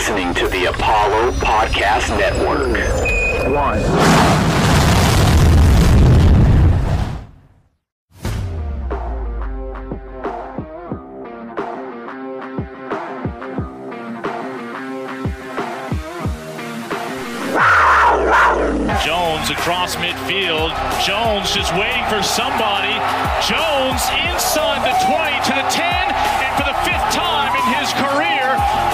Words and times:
listening 0.00 0.32
to 0.32 0.48
the 0.48 0.64
Apollo 0.64 1.30
Podcast 1.32 2.08
Network. 2.18 2.72
One. 3.52 3.80
Jones 19.04 19.50
across 19.50 19.96
midfield. 19.96 20.72
Jones 21.04 21.52
just 21.52 21.74
waiting 21.74 22.04
for 22.08 22.22
somebody. 22.22 22.96
Jones 23.44 24.00
inside 24.32 24.80
the 24.80 24.96
20 25.04 25.44
to 25.44 25.52
the 25.60 25.68
10, 25.68 25.84
and 25.84 26.56
for 26.56 26.64
the 26.64 26.78
fifth 26.88 27.12
time 27.12 27.54
in 27.54 27.74
his 27.76 27.92
career, 27.92 28.89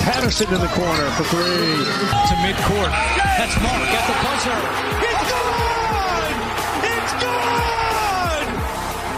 Patterson 0.00 0.48
in 0.52 0.60
the 0.60 0.66
corner 0.68 1.10
for 1.10 1.24
three. 1.24 1.44
To 1.44 2.34
midcourt. 2.40 2.90
That's 3.36 3.54
Mark 3.60 3.88
at 3.92 4.04
the 4.08 4.16
buzzer. 4.24 4.60
It's 5.04 5.24
gone! 5.28 6.36
It's 6.88 7.14
gone! 7.20 8.48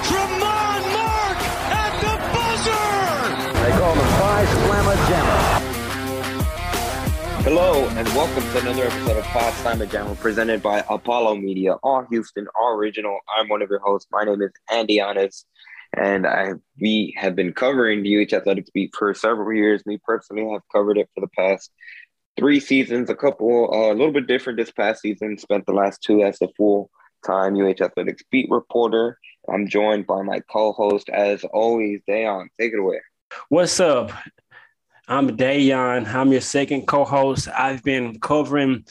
Tramon 0.02 0.82
Mark 0.92 1.38
at 1.70 1.94
the 2.02 2.14
buzzer! 2.34 2.86
They 3.62 3.72
call 3.78 3.94
the 3.94 4.08
Phi 4.18 4.44
Slama 4.44 4.94
Jama. 5.08 5.38
Hello 7.44 7.88
and 7.96 8.08
welcome 8.08 8.42
to 8.42 8.58
another 8.60 8.84
episode 8.84 9.16
of 9.16 9.24
Pawd 9.24 9.52
Slama 9.54 9.90
Jama 9.90 10.14
presented 10.16 10.62
by 10.62 10.84
Apollo 10.90 11.36
Media, 11.36 11.74
all 11.82 12.04
Houston, 12.10 12.46
all 12.60 12.74
original. 12.74 13.18
I'm 13.38 13.48
one 13.48 13.62
of 13.62 13.70
your 13.70 13.80
hosts. 13.80 14.08
My 14.10 14.24
name 14.24 14.42
is 14.42 14.50
Andy 14.70 14.94
Yanez, 14.94 15.44
and 15.94 16.26
I 16.26 16.54
we 16.80 17.14
have 17.16 17.36
been 17.36 17.52
covering 17.52 18.02
the 18.02 18.24
UH 18.24 18.36
Athletics 18.36 18.70
beat 18.70 18.94
for 18.96 19.12
several 19.14 19.52
years. 19.52 19.84
Me 19.86 19.98
personally 20.04 20.50
have 20.52 20.62
covered 20.72 20.98
it 20.98 21.08
for 21.14 21.20
the 21.20 21.30
past 21.36 21.70
three 22.36 22.60
seasons, 22.60 23.10
a 23.10 23.14
couple 23.14 23.70
uh, 23.72 23.92
a 23.92 23.94
little 23.94 24.12
bit 24.12 24.26
different 24.26 24.58
this 24.58 24.70
past 24.70 25.02
season. 25.02 25.38
Spent 25.38 25.66
the 25.66 25.72
last 25.72 26.02
two 26.02 26.22
as 26.22 26.40
a 26.40 26.48
full 26.56 26.90
time 27.24 27.56
UH 27.56 27.82
Athletics 27.82 28.22
beat 28.30 28.50
reporter. 28.50 29.18
I'm 29.52 29.68
joined 29.68 30.06
by 30.06 30.22
my 30.22 30.40
co-host, 30.50 31.08
as 31.08 31.44
always, 31.44 32.00
Dayon. 32.08 32.46
Take 32.60 32.72
it 32.72 32.78
away. 32.78 33.00
What's 33.48 33.80
up? 33.80 34.12
I'm 35.08 35.36
Dayon. 35.36 36.06
I'm 36.06 36.30
your 36.32 36.40
second 36.40 36.86
co-host. 36.86 37.48
I've 37.48 37.82
been 37.82 38.20
covering 38.20 38.84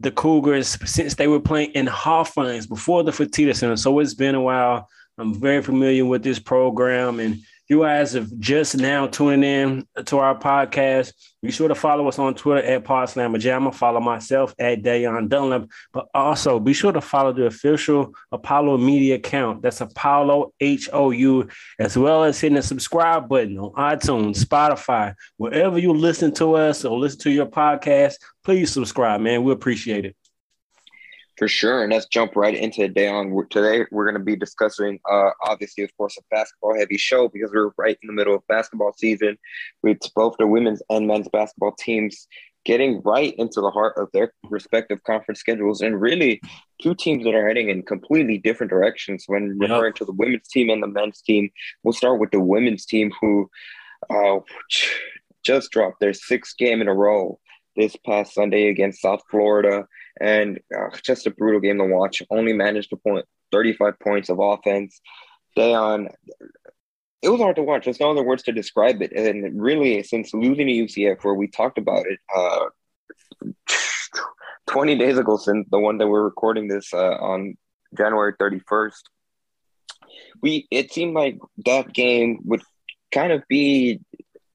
the 0.00 0.10
Cougars 0.10 0.76
since 0.84 1.14
they 1.14 1.28
were 1.28 1.40
playing 1.40 1.70
in 1.72 1.86
Hofheinz 1.86 2.68
before 2.68 3.04
the 3.04 3.12
Fertitta 3.12 3.54
Center. 3.54 3.76
So 3.76 3.98
it's 4.00 4.14
been 4.14 4.34
a 4.34 4.42
while. 4.42 4.88
I'm 5.18 5.34
very 5.34 5.62
familiar 5.62 6.04
with 6.04 6.22
this 6.22 6.38
program, 6.38 7.20
and 7.20 7.40
you 7.68 7.80
guys 7.80 8.12
have 8.12 8.30
just 8.38 8.76
now 8.76 9.06
tuning 9.06 9.42
in 9.42 10.04
to 10.04 10.18
our 10.18 10.38
podcast. 10.38 11.12
Be 11.42 11.50
sure 11.50 11.68
to 11.68 11.74
follow 11.74 12.06
us 12.06 12.18
on 12.18 12.34
Twitter 12.34 12.62
at 12.62 12.84
Pawd 12.84 13.08
Slama 13.08 13.40
Jama. 13.40 13.72
Follow 13.72 13.98
myself 13.98 14.54
at 14.58 14.82
Dayon 14.82 15.28
Dunlap, 15.28 15.68
but 15.92 16.06
also 16.14 16.60
be 16.60 16.72
sure 16.72 16.92
to 16.92 17.00
follow 17.00 17.32
the 17.32 17.46
official 17.46 18.14
Apollo 18.30 18.76
Media 18.76 19.16
account. 19.16 19.62
That's 19.62 19.80
Apollo 19.80 20.52
H 20.60 20.90
O 20.92 21.10
U, 21.10 21.48
as 21.78 21.96
well 21.96 22.24
as 22.24 22.38
hitting 22.38 22.56
the 22.56 22.62
subscribe 22.62 23.28
button 23.28 23.58
on 23.58 23.72
iTunes, 23.72 24.44
Spotify, 24.44 25.14
wherever 25.38 25.78
you 25.78 25.92
listen 25.92 26.32
to 26.34 26.54
us 26.54 26.84
or 26.84 26.98
listen 26.98 27.20
to 27.20 27.30
your 27.30 27.46
podcast. 27.46 28.16
Please 28.44 28.70
subscribe, 28.70 29.20
man. 29.22 29.42
We 29.42 29.52
appreciate 29.52 30.04
it. 30.04 30.14
For 31.38 31.48
sure, 31.48 31.82
and 31.82 31.92
let's 31.92 32.06
jump 32.06 32.34
right 32.34 32.54
into 32.54 32.82
it, 32.82 32.94
Dayon. 32.94 33.50
Today, 33.50 33.84
we're 33.90 34.06
going 34.06 34.18
to 34.18 34.24
be 34.24 34.36
discussing, 34.36 34.98
uh, 35.10 35.30
obviously, 35.44 35.84
of 35.84 35.94
course, 35.98 36.16
a 36.16 36.22
basketball-heavy 36.30 36.96
show 36.96 37.28
because 37.28 37.50
we're 37.52 37.72
right 37.76 37.98
in 38.02 38.06
the 38.06 38.14
middle 38.14 38.34
of 38.34 38.46
basketball 38.46 38.94
season 38.96 39.36
with 39.82 39.98
both 40.14 40.34
the 40.38 40.46
women's 40.46 40.80
and 40.88 41.06
men's 41.06 41.28
basketball 41.28 41.74
teams 41.78 42.26
getting 42.64 43.02
right 43.02 43.34
into 43.36 43.60
the 43.60 43.70
heart 43.70 43.92
of 43.98 44.08
their 44.14 44.32
respective 44.48 45.02
conference 45.04 45.38
schedules, 45.38 45.82
and 45.82 46.00
really 46.00 46.40
two 46.80 46.94
teams 46.94 47.22
that 47.24 47.34
are 47.34 47.46
heading 47.46 47.68
in 47.68 47.82
completely 47.82 48.38
different 48.38 48.70
directions. 48.70 49.24
When 49.26 49.58
Yep. 49.60 49.70
referring 49.70 49.92
to 49.94 50.06
the 50.06 50.12
women's 50.12 50.48
team 50.48 50.70
and 50.70 50.82
the 50.82 50.88
men's 50.88 51.20
team, 51.20 51.50
we'll 51.82 51.92
start 51.92 52.18
with 52.18 52.30
the 52.30 52.40
women's 52.40 52.86
team, 52.86 53.12
who 53.20 53.50
uh, 54.08 54.38
just 55.44 55.70
dropped 55.70 56.00
their 56.00 56.14
sixth 56.14 56.56
game 56.56 56.80
in 56.80 56.88
a 56.88 56.94
row 56.94 57.38
this 57.76 57.94
past 58.06 58.32
Sunday 58.32 58.68
against 58.68 59.02
South 59.02 59.20
Florida 59.30 59.86
and 60.20 60.60
uh, 60.76 60.96
just 61.02 61.26
a 61.26 61.30
brutal 61.30 61.60
game 61.60 61.78
to 61.78 61.84
watch. 61.84 62.22
Only 62.30 62.52
managed 62.52 62.90
to 62.90 62.96
point 62.96 63.26
35 63.52 63.98
points 64.00 64.28
of 64.28 64.38
offense. 64.40 65.00
Dayon, 65.56 66.12
it 67.22 67.28
was 67.28 67.40
hard 67.40 67.56
to 67.56 67.62
watch. 67.62 67.84
There's 67.84 68.00
no 68.00 68.10
other 68.10 68.22
words 68.22 68.42
to 68.44 68.52
describe 68.52 69.02
it. 69.02 69.12
And 69.12 69.60
really, 69.60 70.02
since 70.02 70.34
losing 70.34 70.66
to 70.66 70.72
UCF, 70.72 71.24
where 71.24 71.34
we 71.34 71.48
talked 71.48 71.78
about 71.78 72.06
it 72.06 72.18
uh, 72.34 72.66
20 74.68 74.98
days 74.98 75.18
ago, 75.18 75.36
since 75.36 75.66
the 75.70 75.78
one 75.78 75.98
that 75.98 76.08
we're 76.08 76.24
recording 76.24 76.68
this 76.68 76.92
uh, 76.92 77.16
on 77.16 77.56
January 77.96 78.34
31st, 78.40 79.02
we 80.42 80.66
it 80.70 80.92
seemed 80.92 81.14
like 81.14 81.38
that 81.64 81.92
game 81.92 82.40
would 82.44 82.62
kind 83.12 83.32
of 83.32 83.42
be 83.48 84.00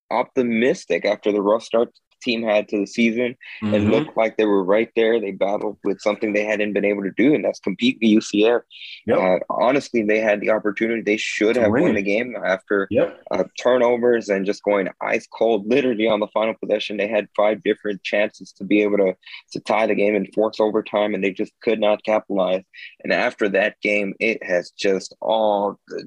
optimistic 0.10 1.06
after 1.06 1.32
the 1.32 1.42
rough 1.42 1.64
start 1.64 1.90
team 2.22 2.44
had 2.44 2.68
to 2.70 2.80
the 2.80 2.86
season 2.88 3.36
Mm-hmm. 3.64 3.74
and 3.76 3.92
looked 3.92 4.18
like 4.18 4.38
they 4.38 4.46
were 4.46 4.64
right 4.64 4.90
there. 4.96 5.20
They 5.20 5.32
battled 5.32 5.78
with 5.84 6.02
something 6.02 6.34
they 6.34 6.46
hadn't 6.46 6.74
been 6.74 6.86
able 6.86 7.04
to 7.04 7.12
do, 7.12 7.34
and 7.36 7.44
that's 7.46 7.60
compete 7.60 7.98
with 8.02 8.24
UCF. 8.24 8.62
Yep. 9.06 9.18
Uh, 9.18 9.38
honestly, 9.50 10.04
they 10.04 10.20
had 10.20 10.42
the 10.42 10.50
opportunity. 10.50 11.02
They 11.02 11.18
should 11.18 11.56
have 11.56 11.72
won 11.72 11.94
the 11.96 12.02
game 12.02 12.36
after 12.44 12.88
Yep. 12.90 13.22
uh, 13.32 13.44
turnovers 13.60 14.30
and 14.30 14.46
just 14.46 14.64
going 14.64 14.88
ice 15.02 15.28
cold. 15.32 15.68
Literally 15.68 16.08
on 16.08 16.20
the 16.20 16.28
final 16.28 16.54
possession, 16.56 16.98
they 16.98 17.08
had 17.08 17.28
five 17.36 17.62
different 17.64 18.04
chances 18.04 18.52
to 18.54 18.64
be 18.64 18.82
able 18.82 18.98
to 18.98 19.16
to 19.52 19.60
tie 19.60 19.86
the 19.88 19.96
game 19.96 20.16
and 20.16 20.34
force 20.34 20.60
overtime, 20.60 21.14
and 21.14 21.24
they 21.24 21.32
just 21.32 21.54
could 21.62 21.80
not 21.80 22.04
capitalize. 22.04 22.64
And 23.04 23.14
after 23.14 23.48
that 23.50 23.76
game, 23.82 24.14
it 24.20 24.44
has 24.44 24.72
just 24.72 25.16
all 25.22 25.80
the 25.88 26.04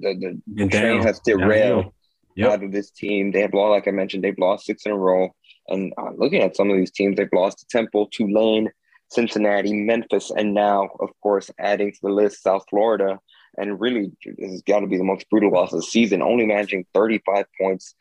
the, 0.47 0.65
the 0.65 0.69
train 0.69 1.03
has 1.03 1.21
derailed 1.21 1.85
Downhill. 1.85 1.95
Yep. 2.37 2.51
out 2.51 2.65
of 2.65 2.73
this 2.73 2.91
team. 2.91 3.31
They 3.31 3.43
have 3.43 3.55
lost, 3.55 3.71
like 3.71 3.87
I 3.89 3.93
mentioned, 3.93 4.25
they've 4.25 4.39
lost 4.39 4.67
six 4.67 4.85
in 4.87 4.93
a 4.93 4.97
row. 4.97 5.35
And 5.69 5.93
uh, 5.99 6.11
looking 6.17 6.43
at 6.43 6.57
some 6.57 6.71
of 6.71 6.77
these 6.77 6.91
teams, 6.91 7.17
they've 7.17 7.29
lost 7.33 7.59
to 7.59 7.67
Temple, 7.67 8.09
Tulane, 8.13 8.71
Cincinnati, 9.11 9.73
Memphis, 9.73 10.31
and 10.31 10.55
now, 10.55 10.89
of 11.01 11.11
course, 11.23 11.51
adding 11.59 11.93
to 11.93 11.99
the 12.03 12.11
list, 12.11 12.43
South 12.43 12.65
Florida. 12.69 13.19
And 13.57 13.81
really, 13.81 14.11
this 14.25 14.51
has 14.51 14.63
got 14.63 14.81
to 14.81 14.87
be 14.87 14.97
the 14.97 15.05
most 15.05 15.29
brutal 15.31 15.53
loss 15.53 15.73
of 15.73 15.81
the 15.81 15.87
season, 15.87 16.23
only 16.23 16.45
managing 16.47 16.87
35 16.93 17.47
points 17.61 17.95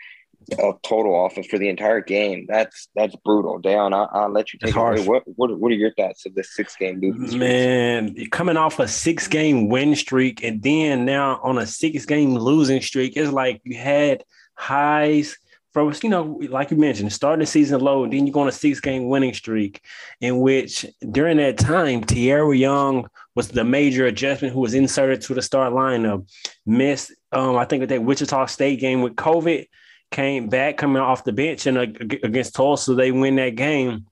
of 0.60 0.82
total 0.82 1.26
offense 1.26 1.48
for 1.48 1.58
the 1.58 1.70
entire 1.70 2.02
game. 2.02 2.46
That's 2.48 2.90
that's 2.96 3.16
brutal. 3.24 3.62
Dayon, 3.62 3.94
I'll, 3.94 4.10
I'll 4.12 4.32
let 4.32 4.54
you 4.54 4.60
take 4.60 4.76
it 4.76 4.78
away. 4.78 5.06
What, 5.06 5.24
what, 5.26 5.58
what 5.58 5.72
are 5.72 5.76
your 5.76 5.94
thoughts 5.94 6.26
of 6.26 6.36
this 6.36 6.56
six 6.56 6.76
game 6.76 7.00
losing? 7.02 7.40
Man, 7.40 8.14
you're 8.16 8.30
coming 8.30 8.58
off 8.58 8.80
a 8.80 8.88
six 8.88 9.28
game 9.28 9.70
win 9.70 9.96
streak 9.96 10.44
and 10.44 10.62
then 10.62 11.06
now 11.06 11.40
on 11.44 11.58
a 11.58 11.66
six 11.66 12.06
game 12.06 12.36
losing 12.36 12.82
streak, 12.82 13.16
it's 13.16 13.32
like 13.32 13.62
you 13.64 13.78
had 13.78 14.24
highs 14.56 15.38
from, 15.74 15.94
you 16.04 16.10
know, 16.10 16.40
like 16.50 16.72
you 16.72 16.78
mentioned, 16.78 17.12
starting 17.12 17.40
the 17.40 17.46
season 17.46 17.82
low, 17.82 18.04
and 18.04 18.14
then 18.14 18.26
you 18.26 18.34
go 18.34 18.42
on 18.42 18.48
a 18.48 18.52
six 18.52 18.80
game 18.80 19.08
winning 19.08 19.34
streak, 19.34 19.82
in 20.22 20.40
which 20.40 20.86
during 21.12 21.38
that 21.38 21.58
time, 21.58 22.04
Tierra 22.04 22.56
Young 22.56 23.08
was 23.36 23.48
the 23.48 23.64
major 23.64 24.06
adjustment 24.06 24.54
who 24.54 24.62
was 24.62 24.76
inserted 24.76 25.22
to 25.22 25.34
the 25.34 25.42
start 25.42 25.74
lineup. 25.74 26.30
Missed, 26.66 27.12
um, 27.32 27.58
I 27.58 27.66
think, 27.66 27.88
that 27.88 28.04
Wichita 28.04 28.46
State 28.46 28.80
game 28.80 29.02
with 29.02 29.16
COVID, 29.16 29.66
came 30.14 30.48
back 30.48 30.78
coming 30.78 31.02
off 31.02 31.26
the 31.26 31.34
bench 31.34 31.66
and 31.66 31.78
uh, 31.78 31.82
against 31.82 32.56
Tulsa, 32.56 32.94
they 32.94 33.12
win 33.12 33.36
that 33.36 33.56
game. 33.56 34.06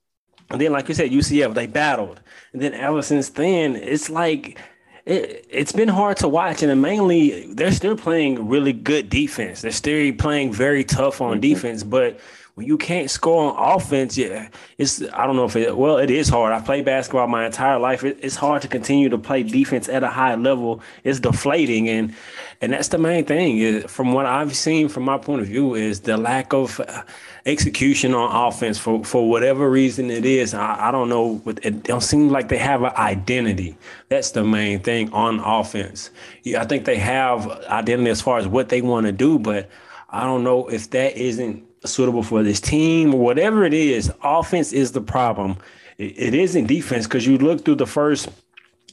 And 0.50 0.60
then, 0.60 0.74
like 0.74 0.90
you 0.90 0.96
said, 0.96 1.12
UCF, 1.12 1.54
they 1.54 1.68
battled. 1.68 2.20
And 2.52 2.62
then 2.62 2.74
ever 2.74 3.02
since 3.02 3.30
then, 3.30 3.78
it's 3.78 4.10
like 4.10 4.60
it, 5.06 5.45
it's 5.50 5.71
been 5.71 5.89
hard 5.89 6.18
to 6.18 6.27
watch. 6.27 6.63
And 6.63 6.81
mainly, 6.81 7.53
they're 7.53 7.71
still 7.71 7.98
playing 7.98 8.48
really 8.48 8.74
good 8.74 9.09
defense. 9.09 9.62
They're 9.62 9.71
still 9.71 10.13
playing 10.13 10.53
very 10.53 10.83
tough 10.83 11.21
on 11.21 11.33
mm-hmm. 11.33 11.42
defense. 11.42 11.83
But 11.83 12.19
when 12.56 12.68
you 12.68 12.77
can't 12.77 13.09
score 13.09 13.53
on 13.53 13.75
offense, 13.75 14.18
yeah, 14.18 14.50
it's 14.77 15.01
I 15.13 15.25
don't 15.25 15.38
know 15.38 15.45
if 15.45 15.56
it 15.56 15.75
well, 15.77 15.98
it 15.98 16.12
is 16.12 16.27
hard. 16.27 16.51
I 16.51 16.59
played 16.59 16.83
basketball 16.83 17.27
my 17.27 17.45
entire 17.45 17.80
life. 17.80 18.03
It, 18.03 18.19
it's 18.21 18.36
hard 18.36 18.62
to 18.63 18.68
continue 18.68 19.07
to 19.09 19.18
play 19.18 19.44
defense 19.44 19.88
at 19.88 20.03
a 20.03 20.09
high 20.09 20.36
level. 20.36 20.81
It's 21.06 21.19
deflating, 21.19 21.88
and 21.88 22.13
and 22.59 22.74
that's 22.74 22.89
the 22.89 22.98
main 22.98 23.25
thing. 23.25 23.59
Is 23.59 23.86
from 23.86 24.12
what 24.12 24.25
I've 24.25 24.56
seen 24.56 24.89
from 24.89 25.03
my 25.03 25.18
point 25.18 25.42
of 25.42 25.48
view 25.48 25.75
is 25.75 26.01
the 26.01 26.18
lack 26.18 26.51
of 26.51 26.80
uh, 26.81 27.03
execution 27.45 28.13
on 28.13 28.48
offense 28.48 28.77
for 28.77 29.04
for 29.06 29.30
whatever 29.30 29.69
reason 29.69 30.12
it 30.12 30.25
is. 30.25 30.54
I, 30.54 30.89
I 30.89 30.92
don't 30.92 31.07
know. 31.07 31.42
It 31.63 31.83
don't 31.83 32.01
seem 32.01 32.30
like 32.30 32.50
they 32.50 32.57
have 32.57 32.83
an 32.83 32.94
identity. 32.97 33.77
That's 34.09 34.31
the 34.31 34.44
main 34.44 34.81
thing 34.81 35.12
on 35.13 35.39
offense. 35.39 36.09
Yeah, 36.44 36.62
I 36.62 36.65
think 36.65 36.83
they 36.83 36.97
have 36.97 37.50
identity 37.68 38.09
as 38.09 38.21
far 38.21 38.39
as 38.39 38.47
what 38.47 38.68
they 38.68 38.81
want 38.81 39.06
to 39.06 39.13
do, 39.13 39.39
but 39.39 39.69
I 40.09 40.25
don't 40.25 40.44
know 40.44 40.68
if 40.68 40.89
that 40.89 41.15
isn't 41.15 41.70
suitable 41.86 42.24
for 42.24 42.44
this 42.44 42.62
team 42.62 43.13
or 43.13 43.19
whatever 43.19 43.63
it 43.63 43.74
is. 43.74 44.12
Offense 44.24 44.72
is 44.74 44.92
the 44.92 45.01
problem. 45.01 45.57
It, 45.98 46.18
it 46.18 46.33
isn't 46.33 46.68
defense 46.68 47.07
because 47.07 47.25
you 47.25 47.38
look 47.38 47.66
through 47.66 47.75
the 47.75 47.88
first 47.88 48.30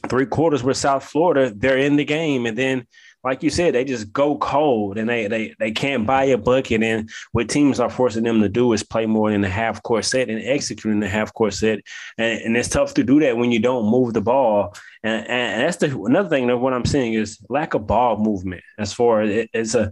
three 0.07 0.25
quarters 0.25 0.63
with 0.63 0.77
South 0.77 1.03
Florida, 1.03 1.51
they're 1.55 1.77
in 1.77 1.97
the 1.97 2.05
game, 2.05 2.45
and 2.45 2.57
then 2.57 2.87
like 3.23 3.43
you 3.43 3.49
said, 3.49 3.73
they 3.73 3.83
just 3.83 4.13
go 4.13 4.37
cold 4.37 4.97
and 4.97 5.09
they 5.09 5.27
they 5.27 5.53
they 5.59 5.71
can't 5.71 6.05
buy 6.05 6.23
a 6.25 6.37
bucket. 6.37 6.81
And 6.81 7.09
what 7.33 7.49
teams 7.49 7.79
are 7.79 7.89
forcing 7.89 8.23
them 8.23 8.41
to 8.41 8.49
do 8.49 8.71
is 8.71 8.81
play 8.81 9.05
more 9.05 9.29
in 9.29 9.41
the 9.41 9.49
half 9.49 9.83
court 9.83 10.05
set 10.05 10.29
and 10.29 10.41
execute 10.41 10.93
in 10.93 11.01
the 11.01 11.09
half 11.09 11.33
court 11.33 11.53
set. 11.53 11.79
And, 12.17 12.41
and 12.41 12.57
it's 12.57 12.69
tough 12.69 12.93
to 12.93 13.03
do 13.03 13.19
that 13.19 13.37
when 13.37 13.51
you 13.51 13.59
don't 13.59 13.91
move 13.91 14.13
the 14.13 14.21
ball. 14.21 14.73
And, 15.03 15.27
and 15.27 15.63
that's 15.63 15.77
the 15.77 16.01
another 16.01 16.29
thing 16.29 16.47
that 16.47 16.57
what 16.57 16.73
I'm 16.73 16.85
saying 16.85 17.13
is 17.13 17.39
lack 17.49 17.73
of 17.73 17.87
ball 17.87 18.17
movement 18.17 18.63
as 18.77 18.93
far 18.93 19.21
as 19.21 19.29
it, 19.29 19.49
it's 19.53 19.75
a 19.75 19.91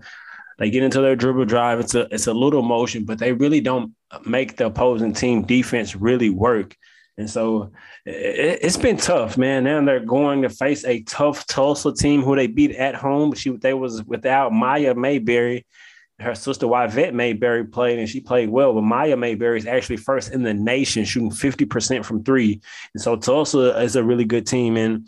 they 0.57 0.69
get 0.69 0.83
into 0.83 1.01
their 1.01 1.15
dribble 1.15 1.45
drive. 1.45 1.79
It's 1.79 1.95
a 1.95 2.07
it's 2.13 2.27
a 2.27 2.33
little 2.33 2.63
motion, 2.63 3.05
but 3.05 3.19
they 3.19 3.33
really 3.33 3.61
don't 3.61 3.93
make 4.25 4.57
the 4.57 4.67
opposing 4.67 5.13
team 5.13 5.43
defense 5.43 5.95
really 5.95 6.29
work. 6.29 6.75
And 7.17 7.29
so 7.29 7.71
it, 8.05 8.63
has 8.63 8.77
been 8.77 8.97
tough, 8.97 9.37
man. 9.37 9.63
Now 9.63 9.83
they're 9.83 9.99
going 9.99 10.43
to 10.43 10.49
face 10.49 10.85
a 10.85 11.01
tough 11.03 11.47
Tulsa 11.47 11.93
team 11.93 12.21
who 12.21 12.35
they 12.35 12.47
beat 12.47 12.75
at 12.75 12.95
home. 12.95 13.31
But 13.31 13.39
she 13.39 13.51
they 13.51 13.73
was 13.73 14.03
without 14.03 14.53
Maya 14.53 14.93
Mayberry. 14.95 15.65
Her 16.19 16.33
sister 16.33 16.65
Wyvette 16.65 17.13
Mayberry 17.13 17.65
played 17.65 17.99
and 17.99 18.09
she 18.09 18.21
played 18.21 18.49
well, 18.49 18.73
but 18.73 18.81
Maya 18.81 19.15
Mayberry 19.15 19.59
is 19.59 19.67
actually 19.67 19.97
first 19.97 20.31
in 20.31 20.41
the 20.41 20.53
nation, 20.53 21.05
shooting 21.05 21.29
50% 21.29 22.03
from 22.03 22.23
three. 22.23 22.59
And 22.95 23.03
so 23.03 23.15
Tulsa 23.15 23.79
is 23.83 23.95
a 23.95 24.03
really 24.03 24.25
good 24.25 24.47
team. 24.47 24.77
And 24.77 25.07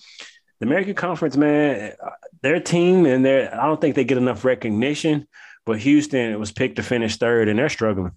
the 0.59 0.65
American 0.65 0.93
Conference, 0.93 1.37
man, 1.37 1.93
their 2.41 2.59
team 2.59 3.05
and 3.05 3.25
their 3.25 3.53
I 3.53 3.65
don't 3.65 3.79
think 3.79 3.95
they 3.95 4.03
get 4.03 4.17
enough 4.17 4.43
recognition, 4.43 5.27
but 5.65 5.79
Houston 5.79 6.37
was 6.39 6.51
picked 6.51 6.75
to 6.77 6.83
finish 6.83 7.17
third 7.17 7.47
and 7.47 7.57
they're 7.59 7.69
struggling. 7.69 8.11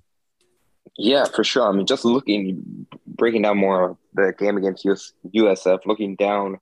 Yeah, 0.98 1.24
for 1.24 1.44
sure. 1.44 1.68
I 1.68 1.72
mean, 1.72 1.86
just 1.86 2.04
looking, 2.04 2.86
breaking 3.06 3.42
down 3.42 3.58
more 3.58 3.90
of 3.90 3.96
the 4.14 4.34
game 4.38 4.56
against 4.56 4.84
US, 4.84 5.12
USF, 5.34 5.86
looking 5.86 6.16
down, 6.16 6.58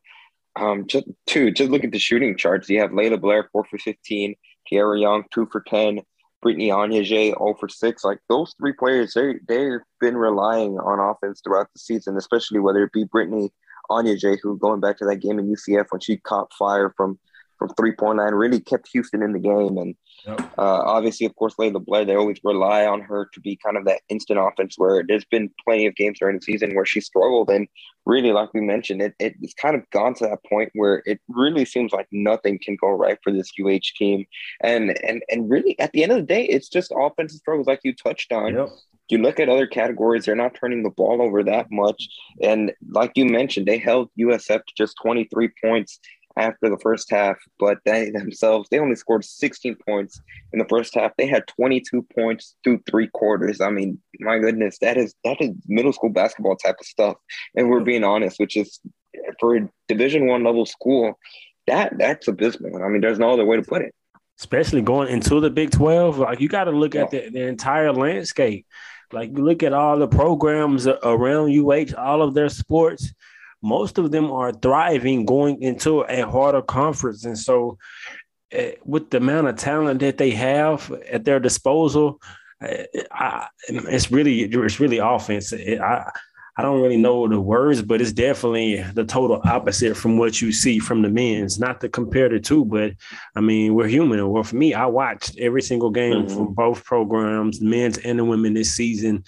um, 0.57 0.87
just 0.87 1.07
two, 1.27 1.51
just 1.51 1.71
look 1.71 1.85
at 1.85 1.93
the 1.93 1.99
shooting 1.99 2.37
charts. 2.37 2.69
You 2.69 2.81
have 2.81 2.93
Laila 2.93 3.19
Blair, 3.19 3.49
four 3.51 3.65
for 3.65 3.79
15, 3.79 4.35
Kiera 4.71 5.01
Young, 5.01 5.25
two 5.33 5.49
for 5.51 5.63
10, 5.63 6.01
Brittany 6.43 6.69
Onyeje, 6.69 7.09
0 7.09 7.57
for 7.59 7.69
6. 7.69 8.05
Like 8.05 8.19
those 8.29 8.55
three 8.59 8.73
players, 8.73 9.15
they, 9.15 9.35
they've 9.49 9.81
been 10.01 10.17
relying 10.17 10.79
on 10.79 11.01
offense 11.01 11.41
throughout 11.43 11.69
the 11.73 11.81
season, 11.81 12.17
especially 12.17 12.61
whether 12.61 12.85
it 12.85 12.93
be 12.93 13.05
Brittany 13.05 13.51
Onyeje, 13.91 14.39
who 14.43 14.59
going 14.59 14.81
back 14.81 14.99
to 14.99 15.05
that 15.07 15.17
game 15.17 15.39
in 15.39 15.53
UCF 15.53 15.87
when 15.91 16.01
she 16.01 16.17
caught 16.17 16.53
fire 16.55 16.93
from 16.97 17.19
from 17.61 17.69
three 17.77 17.93
point 17.93 18.19
line, 18.19 18.35
really 18.35 18.59
kept 18.59 18.89
Houston 18.93 19.23
in 19.23 19.33
the 19.33 19.39
game. 19.39 19.77
And 19.77 19.95
yep. 20.27 20.41
uh, 20.59 20.81
obviously, 20.87 21.27
of 21.27 21.37
course, 21.37 21.55
Laila 21.59 21.79
Blair, 21.79 22.07
they 22.07 22.17
always 22.17 22.41
rely 22.43 22.87
on 22.87 23.03
her 23.03 23.29
to 23.35 23.41
be 23.41 23.55
kind 23.63 23.77
of 23.77 23.85
that 23.85 24.01
instant 24.09 24.41
offense 24.41 24.77
where 24.79 25.05
there's 25.07 25.27
been 25.27 25.51
plenty 25.65 25.87
of 25.87 25.95
games 25.95 26.19
during 26.19 26.37
the 26.37 26.43
season 26.43 26.75
where 26.75 26.87
she 26.87 27.03
struggled. 27.03 27.51
And 27.51 27.69
really, 28.07 28.33
like 28.33 28.55
we 28.55 28.63
mentioned, 28.63 29.03
it, 29.03 29.15
it's 29.19 29.53
kind 29.53 29.77
of 29.77 29.89
gone 29.91 30.15
to 30.15 30.25
that 30.25 30.43
point 30.49 30.71
where 30.75 31.03
it 31.05 31.21
really 31.29 31.67
seems 31.67 31.93
like 31.93 32.09
nothing 32.11 32.59
can 32.59 32.77
go 32.81 32.89
right 32.89 33.19
for 33.23 33.31
this 33.31 33.53
UH 33.63 33.93
team. 33.97 34.25
And 34.63 34.99
and 35.05 35.23
and 35.31 35.51
really, 35.51 35.79
at 35.79 35.93
the 35.93 36.03
end 36.03 36.13
of 36.13 36.19
the 36.19 36.25
day, 36.25 36.45
it's 36.45 36.71
just 36.71 36.93
offensive 36.97 37.41
struggles 37.41 37.67
like 37.67 37.81
you 37.85 37.95
touched 37.95 38.33
on. 38.33 38.55
Yep 38.55 38.71
you 39.11 39.19
look 39.19 39.41
at 39.41 39.49
other 39.49 39.67
categories, 39.67 40.25
they're 40.25 40.35
not 40.35 40.55
turning 40.55 40.83
the 40.83 40.91
ball 40.91 41.23
over 41.23 41.43
that 41.45 41.67
much. 41.71 42.09
And 42.43 42.73
like 42.91 43.13
you 43.15 43.25
mentioned, 43.25 43.67
they 43.67 43.79
held 43.79 44.11
USF 44.19 44.61
to 44.65 44.75
just 44.77 44.97
23 45.03 45.51
points 45.63 46.01
after 46.37 46.71
the 46.71 46.79
first 46.79 47.11
half, 47.11 47.37
but 47.59 47.79
they 47.85 48.11
themselves, 48.11 48.69
they 48.71 48.79
only 48.79 48.97
scored 48.97 49.25
16 49.25 49.77
points 49.87 50.21
in 50.53 50.59
the 50.59 50.65
first 50.69 50.95
half. 50.95 51.13
They 51.17 51.27
had 51.27 51.47
22 51.49 52.07
points 52.15 52.57
through 52.65 52.83
three 52.89 53.09
quarters. 53.09 53.61
I 53.61 53.71
mean, 53.71 53.99
my 54.21 54.39
goodness, 54.39 54.79
that 54.79 54.97
is 54.97 55.15
that 55.25 55.41
is 55.41 55.51
middle 55.67 55.93
school 55.93 56.11
basketball 56.11 56.57
type 56.57 56.77
of 56.81 56.87
stuff. 56.87 57.17
And 57.57 57.69
we're 57.69 57.81
being 57.81 58.05
honest, 58.05 58.39
which 58.39 58.57
is 58.57 58.81
for 59.39 59.57
a 59.57 59.69
division 59.89 60.27
one 60.27 60.45
level 60.45 60.67
school, 60.67 61.19
that 61.67 61.99
that's 61.99 62.29
abysmal. 62.29 62.83
I 62.83 62.89
mean, 62.89 63.01
there's 63.01 63.19
no 63.19 63.33
other 63.33 63.45
way 63.45 63.57
to 63.57 63.63
put 63.63 63.83
it. 63.83 63.95
Especially 64.39 64.81
going 64.81 65.09
into 65.09 65.39
the 65.41 65.51
Big 65.51 65.71
12, 65.71 66.19
like 66.19 66.41
you 66.41 66.49
got 66.49 66.65
to 66.65 66.71
look 66.71 66.95
yeah. 66.95 67.03
at 67.03 67.11
the, 67.11 67.29
the 67.29 67.47
entire 67.47 67.93
landscape. 67.93 68.67
Like 69.13 69.37
you 69.37 69.45
look 69.45 69.63
at 69.63 69.73
all 69.73 69.99
the 69.99 70.09
programs 70.09 70.87
around 70.87 71.51
UH, 71.51 71.95
all 71.97 72.23
of 72.23 72.35
their 72.35 72.49
sports 72.49 73.13
most 73.63 73.99
of 73.99 74.11
them 74.11 74.31
are 74.31 74.53
thriving 74.53 75.25
going 75.25 75.63
into 75.63 76.01
a 76.03 76.23
harder 76.23 76.63
conference. 76.63 77.25
And 77.25 77.39
so, 77.39 77.79
uh, 78.57 78.71
with 78.85 79.11
the 79.11 79.19
amount 79.19 79.49
of 79.49 79.57
talent 79.57 80.01
that 80.01 80.19
they 80.19 80.31
have 80.31 80.91
at 81.11 81.25
their 81.25 81.39
disposal, 81.39 82.21
uh, 82.61 82.85
I, 83.13 83.47
it's 83.69 84.11
really 84.11 84.43
it's 84.43 84.81
really 84.81 84.99
offense. 84.99 85.53
I 85.53 86.11
I 86.61 86.63
don't 86.63 86.83
really 86.83 86.99
know 86.99 87.27
the 87.27 87.41
words, 87.41 87.81
but 87.81 88.03
it's 88.03 88.13
definitely 88.13 88.83
the 88.93 89.03
total 89.03 89.41
opposite 89.45 89.97
from 89.97 90.19
what 90.19 90.43
you 90.43 90.53
see 90.53 90.79
from 90.79 91.01
the 91.01 91.09
men's. 91.09 91.59
Not 91.59 91.81
to 91.81 91.89
compare 91.89 92.29
the 92.29 92.39
two, 92.39 92.67
but 92.67 92.93
I 93.35 93.41
mean 93.41 93.73
we're 93.73 93.89
human. 93.89 94.29
Well, 94.29 94.43
for 94.43 94.57
me, 94.57 94.75
I 94.75 94.85
watched 94.85 95.39
every 95.39 95.63
single 95.63 95.89
game 95.89 96.27
mm-hmm. 96.27 96.35
from 96.35 96.53
both 96.53 96.85
programs, 96.85 97.63
men's 97.63 97.97
and 97.97 98.19
the 98.19 98.27
women 98.27 98.53
this 98.53 98.75
season, 98.75 99.25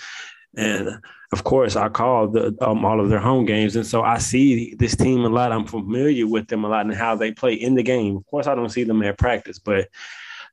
and 0.58 1.00
of 1.32 1.44
course, 1.44 1.75
I 1.75 1.88
call 1.88 2.29
the, 2.29 2.55
um, 2.61 2.84
all 2.84 3.00
of 3.00 3.08
their 3.08 3.19
home 3.19 3.46
games, 3.46 3.76
and 3.76 3.87
so 3.87 4.02
I 4.02 4.19
see 4.19 4.75
this 4.75 4.94
team 4.94 5.25
a 5.25 5.31
lot. 5.31 5.52
I'm 5.52 5.67
familiar 5.67 6.26
with 6.26 6.49
them 6.49 6.64
a 6.64 6.69
lot 6.69 6.84
and 6.84 6.94
how 6.94 7.14
they 7.14 7.32
play 7.32 7.55
in 7.55 7.76
the 7.76 7.82
game. 7.82 8.19
Of 8.19 8.26
course, 8.26 8.46
I 8.46 8.55
don't 8.55 8.69
see 8.69 8.84
them 8.84 9.02
at 9.02 9.17
practice, 9.17 9.58
but 9.58 9.88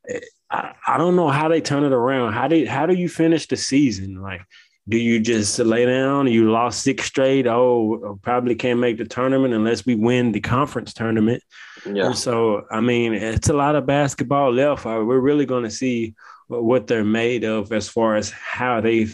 eh, 0.08 0.22
I, 0.50 0.72
I 0.88 0.98
don't 0.98 1.18
know 1.18 1.28
how 1.28 1.50
they 1.50 1.60
turn 1.60 1.84
it 1.84 1.92
around. 1.92 2.32
How 2.32 2.48
did 2.48 2.70
how 2.70 2.86
do 2.86 2.94
you 2.94 3.10
finish 3.10 3.50
the 3.50 3.58
season? 3.58 4.22
Like, 4.22 4.44
do 4.90 4.98
you 4.98 5.20
just 5.20 5.60
lay 5.60 5.86
down? 5.86 6.28
You 6.28 6.52
lost 6.52 6.82
six 6.82 7.06
straight. 7.06 7.48
Oh, 7.48 8.20
probably 8.24 8.56
can't 8.56 8.80
make 8.80 8.98
the 8.98 9.06
tournament 9.06 9.54
unless 9.54 9.86
we 9.86 9.96
win 9.96 10.32
the 10.32 10.40
conference 10.40 10.94
tournament. 10.94 11.44
Yeah. 11.86 12.08
And 12.08 12.18
so, 12.18 12.66
I 12.72 12.82
mean, 12.82 13.14
it's 13.14 13.50
a 13.50 13.54
lot 13.54 13.76
of 13.76 13.86
basketball 13.86 14.52
left. 14.52 14.86
Uh, 14.86 15.04
we're 15.06 15.20
really 15.20 15.46
going 15.46 15.64
to 15.64 15.70
see 15.70 16.16
what 16.48 16.88
they're 16.88 17.06
made 17.06 17.44
of 17.44 17.72
as 17.72 17.88
far 17.88 18.16
as 18.16 18.32
how 18.32 18.82
they 18.82 19.08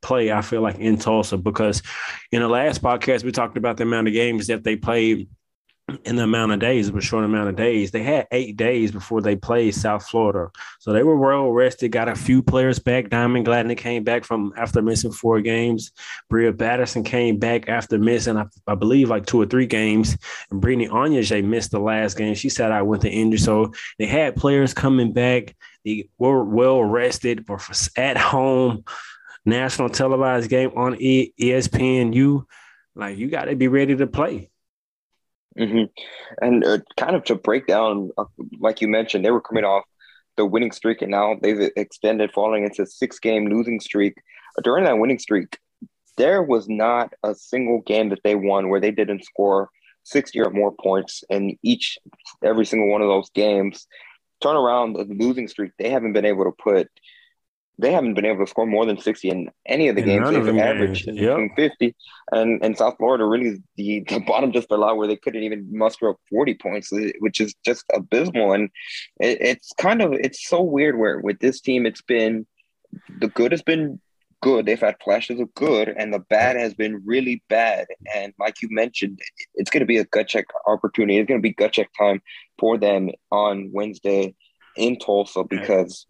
play, 0.00 0.32
I 0.32 0.40
feel 0.40 0.62
like, 0.62 0.78
in 0.78 0.96
Tulsa, 0.96 1.36
because 1.36 1.82
in 2.32 2.40
the 2.40 2.48
last 2.48 2.82
podcast, 2.82 3.22
we 3.22 3.30
talked 3.30 3.58
about 3.58 3.76
the 3.76 3.82
amount 3.82 4.08
of 4.08 4.14
games 4.14 4.46
that 4.46 4.64
they 4.64 4.76
played 4.76 5.28
in 6.04 6.16
the 6.16 6.24
amount 6.24 6.52
of 6.52 6.58
days, 6.58 6.88
a 6.88 7.00
short 7.00 7.24
amount 7.24 7.48
of 7.48 7.56
days. 7.56 7.90
They 7.90 8.02
had 8.02 8.26
eight 8.30 8.56
days 8.56 8.92
before 8.92 9.22
they 9.22 9.36
played 9.36 9.74
South 9.74 10.06
Florida. 10.06 10.50
So 10.80 10.92
they 10.92 11.02
were 11.02 11.16
well 11.16 11.50
rested, 11.50 11.92
got 11.92 12.08
a 12.08 12.14
few 12.14 12.42
players 12.42 12.78
back. 12.78 13.08
Diamond 13.08 13.46
Gladney 13.46 13.76
came 13.76 14.04
back 14.04 14.24
from 14.24 14.52
after 14.56 14.82
missing 14.82 15.12
four 15.12 15.40
games. 15.40 15.92
Bria 16.28 16.52
Patterson 16.52 17.04
came 17.04 17.38
back 17.38 17.68
after 17.68 17.98
missing, 17.98 18.36
I, 18.36 18.44
I 18.66 18.74
believe, 18.74 19.08
like 19.08 19.26
two 19.26 19.40
or 19.40 19.46
three 19.46 19.66
games. 19.66 20.16
And 20.50 20.60
Brittany 20.60 20.88
Onyeje 20.88 21.44
missed 21.44 21.70
the 21.70 21.80
last 21.80 22.16
game. 22.16 22.34
She 22.34 22.50
said 22.50 22.70
I 22.70 22.82
went 22.82 23.02
to 23.02 23.10
injury. 23.10 23.38
So 23.38 23.72
they 23.98 24.06
had 24.06 24.36
players 24.36 24.74
coming 24.74 25.12
back. 25.12 25.56
They 25.84 26.08
were 26.18 26.44
well 26.44 26.82
rested 26.82 27.46
for 27.46 27.60
at 27.96 28.18
home 28.18 28.84
national 29.46 29.88
televised 29.88 30.50
game 30.50 30.70
on 30.76 30.94
ESPNU, 30.96 32.44
like 32.94 33.16
you 33.16 33.28
got 33.28 33.46
to 33.46 33.56
be 33.56 33.68
ready 33.68 33.96
to 33.96 34.06
play. 34.06 34.50
Mm-hmm. 35.58 35.84
And 36.40 36.64
uh, 36.64 36.78
kind 36.96 37.16
of 37.16 37.24
to 37.24 37.34
break 37.34 37.66
down, 37.66 38.10
uh, 38.16 38.24
like 38.60 38.80
you 38.80 38.88
mentioned, 38.88 39.24
they 39.24 39.30
were 39.30 39.40
coming 39.40 39.64
off 39.64 39.84
the 40.36 40.46
winning 40.46 40.72
streak, 40.72 41.02
and 41.02 41.10
now 41.10 41.36
they've 41.42 41.70
extended, 41.76 42.30
falling 42.32 42.64
into 42.64 42.86
six 42.86 43.18
game 43.18 43.46
losing 43.46 43.80
streak. 43.80 44.14
During 44.62 44.84
that 44.84 44.98
winning 44.98 45.18
streak, 45.18 45.58
there 46.16 46.42
was 46.42 46.68
not 46.68 47.12
a 47.22 47.34
single 47.34 47.80
game 47.82 48.08
that 48.10 48.20
they 48.24 48.34
won 48.34 48.68
where 48.68 48.80
they 48.80 48.90
didn't 48.90 49.24
score 49.24 49.70
60 50.04 50.40
or 50.40 50.50
more 50.50 50.72
points 50.80 51.22
in 51.28 51.56
each 51.62 51.98
every 52.42 52.64
single 52.64 52.90
one 52.90 53.02
of 53.02 53.08
those 53.08 53.30
games. 53.30 53.86
Turn 54.40 54.56
around 54.56 54.92
the 54.92 55.04
losing 55.04 55.48
streak, 55.48 55.72
they 55.78 55.90
haven't 55.90 56.12
been 56.12 56.24
able 56.24 56.44
to 56.44 56.52
put 56.62 56.88
they 57.78 57.92
haven't 57.92 58.14
been 58.14 58.24
able 58.24 58.44
to 58.44 58.50
score 58.50 58.66
more 58.66 58.84
than 58.84 59.00
60 59.00 59.28
in 59.28 59.50
any 59.66 59.88
of 59.88 59.94
the 59.94 60.02
in 60.02 60.08
games. 60.08 60.30
They've 60.30 60.58
averaged 60.58 61.08
yep. 61.12 61.50
50. 61.56 61.94
And 62.32 62.62
and 62.64 62.76
South 62.76 62.96
Florida 62.98 63.24
really 63.24 63.62
the, 63.76 64.04
the 64.08 64.20
bottom 64.26 64.52
just 64.52 64.68
below 64.68 64.94
where 64.94 65.06
they 65.06 65.16
couldn't 65.16 65.42
even 65.42 65.66
muster 65.70 66.10
up 66.10 66.16
40 66.30 66.54
points, 66.54 66.90
which 67.20 67.40
is 67.40 67.54
just 67.64 67.84
abysmal. 67.94 68.52
And 68.52 68.70
it, 69.20 69.38
it's 69.40 69.72
kind 69.78 70.02
of 70.02 70.12
it's 70.12 70.48
so 70.48 70.60
weird 70.62 70.98
where 70.98 71.20
with 71.20 71.38
this 71.38 71.60
team 71.60 71.86
it's 71.86 72.02
been 72.02 72.46
the 73.20 73.28
good 73.28 73.52
has 73.52 73.62
been 73.62 74.00
good. 74.40 74.66
They've 74.66 74.80
had 74.80 74.96
flashes 75.02 75.40
of 75.40 75.52
good, 75.54 75.88
and 75.88 76.12
the 76.12 76.20
bad 76.20 76.56
has 76.56 76.74
been 76.74 77.02
really 77.04 77.42
bad. 77.48 77.86
And 78.14 78.32
like 78.38 78.62
you 78.62 78.68
mentioned, 78.70 79.20
it's 79.54 79.70
going 79.70 79.80
to 79.80 79.86
be 79.86 79.98
a 79.98 80.04
gut 80.04 80.28
check 80.28 80.46
opportunity. 80.66 81.18
It's 81.18 81.28
going 81.28 81.40
to 81.40 81.42
be 81.42 81.54
gut 81.54 81.72
check 81.72 81.90
time 81.98 82.22
for 82.58 82.78
them 82.78 83.10
on 83.30 83.70
Wednesday 83.72 84.34
in 84.76 84.98
Tulsa 84.98 85.44
because 85.44 86.06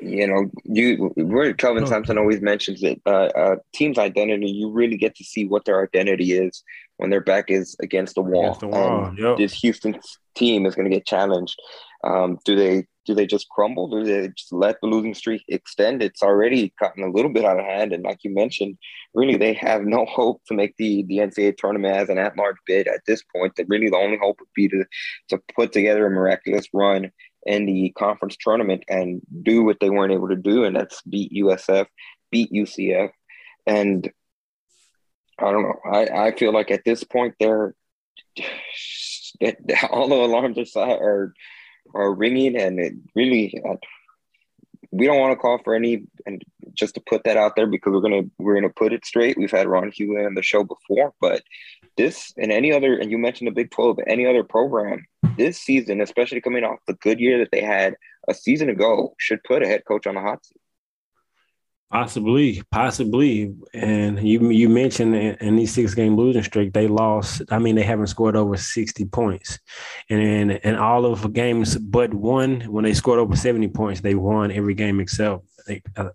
you 0.00 0.26
know, 0.26 0.50
you 0.64 1.12
where 1.16 1.52
Kelvin 1.54 1.84
oh. 1.84 1.86
Sampson 1.86 2.18
always 2.18 2.40
mentions 2.40 2.82
it. 2.82 3.00
Uh, 3.06 3.26
uh, 3.26 3.56
team's 3.74 3.98
identity. 3.98 4.50
You 4.50 4.70
really 4.70 4.96
get 4.96 5.14
to 5.16 5.24
see 5.24 5.46
what 5.46 5.64
their 5.64 5.82
identity 5.82 6.32
is 6.32 6.62
when 6.98 7.10
their 7.10 7.20
back 7.20 7.50
is 7.50 7.76
against 7.80 8.14
the 8.14 8.22
wall. 8.22 8.44
Against 8.44 8.60
the 8.60 8.68
wall. 8.68 9.14
Yep. 9.16 9.38
This 9.38 9.52
Houston 9.54 9.98
team 10.34 10.66
is 10.66 10.74
going 10.74 10.88
to 10.88 10.94
get 10.94 11.06
challenged. 11.06 11.56
Um, 12.04 12.38
do 12.44 12.56
they 12.56 12.86
do 13.06 13.14
they 13.14 13.26
just 13.26 13.48
crumble? 13.48 13.88
Do 13.88 14.04
they 14.04 14.28
just 14.28 14.52
let 14.52 14.76
the 14.80 14.88
losing 14.88 15.14
streak 15.14 15.44
extend? 15.48 16.02
It's 16.02 16.22
already 16.22 16.74
gotten 16.78 17.04
a 17.04 17.10
little 17.10 17.32
bit 17.32 17.44
out 17.44 17.58
of 17.58 17.64
hand, 17.64 17.92
and 17.92 18.02
like 18.02 18.18
you 18.22 18.34
mentioned, 18.34 18.76
really 19.14 19.36
they 19.36 19.54
have 19.54 19.82
no 19.82 20.04
hope 20.04 20.42
to 20.48 20.54
make 20.54 20.76
the 20.76 21.04
the 21.08 21.18
NCAA 21.18 21.56
tournament 21.56 21.96
as 21.96 22.08
an 22.08 22.18
at 22.18 22.36
large 22.36 22.56
bid 22.66 22.88
at 22.88 23.00
this 23.06 23.22
point. 23.34 23.56
That 23.56 23.68
really 23.68 23.88
the 23.88 23.96
only 23.96 24.18
hope 24.20 24.40
would 24.40 24.48
be 24.54 24.68
to 24.68 24.84
to 25.28 25.40
put 25.54 25.72
together 25.72 26.06
a 26.06 26.10
miraculous 26.10 26.66
run 26.72 27.10
in 27.46 27.66
the 27.66 27.92
conference 27.96 28.36
tournament 28.38 28.84
and 28.88 29.22
do 29.42 29.62
what 29.62 29.78
they 29.80 29.90
weren't 29.90 30.12
able 30.12 30.28
to 30.28 30.36
do, 30.36 30.64
and 30.64 30.76
that's 30.76 31.02
beat 31.02 31.32
USF, 31.32 31.86
beat 32.30 32.52
UCF, 32.52 33.10
and 33.66 34.10
I 35.38 35.50
don't 35.50 35.62
know. 35.62 35.80
I, 35.90 36.28
I 36.28 36.36
feel 36.36 36.52
like 36.52 36.70
at 36.70 36.84
this 36.84 37.04
point 37.04 37.34
they're 37.38 37.74
all 39.90 40.08
the 40.08 40.14
alarms 40.14 40.76
are 40.76 40.86
are 40.86 41.34
are 41.94 42.14
ringing, 42.14 42.56
and 42.56 42.80
it 42.80 42.94
really 43.14 43.60
uh, 43.68 43.76
we 44.90 45.06
don't 45.06 45.20
want 45.20 45.32
to 45.32 45.36
call 45.36 45.58
for 45.62 45.74
any 45.74 46.04
and 46.24 46.42
just 46.74 46.94
to 46.94 47.02
put 47.06 47.24
that 47.24 47.36
out 47.36 47.56
there 47.56 47.66
because 47.66 47.92
we're 47.92 48.00
gonna 48.00 48.22
we're 48.38 48.54
gonna 48.54 48.70
put 48.70 48.92
it 48.92 49.04
straight. 49.04 49.36
We've 49.36 49.50
had 49.50 49.66
Ron 49.66 49.90
Hughey 49.90 50.26
on 50.26 50.34
the 50.34 50.42
show 50.42 50.64
before, 50.64 51.12
but 51.20 51.42
this 51.96 52.32
and 52.36 52.52
any 52.52 52.72
other 52.72 52.96
and 52.96 53.10
you 53.10 53.18
mentioned 53.18 53.48
the 53.48 53.52
Big 53.52 53.70
Twelve, 53.70 53.98
any 54.06 54.26
other 54.26 54.44
program 54.44 55.04
this 55.36 55.58
season, 55.58 56.00
especially 56.00 56.40
coming 56.40 56.64
off 56.64 56.78
the 56.86 56.94
good 56.94 57.20
year 57.20 57.38
that 57.38 57.48
they 57.52 57.62
had 57.62 57.94
a 58.28 58.34
season 58.34 58.68
ago, 58.68 59.14
should 59.18 59.42
put 59.44 59.62
a 59.62 59.66
head 59.66 59.84
coach 59.86 60.06
on 60.06 60.14
the 60.14 60.20
hot 60.20 60.44
seat. 60.44 60.60
Possibly, 61.90 62.62
possibly, 62.72 63.54
and 63.72 64.18
you 64.26 64.50
you 64.50 64.68
mentioned 64.68 65.14
in, 65.14 65.36
in, 65.36 65.56
these 65.56 65.72
six 65.72 65.94
game 65.94 66.16
losing 66.16 66.42
streak 66.42 66.72
they 66.72 66.88
lost. 66.88 67.42
I 67.50 67.60
mean, 67.60 67.76
they 67.76 67.84
haven't 67.84 68.08
scored 68.08 68.34
over 68.34 68.56
sixty 68.56 69.04
points, 69.04 69.60
and 70.10 70.50
in 70.50 70.74
all 70.74 71.06
of 71.06 71.22
the 71.22 71.28
games 71.28 71.78
but 71.78 72.12
one, 72.12 72.62
when 72.62 72.82
they 72.82 72.92
scored 72.92 73.20
over 73.20 73.36
seventy 73.36 73.68
points, 73.68 74.00
they 74.00 74.16
won 74.16 74.50
every 74.50 74.74
game 74.74 74.98
except 74.98 75.44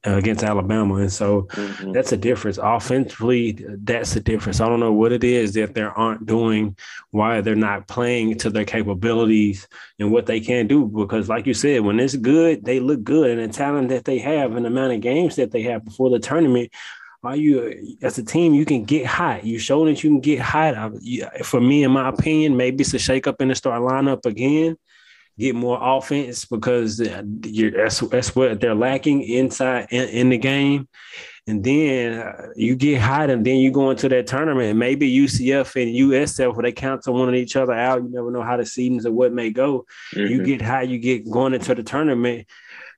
against 0.04 0.44
Alabama, 0.44 0.96
and 0.96 1.12
so 1.12 1.44
mm-hmm. 1.44 1.92
that's 1.92 2.12
a 2.12 2.18
difference. 2.18 2.58
Offensively, 2.58 3.66
that's 3.84 4.14
the 4.14 4.20
difference. 4.20 4.62
I 4.62 4.70
don't 4.70 4.80
know 4.80 4.94
what 4.94 5.12
it 5.12 5.24
is 5.24 5.54
that 5.54 5.74
they 5.74 5.82
aren't 5.82 6.26
doing, 6.26 6.76
why 7.12 7.42
they're 7.42 7.56
not 7.56 7.88
playing 7.88 8.38
to 8.40 8.50
their 8.50 8.66
capabilities 8.66 9.68
and 10.00 10.12
what 10.12 10.26
they 10.26 10.40
can 10.40 10.68
do. 10.68 10.86
Because, 10.88 11.30
like 11.30 11.46
you 11.46 11.54
said, 11.54 11.82
when 11.82 12.00
it's 12.00 12.16
good, 12.16 12.64
they 12.66 12.80
look 12.80 13.04
good, 13.04 13.32
and 13.32 13.52
the 13.52 13.54
talent 13.54 13.90
that 13.90 14.06
they 14.06 14.20
have, 14.20 14.56
and 14.56 14.66
the 14.66 14.70
amount 14.70 14.94
of 14.94 15.02
games 15.02 15.36
that 15.36 15.52
they 15.52 15.64
have 15.64 15.86
before 15.86 16.10
the 16.10 16.20
tournament, 16.20 16.72
are 17.24 17.36
you 17.36 17.98
as 18.02 18.18
a 18.18 18.24
team 18.24 18.54
you 18.54 18.66
can 18.66 18.84
get 18.84 19.06
hot 19.06 19.44
you 19.44 19.60
show 19.60 19.86
that 19.86 20.04
you 20.04 20.10
can 20.10 20.20
get 20.20 20.40
hot 20.40 20.92
for 21.44 21.62
me 21.62 21.84
in 21.84 21.92
my 21.92 22.10
opinion 22.10 22.58
maybe 22.58 22.82
it's 22.82 22.96
a 22.96 23.00
shake 23.00 23.28
up 23.28 23.40
in 23.42 23.50
the 23.50 23.56
start 23.56 23.82
lineup 23.82 24.26
again 24.26 24.76
get 25.38 25.56
more 25.56 25.78
offense 25.82 26.46
because 26.46 26.98
that's 26.98 28.00
that's 28.00 28.36
what 28.36 28.62
they're 28.62 28.76
lacking 28.76 29.24
inside 29.24 29.88
in, 29.92 30.10
in 30.10 30.30
the 30.30 30.38
game. 30.38 30.88
And 31.48 31.64
then 31.64 32.20
uh, 32.20 32.50
you 32.56 32.76
get 32.76 33.02
hot, 33.02 33.32
and 33.32 33.44
then 33.44 33.58
you 33.58 33.72
go 33.72 33.90
into 33.90 34.08
that 34.10 34.28
tournament. 34.28 34.78
Maybe 34.78 35.12
UCF 35.12 35.82
and 35.82 36.12
USF, 36.12 36.54
where 36.54 36.64
they 36.64 36.72
cancel 36.72 37.16
one 37.16 37.30
of 37.30 37.36
each 37.36 37.56
other 37.56 37.74
out. 37.74 38.04
You 38.04 38.10
never 38.10 38.30
know 38.30 38.44
how 38.44 38.58
the 38.58 38.66
seasons 38.66 39.08
or 39.08 39.12
what 39.12 39.34
may 39.34 39.50
go. 39.50 39.86
Mm-hmm. 40.14 40.32
You 40.32 40.44
get 40.44 40.62
high, 40.62 40.84
you 40.84 41.00
get 41.00 41.30
going 41.30 41.56
into 41.56 41.74
the 41.74 41.82
tournament 41.82 42.48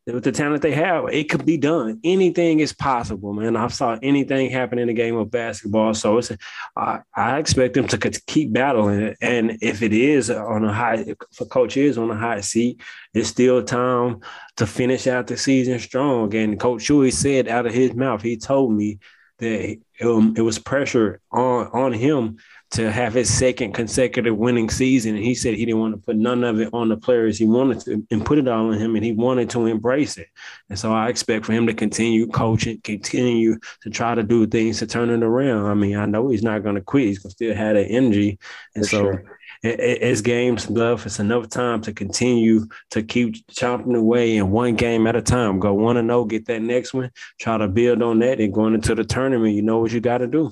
with 0.06 0.24
the 0.24 0.32
talent 0.32 0.62
they 0.62 0.74
have, 0.74 1.06
it 1.12 1.30
could 1.30 1.46
be 1.46 1.58
done. 1.58 2.00
Anything 2.04 2.60
is 2.60 2.74
possible, 2.74 3.34
man. 3.34 3.56
I've 3.56 3.74
saw 3.74 3.98
anything 4.02 4.50
happen 4.50 4.78
in 4.78 4.88
the 4.88 4.94
game 4.94 5.16
of 5.16 5.32
basketball. 5.32 5.94
So 5.94 6.18
it's, 6.18 6.32
I, 6.76 7.00
I 7.16 7.38
expect 7.38 7.76
them 7.76 7.88
to 7.88 7.98
keep 8.28 8.52
battling. 8.52 9.16
And 9.22 9.58
if 9.62 9.82
it 9.82 9.94
is 9.94 10.30
on 10.30 10.66
a 10.66 10.74
high, 10.74 11.06
if 11.08 11.40
a 11.40 11.46
coach 11.46 11.78
is 11.78 11.98
on 11.98 12.12
a 12.12 12.18
high 12.18 12.42
seat, 12.42 12.82
it's 13.14 13.30
still 13.30 13.64
time 13.64 14.20
to 14.58 14.68
finish 14.68 15.08
out 15.08 15.28
the 15.28 15.38
season 15.38 15.80
strong. 15.80 16.36
And 16.36 16.60
Coach 16.60 16.88
Hughey 16.88 17.14
said 17.14 17.48
out 17.48 17.66
of 17.66 17.74
his 17.74 17.94
mouth, 17.94 18.22
he 18.22 18.36
told 18.36 18.74
me 18.74 19.00
that 19.40 19.78
um, 20.02 20.34
it 20.38 20.42
was 20.42 20.60
pressure 20.60 21.22
on 21.32 21.68
on 21.68 21.94
him 21.94 22.38
to 22.74 22.92
have 22.92 23.14
his 23.14 23.32
second 23.32 23.72
consecutive 23.74 24.36
winning 24.36 24.68
season. 24.68 25.16
And 25.16 25.24
he 25.24 25.36
said 25.36 25.54
he 25.54 25.66
didn't 25.66 25.80
want 25.80 25.94
to 25.94 26.02
put 26.02 26.16
none 26.16 26.44
of 26.44 26.60
it 26.60 26.70
on 26.74 26.90
the 26.90 26.98
players. 26.98 27.38
He 27.38 27.46
wanted 27.46 27.80
to 27.82 28.08
and 28.10 28.26
put 28.26 28.40
it 28.40 28.48
all 28.48 28.72
on 28.72 28.80
him 28.80 28.96
and 28.96 29.06
he 29.06 29.12
wanted 29.12 29.52
to 29.52 29.68
embrace 29.68 30.18
it. 30.18 30.28
And 30.70 30.80
so 30.80 30.92
I 30.92 31.10
expect 31.10 31.46
for 31.46 31.54
him 31.54 31.68
to 31.68 31.74
continue 31.76 32.28
coaching, 32.28 32.82
continue 32.84 33.60
to 33.84 33.90
try 33.92 34.16
to 34.16 34.24
do 34.24 34.48
things 34.48 34.80
to 34.80 34.88
turn 34.88 35.12
it 35.12 35.22
around. 35.22 35.68
I 35.68 35.76
mean, 35.76 35.98
I 35.98 36.08
know 36.08 36.30
he's 36.30 36.42
not 36.42 36.64
going 36.64 36.74
to 36.74 36.82
quit. 36.82 37.06
He's 37.06 37.20
going 37.20 37.30
to 37.30 37.36
still 37.36 37.56
have 37.56 37.76
that 37.76 37.86
energy. 37.86 38.40
And 38.74 38.84
for 38.84 38.90
so 38.90 39.02
sure. 39.04 39.40
as 39.64 40.24
games 40.24 40.68
left, 40.68 41.06
it's 41.06 41.20
enough 41.20 41.50
time 41.50 41.80
to 41.82 41.94
continue 41.94 42.66
to 42.90 43.04
keep 43.04 43.36
chopping 43.52 43.96
away 43.96 44.38
and 44.38 44.52
one 44.52 44.76
game 44.76 45.06
at 45.06 45.16
a 45.16 45.22
time. 45.22 45.60
Go 45.60 45.76
one 45.76 45.98
and 45.98 46.10
zero, 46.10 46.26
get 46.26 46.48
that 46.48 46.64
next 46.64 46.96
one, 46.96 47.12
try 47.40 47.56
to 47.60 47.68
build 47.68 48.02
on 48.02 48.18
that, 48.20 48.40
and 48.40 48.52
going 48.52 48.74
into 48.74 48.96
the 48.96 49.04
tournament, 49.04 49.54
you 49.54 49.62
know 49.62 49.78
what 49.78 49.92
you 49.92 50.02
got 50.02 50.18
to 50.18 50.28
do. 50.28 50.52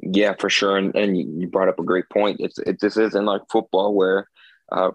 Yeah, 0.00 0.34
for 0.38 0.50
sure. 0.50 0.76
And, 0.76 0.94
and 0.94 1.16
you 1.16 1.48
brought 1.48 1.68
up 1.68 1.78
a 1.78 1.84
great 1.84 2.08
point. 2.10 2.40
It's 2.40 2.58
it, 2.58 2.80
this 2.80 2.96
isn't 2.96 3.24
like 3.24 3.42
football 3.50 3.94
where, 3.94 4.28
uh, 4.70 4.90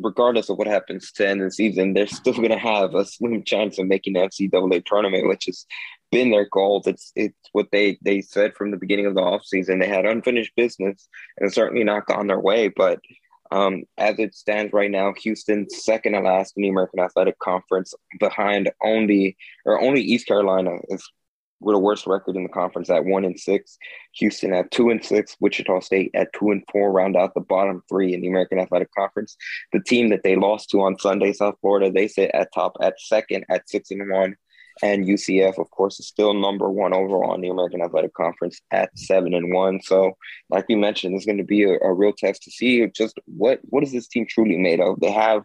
regardless 0.00 0.48
of 0.48 0.58
what 0.58 0.66
happens 0.66 1.10
to 1.12 1.28
end 1.28 1.40
the 1.40 1.50
season, 1.50 1.94
they're 1.94 2.06
still 2.06 2.34
going 2.34 2.50
to 2.50 2.58
have 2.58 2.94
a 2.94 3.04
slim 3.04 3.42
chance 3.42 3.78
of 3.78 3.86
making 3.86 4.14
the 4.14 4.20
NCAA 4.20 4.84
tournament, 4.84 5.28
which 5.28 5.46
has 5.46 5.66
been 6.12 6.30
their 6.30 6.48
goal. 6.48 6.82
It's 6.86 7.12
it's 7.16 7.36
what 7.52 7.68
they 7.72 7.98
they 8.02 8.20
said 8.20 8.54
from 8.54 8.70
the 8.70 8.76
beginning 8.76 9.06
of 9.06 9.14
the 9.14 9.20
offseason. 9.20 9.80
They 9.80 9.88
had 9.88 10.06
unfinished 10.06 10.54
business, 10.56 11.08
and 11.38 11.52
certainly 11.52 11.84
not 11.84 12.06
gone 12.06 12.28
their 12.28 12.40
way. 12.40 12.68
But 12.68 13.00
um, 13.50 13.82
as 13.98 14.18
it 14.20 14.34
stands 14.34 14.72
right 14.72 14.90
now, 14.90 15.12
Houston's 15.22 15.82
second 15.82 16.12
to 16.12 16.20
last 16.20 16.56
in 16.56 16.62
the 16.62 16.68
American 16.68 17.00
Athletic 17.00 17.38
Conference, 17.40 17.94
behind 18.20 18.70
only 18.82 19.36
or 19.64 19.80
only 19.80 20.02
East 20.02 20.28
Carolina 20.28 20.76
is 20.88 21.10
with 21.60 21.76
a 21.76 21.78
worst 21.78 22.06
record 22.06 22.36
in 22.36 22.42
the 22.42 22.48
conference 22.48 22.90
at 22.90 23.04
one 23.04 23.24
and 23.24 23.38
six. 23.38 23.78
Houston 24.14 24.52
at 24.52 24.70
two 24.70 24.90
and 24.90 25.04
six. 25.04 25.36
Wichita 25.40 25.80
State 25.80 26.10
at 26.14 26.32
two 26.32 26.50
and 26.50 26.62
four. 26.72 26.90
Round 26.90 27.16
out 27.16 27.34
the 27.34 27.40
bottom 27.40 27.82
three 27.88 28.14
in 28.14 28.20
the 28.20 28.28
American 28.28 28.58
Athletic 28.58 28.92
Conference. 28.96 29.36
The 29.72 29.82
team 29.82 30.08
that 30.10 30.22
they 30.22 30.36
lost 30.36 30.70
to 30.70 30.82
on 30.82 30.98
Sunday, 30.98 31.32
South 31.32 31.56
Florida, 31.60 31.90
they 31.90 32.08
sit 32.08 32.30
at 32.34 32.52
top 32.54 32.76
at 32.80 32.94
second 32.98 33.44
at 33.48 33.68
six 33.68 33.90
and 33.90 34.10
one. 34.10 34.36
And 34.82 35.04
UCF, 35.04 35.58
of 35.58 35.70
course, 35.70 36.00
is 36.00 36.06
still 36.06 36.32
number 36.32 36.70
one 36.70 36.94
overall 36.94 37.34
in 37.34 37.42
the 37.42 37.50
American 37.50 37.82
Athletic 37.82 38.14
Conference 38.14 38.60
at 38.70 38.96
seven 38.98 39.34
and 39.34 39.52
one. 39.52 39.80
So, 39.82 40.12
like 40.48 40.66
we 40.68 40.74
mentioned, 40.74 41.14
it's 41.14 41.26
going 41.26 41.38
to 41.38 41.44
be 41.44 41.64
a, 41.64 41.78
a 41.80 41.92
real 41.92 42.14
test 42.16 42.42
to 42.44 42.50
see 42.50 42.86
just 42.86 43.18
what 43.26 43.60
what 43.64 43.82
is 43.82 43.92
this 43.92 44.08
team 44.08 44.26
truly 44.26 44.56
made 44.56 44.80
of. 44.80 44.98
They 45.00 45.10
have, 45.10 45.42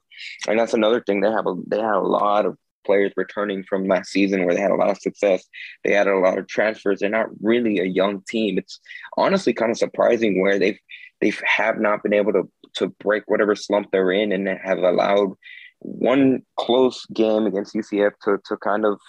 and 0.48 0.58
that's 0.58 0.74
another 0.74 1.02
thing. 1.02 1.20
They 1.20 1.32
have 1.32 1.48
a 1.48 1.56
they 1.68 1.80
have 1.80 2.04
a 2.04 2.08
lot 2.08 2.46
of 2.46 2.58
players 2.86 3.12
returning 3.16 3.64
from 3.64 3.88
last 3.88 4.12
season 4.12 4.46
where 4.46 4.54
they 4.54 4.62
had 4.62 4.72
a 4.72 4.76
lot 4.76 4.92
of 4.92 4.98
success. 4.98 5.46
They 5.84 5.96
added 5.96 6.14
a 6.14 6.20
lot 6.20 6.38
of 6.38 6.48
transfers. 6.48 7.00
They're 7.00 7.10
not 7.10 7.30
really 7.42 7.80
a 7.80 7.86
young 7.86 8.22
team. 8.28 8.58
It's 8.58 8.80
honestly 9.18 9.54
kind 9.54 9.72
of 9.72 9.78
surprising 9.78 10.42
where 10.42 10.60
they've 10.60 10.80
they 11.22 11.34
have 11.46 11.80
not 11.80 12.04
been 12.04 12.14
able 12.14 12.34
to 12.34 12.50
to 12.76 12.88
break 13.00 13.24
whatever 13.28 13.56
slump 13.56 13.88
they're 13.92 14.12
in 14.12 14.32
and 14.32 14.48
have 14.48 14.80
allowed 14.80 15.34
one 15.80 16.42
close 16.58 17.06
game 17.08 17.46
against 17.46 17.76
UCF 17.76 18.12
to 18.24 18.38
to 18.46 18.58
kind 18.58 18.86
of 18.86 19.00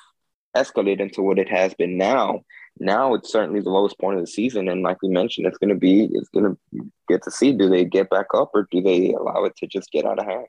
escalate 0.57 1.01
into 1.01 1.23
what 1.23 1.39
it 1.39 1.49
has 1.49 1.75
been 1.75 1.99
now. 1.99 2.41
Now 2.79 3.15
it's 3.15 3.33
certainly 3.33 3.61
the 3.61 3.71
lowest 3.71 3.99
point 3.99 4.19
of 4.19 4.25
the 4.25 4.31
season, 4.31 4.69
and 4.69 4.83
like 4.83 4.99
we 5.03 5.09
mentioned, 5.09 5.47
it's 5.47 5.59
going 5.59 5.71
to 5.71 5.81
be 5.81 6.09
it's 6.13 6.29
going 6.29 6.45
to 6.45 6.91
get 7.09 7.23
to 7.23 7.31
see 7.31 7.53
do 7.53 7.69
they 7.69 7.85
get 7.85 8.11
back 8.11 8.27
up 8.35 8.51
or 8.55 8.69
do 8.71 8.83
they 8.83 9.13
allow 9.13 9.45
it 9.45 9.57
to 9.57 9.67
just 9.67 9.91
get 9.91 10.05
out 10.05 10.19
of 10.19 10.27
hand. 10.27 10.47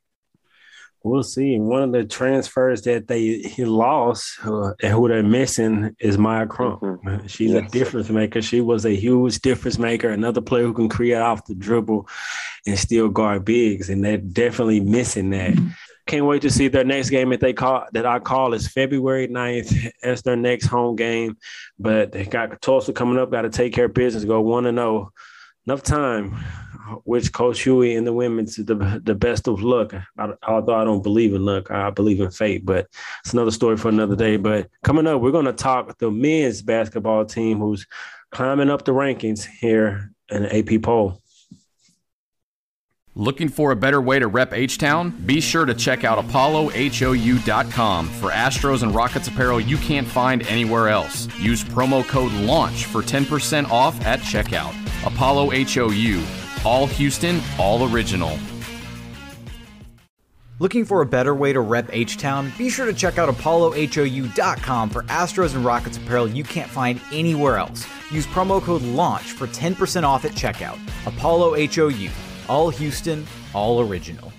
We'll 1.07 1.23
see. 1.23 1.57
One 1.57 1.83
of 1.83 1.91
the 1.91 2.03
transfers 2.03 2.81
that 2.83 3.07
they 3.07 3.39
he 3.39 3.65
lost, 3.65 4.39
uh, 4.45 4.73
and 4.81 4.93
who 4.93 5.07
they're 5.07 5.23
missing, 5.23 5.95
is 5.99 6.17
Maya 6.17 6.45
Crump. 6.45 6.81
Mm-hmm. 6.81 7.27
She's 7.27 7.51
yes. 7.51 7.67
a 7.67 7.71
difference 7.71 8.09
maker. 8.09 8.41
She 8.41 8.61
was 8.61 8.85
a 8.85 8.95
huge 8.95 9.39
difference 9.39 9.79
maker. 9.79 10.09
Another 10.09 10.41
player 10.41 10.65
who 10.65 10.73
can 10.73 10.89
create 10.89 11.15
off 11.15 11.45
the 11.45 11.55
dribble 11.55 12.07
and 12.65 12.77
still 12.77 13.09
guard 13.09 13.45
bigs, 13.45 13.89
and 13.89 14.03
they're 14.03 14.17
definitely 14.17 14.79
missing 14.79 15.29
that. 15.31 15.55
Can't 16.07 16.25
wait 16.25 16.41
to 16.43 16.49
see 16.49 16.69
their 16.69 16.85
next 16.85 17.09
game 17.09 17.29
that 17.29 17.41
they 17.41 17.53
call 17.53 17.85
that 17.91 18.05
I 18.05 18.19
call 18.19 18.53
is 18.53 18.67
February 18.67 19.27
9th. 19.27 19.91
That's 20.01 20.21
their 20.21 20.37
next 20.37 20.67
home 20.67 20.95
game. 20.95 21.37
But 21.77 22.11
they 22.11 22.25
got 22.25 22.61
Tulsa 22.61 22.93
coming 22.93 23.17
up, 23.17 23.31
got 23.31 23.41
to 23.41 23.49
take 23.49 23.73
care 23.73 23.85
of 23.85 23.93
business, 23.93 24.23
go 24.23 24.41
one 24.41 24.65
and 24.65 24.77
zero. 24.77 24.87
Oh. 24.87 25.11
Enough 25.65 25.83
time 25.83 26.37
which 27.03 27.31
Coach 27.31 27.63
Hughey 27.63 27.97
and 27.97 28.05
the 28.05 28.13
women's 28.13 28.55
the 28.55 29.01
the 29.03 29.15
best 29.15 29.47
of 29.47 29.61
luck. 29.61 29.93
I, 30.17 30.29
although 30.47 30.75
I 30.75 30.83
don't 30.83 31.03
believe 31.03 31.33
in 31.33 31.45
luck, 31.45 31.71
I 31.71 31.89
believe 31.89 32.19
in 32.19 32.31
fate. 32.31 32.65
But 32.65 32.87
it's 33.23 33.33
another 33.33 33.51
story 33.51 33.77
for 33.77 33.89
another 33.89 34.15
day. 34.15 34.37
But 34.37 34.69
coming 34.83 35.07
up, 35.07 35.21
we're 35.21 35.31
going 35.31 35.45
to 35.45 35.53
talk 35.53 35.97
the 35.97 36.11
men's 36.11 36.61
basketball 36.61 37.25
team 37.25 37.59
who's 37.59 37.85
climbing 38.31 38.69
up 38.69 38.85
the 38.85 38.93
rankings 38.93 39.45
here 39.45 40.11
in 40.29 40.43
the 40.43 40.57
AP 40.57 40.81
poll. 40.81 41.21
Looking 43.15 43.49
for 43.49 43.71
a 43.71 43.75
better 43.75 43.99
way 43.99 44.19
to 44.19 44.27
rep 44.27 44.53
H 44.53 44.77
Town? 44.77 45.09
Be 45.25 45.41
sure 45.41 45.65
to 45.65 45.73
check 45.73 46.03
out 46.03 46.23
ApolloHOU.com 46.23 48.09
for 48.09 48.29
Astros 48.29 48.83
and 48.83 48.93
Rockets 48.93 49.27
apparel 49.27 49.59
you 49.59 49.77
can't 49.77 50.07
find 50.07 50.45
anywhere 50.45 50.89
else. 50.89 51.27
Use 51.39 51.63
promo 51.63 52.07
code 52.07 52.31
LAUNCH 52.33 52.85
for 52.85 53.01
10% 53.01 53.71
off 53.71 53.99
at 54.05 54.19
checkout. 54.19 54.75
Apollo 55.03 55.49
HOU 55.49 56.46
all 56.65 56.87
Houston, 56.87 57.41
all 57.57 57.91
original. 57.93 58.37
Looking 60.59 60.85
for 60.85 61.01
a 61.01 61.05
better 61.05 61.35
way 61.35 61.53
to 61.53 61.61
rep 61.61 61.87
H 61.91 62.17
Town? 62.17 62.51
Be 62.57 62.69
sure 62.71 62.87
to 62.87 62.93
check 62.93 63.19
out 63.19 63.29
ApolloHOU.com 63.29 64.89
for 64.89 65.03
Astros 65.03 65.53
and 65.53 65.63
Rockets 65.63 65.97
apparel 65.97 66.27
you 66.27 66.43
can't 66.43 66.69
find 66.69 66.99
anywhere 67.11 67.57
else. 67.57 67.85
Use 68.11 68.25
promo 68.25 68.59
code 68.59 68.81
LAUNCH 68.81 69.33
for 69.33 69.45
10% 69.47 70.03
off 70.03 70.25
at 70.25 70.31
checkout. 70.31 70.79
Apollo 71.05 71.55
HOU. 71.67 72.09
All 72.49 72.69
Houston, 72.69 73.27
all 73.53 73.81
original. 73.81 74.31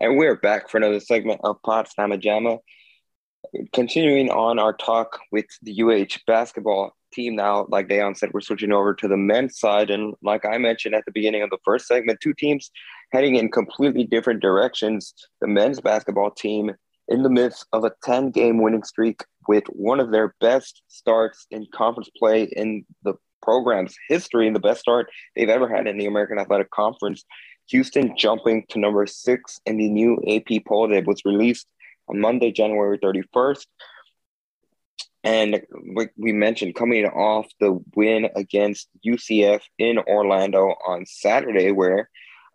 And 0.00 0.16
we're 0.16 0.36
back 0.36 0.70
for 0.70 0.78
another 0.78 1.00
segment 1.00 1.42
of 1.44 1.60
Pawd 1.62 1.88
Slama 1.92 2.18
Jama. 2.18 2.58
Continuing 3.74 4.30
on 4.30 4.58
our 4.58 4.72
talk 4.72 5.20
with 5.30 5.46
the 5.62 5.82
UH 5.82 6.20
basketball 6.26 6.96
team 7.12 7.36
now, 7.36 7.66
like 7.68 7.88
Dayon 7.88 8.16
said, 8.16 8.30
we're 8.32 8.40
switching 8.40 8.72
over 8.72 8.94
to 8.94 9.08
the 9.08 9.16
men's 9.16 9.58
side. 9.58 9.90
And 9.90 10.14
like 10.22 10.44
I 10.44 10.58
mentioned 10.58 10.94
at 10.94 11.04
the 11.04 11.12
beginning 11.12 11.42
of 11.42 11.50
the 11.50 11.58
first 11.64 11.86
segment, 11.86 12.20
two 12.20 12.34
teams 12.34 12.70
heading 13.12 13.36
in 13.36 13.50
completely 13.50 14.04
different 14.04 14.40
directions. 14.40 15.14
The 15.40 15.46
men's 15.46 15.80
basketball 15.80 16.30
team 16.30 16.72
in 17.08 17.22
the 17.22 17.30
midst 17.30 17.66
of 17.72 17.84
a 17.84 17.92
10 18.04 18.30
game 18.30 18.62
winning 18.62 18.82
streak 18.82 19.22
with 19.48 19.64
one 19.68 20.00
of 20.00 20.10
their 20.10 20.34
best 20.40 20.82
starts 20.88 21.46
in 21.50 21.66
conference 21.74 22.10
play 22.16 22.44
in 22.44 22.84
the 23.02 23.14
program's 23.42 23.94
history 24.08 24.46
and 24.46 24.54
the 24.54 24.60
best 24.60 24.80
start 24.80 25.10
they've 25.34 25.48
ever 25.48 25.68
had 25.68 25.86
in 25.86 25.98
the 25.98 26.06
American 26.06 26.38
Athletic 26.38 26.70
Conference. 26.70 27.24
Houston 27.68 28.14
jumping 28.16 28.64
to 28.68 28.78
number 28.78 29.06
six 29.06 29.60
in 29.66 29.76
the 29.76 29.88
new 29.88 30.18
AP 30.28 30.64
poll 30.66 30.88
that 30.88 31.06
was 31.06 31.24
released 31.24 31.66
on 32.08 32.20
Monday, 32.20 32.52
January 32.52 32.98
31st. 32.98 33.66
And 35.24 35.62
we 36.16 36.32
mentioned, 36.32 36.74
coming 36.74 37.06
off 37.06 37.46
the 37.60 37.80
win 37.94 38.28
against 38.34 38.88
UCF 39.06 39.60
in 39.78 39.98
Orlando 39.98 40.74
on 40.86 41.06
Saturday, 41.06 41.70
where 41.70 42.08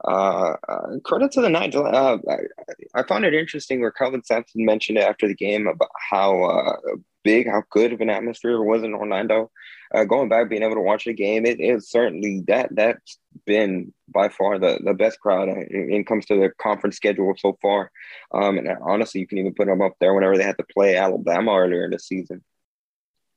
uh, 0.05 0.55
uh, 0.67 0.99
credit 1.03 1.31
to 1.31 1.41
the 1.41 1.49
Knights. 1.49 1.75
Uh, 1.75 2.17
I, 2.29 2.99
I, 2.99 3.03
found 3.03 3.25
it 3.25 3.33
interesting 3.33 3.81
where 3.81 3.91
Kelvin 3.91 4.23
Sampson 4.23 4.63
mentioned 4.63 4.99
after 4.99 5.27
the 5.27 5.33
game 5.33 5.65
about 5.65 5.89
how 6.09 6.43
uh, 6.43 6.75
big, 7.23 7.49
how 7.49 7.63
good 7.71 7.93
of 7.93 8.01
an 8.01 8.09
atmosphere 8.09 8.57
it 8.57 8.65
was 8.65 8.83
in 8.83 8.93
Orlando. 8.93 9.49
Uh, 9.95 10.03
going 10.03 10.29
back, 10.29 10.49
being 10.49 10.61
able 10.61 10.75
to 10.75 10.81
watch 10.81 11.05
the 11.05 11.13
game, 11.13 11.45
it 11.45 11.59
is 11.59 11.89
certainly 11.89 12.43
that 12.47 12.69
that's 12.75 13.17
been 13.45 13.91
by 14.07 14.29
far 14.29 14.59
the, 14.59 14.79
the 14.83 14.93
best 14.93 15.19
crowd 15.19 15.49
in, 15.49 15.91
in 15.91 16.05
comes 16.05 16.25
to 16.27 16.35
the 16.35 16.51
conference 16.61 16.95
schedule 16.95 17.33
so 17.37 17.57
far. 17.61 17.89
Um, 18.33 18.57
and 18.59 18.69
honestly, 18.81 19.21
you 19.21 19.27
can 19.27 19.39
even 19.39 19.55
put 19.55 19.67
them 19.67 19.81
up 19.81 19.93
there 19.99 20.13
whenever 20.13 20.37
they 20.37 20.43
had 20.43 20.57
to 20.57 20.65
play 20.71 20.95
Alabama 20.95 21.57
earlier 21.57 21.85
in 21.85 21.91
the 21.91 21.99
season 21.99 22.43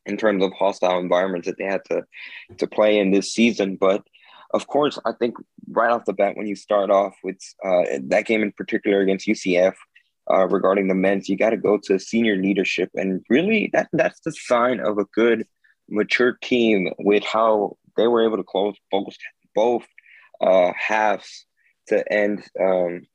in 0.07 0.17
terms 0.17 0.43
of 0.43 0.53
hostile 0.53 0.99
environments 0.99 1.47
that 1.47 1.59
they 1.59 1.65
had 1.65 1.85
to 1.87 2.05
to 2.59 2.67
play 2.67 2.99
in 2.99 3.11
this 3.11 3.33
season. 3.33 3.77
But 3.77 4.03
of 4.53 4.67
course, 4.67 4.99
I 5.05 5.13
think 5.13 5.37
right 5.71 5.91
off 5.91 6.05
the 6.05 6.13
bat, 6.13 6.37
when 6.37 6.47
you 6.47 6.57
start 6.57 6.91
off 6.91 7.15
with 7.23 7.39
uh, 7.65 7.83
that 8.09 8.27
game 8.27 8.43
in 8.43 8.53
particular 8.53 9.01
against 9.01 9.29
UCF, 9.29 9.75
uh, 10.31 10.47
regarding 10.49 10.89
the 10.89 10.95
men's, 10.95 11.29
you 11.29 11.37
got 11.37 11.51
to 11.51 11.57
go 11.57 11.79
to 11.85 11.99
senior 11.99 12.37
leadership, 12.37 12.91
and 12.95 13.25
really 13.29 13.71
that 13.73 13.89
that's 13.93 14.21
the 14.21 14.33
sign 14.33 14.81
of 14.81 14.99
a 14.99 15.05
good, 15.15 15.47
mature 15.89 16.37
team 16.43 16.93
with 16.99 17.25
how 17.25 17.77
they 17.97 18.07
were 18.07 18.25
able 18.25 18.37
to 18.37 18.45
close 18.45 18.77
both 18.91 19.15
both 19.55 19.87
uh, 20.41 20.73
halves 20.77 21.47
to 21.89 22.13
end. 22.13 22.43
Um, 22.61 23.07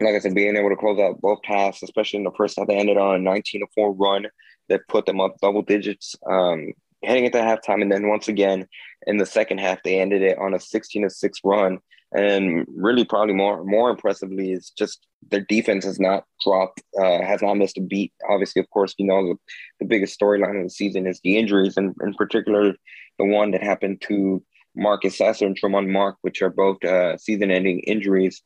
like 0.00 0.14
I 0.14 0.18
said, 0.18 0.34
being 0.34 0.56
able 0.56 0.70
to 0.70 0.76
close 0.76 0.98
out 0.98 1.20
both 1.20 1.40
halves, 1.44 1.82
especially 1.82 2.18
in 2.18 2.24
the 2.24 2.30
first 2.36 2.58
half, 2.58 2.66
they 2.66 2.76
ended 2.76 2.96
on 2.96 3.16
a 3.16 3.18
19 3.18 3.60
to 3.60 3.66
4 3.74 3.92
run 3.92 4.26
that 4.70 4.88
put 4.88 5.04
them 5.04 5.20
up 5.20 5.36
double 5.42 5.62
digits 5.62 6.16
um, 6.26 6.72
heading 7.04 7.26
into 7.26 7.38
halftime. 7.38 7.82
And 7.82 7.92
then 7.92 8.08
once 8.08 8.28
again, 8.28 8.66
in 9.06 9.18
the 9.18 9.26
second 9.26 9.58
half, 9.58 9.82
they 9.82 10.00
ended 10.00 10.22
it 10.22 10.38
on 10.38 10.54
a 10.54 10.60
16 10.60 11.02
to 11.02 11.10
6 11.10 11.40
run. 11.44 11.78
And 12.12 12.66
really, 12.68 13.04
probably 13.04 13.34
more 13.34 13.62
more 13.64 13.90
impressively 13.90 14.50
is 14.50 14.70
just 14.76 15.06
their 15.30 15.46
defense 15.48 15.84
has 15.84 16.00
not 16.00 16.24
dropped, 16.44 16.82
uh, 16.98 17.22
has 17.22 17.40
not 17.40 17.54
missed 17.54 17.78
a 17.78 17.82
beat. 17.82 18.12
Obviously, 18.28 18.58
of 18.58 18.68
course, 18.70 18.94
you 18.98 19.06
know 19.06 19.22
the, 19.22 19.36
the 19.78 19.86
biggest 19.86 20.18
storyline 20.18 20.58
of 20.58 20.64
the 20.64 20.70
season 20.70 21.06
is 21.06 21.20
the 21.22 21.36
injuries, 21.36 21.76
and 21.76 21.94
in 22.02 22.14
particular, 22.14 22.74
the 23.18 23.24
one 23.24 23.52
that 23.52 23.62
happened 23.62 24.02
to 24.08 24.42
Marcus 24.74 25.18
Sasser 25.18 25.46
and 25.46 25.56
Tramon 25.56 25.88
Mark, 25.88 26.16
which 26.22 26.42
are 26.42 26.50
both 26.50 26.82
uh, 26.82 27.16
season-ending 27.16 27.80
injuries. 27.80 28.42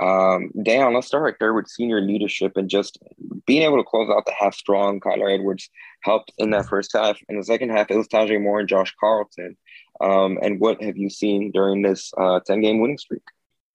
Um, 0.00 0.50
Dan, 0.62 0.92
let's 0.92 1.06
start 1.06 1.22
right 1.22 1.34
there 1.38 1.54
with 1.54 1.68
senior 1.68 2.00
leadership 2.00 2.56
and 2.56 2.68
just 2.68 2.98
being 3.46 3.62
able 3.62 3.76
to 3.76 3.84
close 3.84 4.10
out 4.10 4.26
the 4.26 4.32
half 4.32 4.54
strong. 4.54 5.00
Kyler 5.00 5.32
Edwards 5.32 5.70
helped 6.02 6.32
in 6.38 6.50
that 6.50 6.66
first 6.66 6.92
half. 6.92 7.16
In 7.28 7.36
the 7.36 7.44
second 7.44 7.70
half, 7.70 7.90
it 7.90 7.96
was 7.96 8.08
Taze 8.08 8.40
Moore 8.42 8.60
and 8.60 8.68
Josh 8.68 8.94
Carlton. 8.98 9.56
Um, 10.00 10.38
and 10.42 10.58
what 10.58 10.82
have 10.82 10.96
you 10.96 11.08
seen 11.08 11.52
during 11.52 11.82
this 11.82 12.12
uh, 12.18 12.40
10 12.44 12.60
game 12.60 12.80
winning 12.80 12.98
streak? 12.98 13.22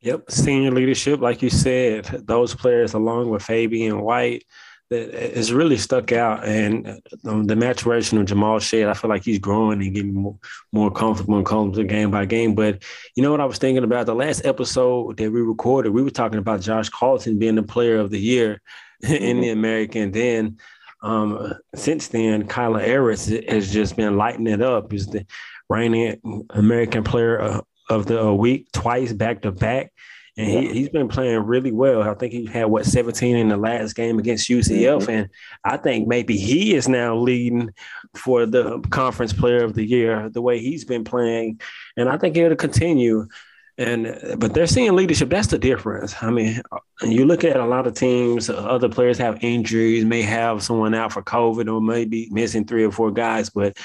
Yep, 0.01 0.31
senior 0.31 0.71
leadership, 0.71 1.19
like 1.19 1.41
you 1.41 1.49
said, 1.49 2.05
those 2.05 2.55
players 2.55 2.93
along 2.93 3.29
with 3.29 3.43
Fabian 3.43 3.99
White, 3.99 4.45
that 4.89 5.13
has 5.35 5.53
really 5.53 5.77
stuck 5.77 6.11
out. 6.11 6.45
And 6.45 7.01
um, 7.25 7.45
the 7.45 7.55
maturation 7.55 8.17
of 8.17 8.25
Jamal 8.25 8.59
Shead, 8.59 8.87
I 8.87 8.93
feel 8.93 9.09
like 9.09 9.23
he's 9.23 9.39
growing 9.39 9.81
and 9.81 9.93
getting 9.93 10.13
more, 10.13 10.37
more 10.71 10.91
comfortable 10.91 11.37
and 11.37 11.45
comfortable 11.45 11.87
game 11.87 12.11
by 12.11 12.25
game. 12.25 12.55
But 12.55 12.83
you 13.15 13.23
know 13.23 13.31
what 13.31 13.41
I 13.41 13.45
was 13.45 13.59
thinking 13.59 13.83
about? 13.83 14.07
The 14.07 14.15
last 14.15 14.45
episode 14.45 15.17
that 15.17 15.31
we 15.31 15.41
recorded, 15.41 15.91
we 15.91 16.01
were 16.01 16.09
talking 16.09 16.39
about 16.39 16.61
Josh 16.61 16.89
Carlton 16.89 17.37
being 17.37 17.55
the 17.55 17.63
player 17.63 17.97
of 17.97 18.09
the 18.09 18.19
year 18.19 18.61
mm-hmm. 19.03 19.13
in 19.13 19.41
the 19.41 19.49
American. 19.49 20.11
Then 20.11 20.57
um, 21.01 21.53
since 21.75 22.07
then, 22.07 22.47
Kyler 22.47 22.83
Harris 22.83 23.27
has 23.27 23.71
just 23.71 23.95
been 23.95 24.17
lighting 24.17 24.47
it 24.47 24.61
up. 24.61 24.91
He's 24.91 25.07
the 25.07 25.25
reigning 25.69 26.45
American 26.49 27.03
player 27.03 27.61
of 27.89 28.05
the 28.05 28.33
week 28.33 28.71
twice 28.71 29.13
back 29.13 29.41
to 29.43 29.51
back. 29.51 29.93
And 30.39 30.49
he, 30.49 30.73
he's 30.73 30.89
been 30.89 31.09
playing 31.09 31.39
really 31.39 31.73
well. 31.73 32.01
I 32.01 32.13
think 32.13 32.31
he 32.31 32.45
had 32.45 32.67
what 32.67 32.85
17 32.85 33.35
in 33.35 33.49
the 33.49 33.57
last 33.57 33.93
game 33.93 34.19
against 34.19 34.49
UCF. 34.49 35.01
Mm-hmm. 35.01 35.11
And 35.11 35.29
I 35.65 35.75
think 35.75 36.07
maybe 36.07 36.37
he 36.37 36.75
is 36.75 36.87
now 36.87 37.17
leading 37.17 37.71
for 38.15 38.45
the 38.45 38.79
conference 38.89 39.33
player 39.33 39.65
of 39.65 39.73
the 39.73 39.83
year, 39.83 40.29
the 40.29 40.41
way 40.41 40.59
he's 40.59 40.85
been 40.85 41.03
playing. 41.03 41.59
And 41.97 42.07
I 42.07 42.17
think 42.17 42.37
it'll 42.37 42.55
continue. 42.55 43.27
And 43.77 44.37
but 44.37 44.53
they're 44.53 44.67
seeing 44.67 44.95
leadership. 44.95 45.29
That's 45.29 45.47
the 45.47 45.57
difference. 45.57 46.15
I 46.21 46.29
mean, 46.29 46.61
you 47.01 47.25
look 47.25 47.43
at 47.43 47.57
a 47.57 47.65
lot 47.65 47.87
of 47.87 47.93
teams. 47.93 48.49
Other 48.49 48.89
players 48.89 49.17
have 49.17 49.43
injuries, 49.43 50.05
may 50.05 50.21
have 50.21 50.63
someone 50.63 50.93
out 50.93 51.11
for 51.11 51.21
COVID, 51.21 51.73
or 51.73 51.81
maybe 51.81 52.29
missing 52.31 52.65
three 52.65 52.85
or 52.85 52.91
four 52.91 53.11
guys. 53.11 53.49
But 53.49 53.77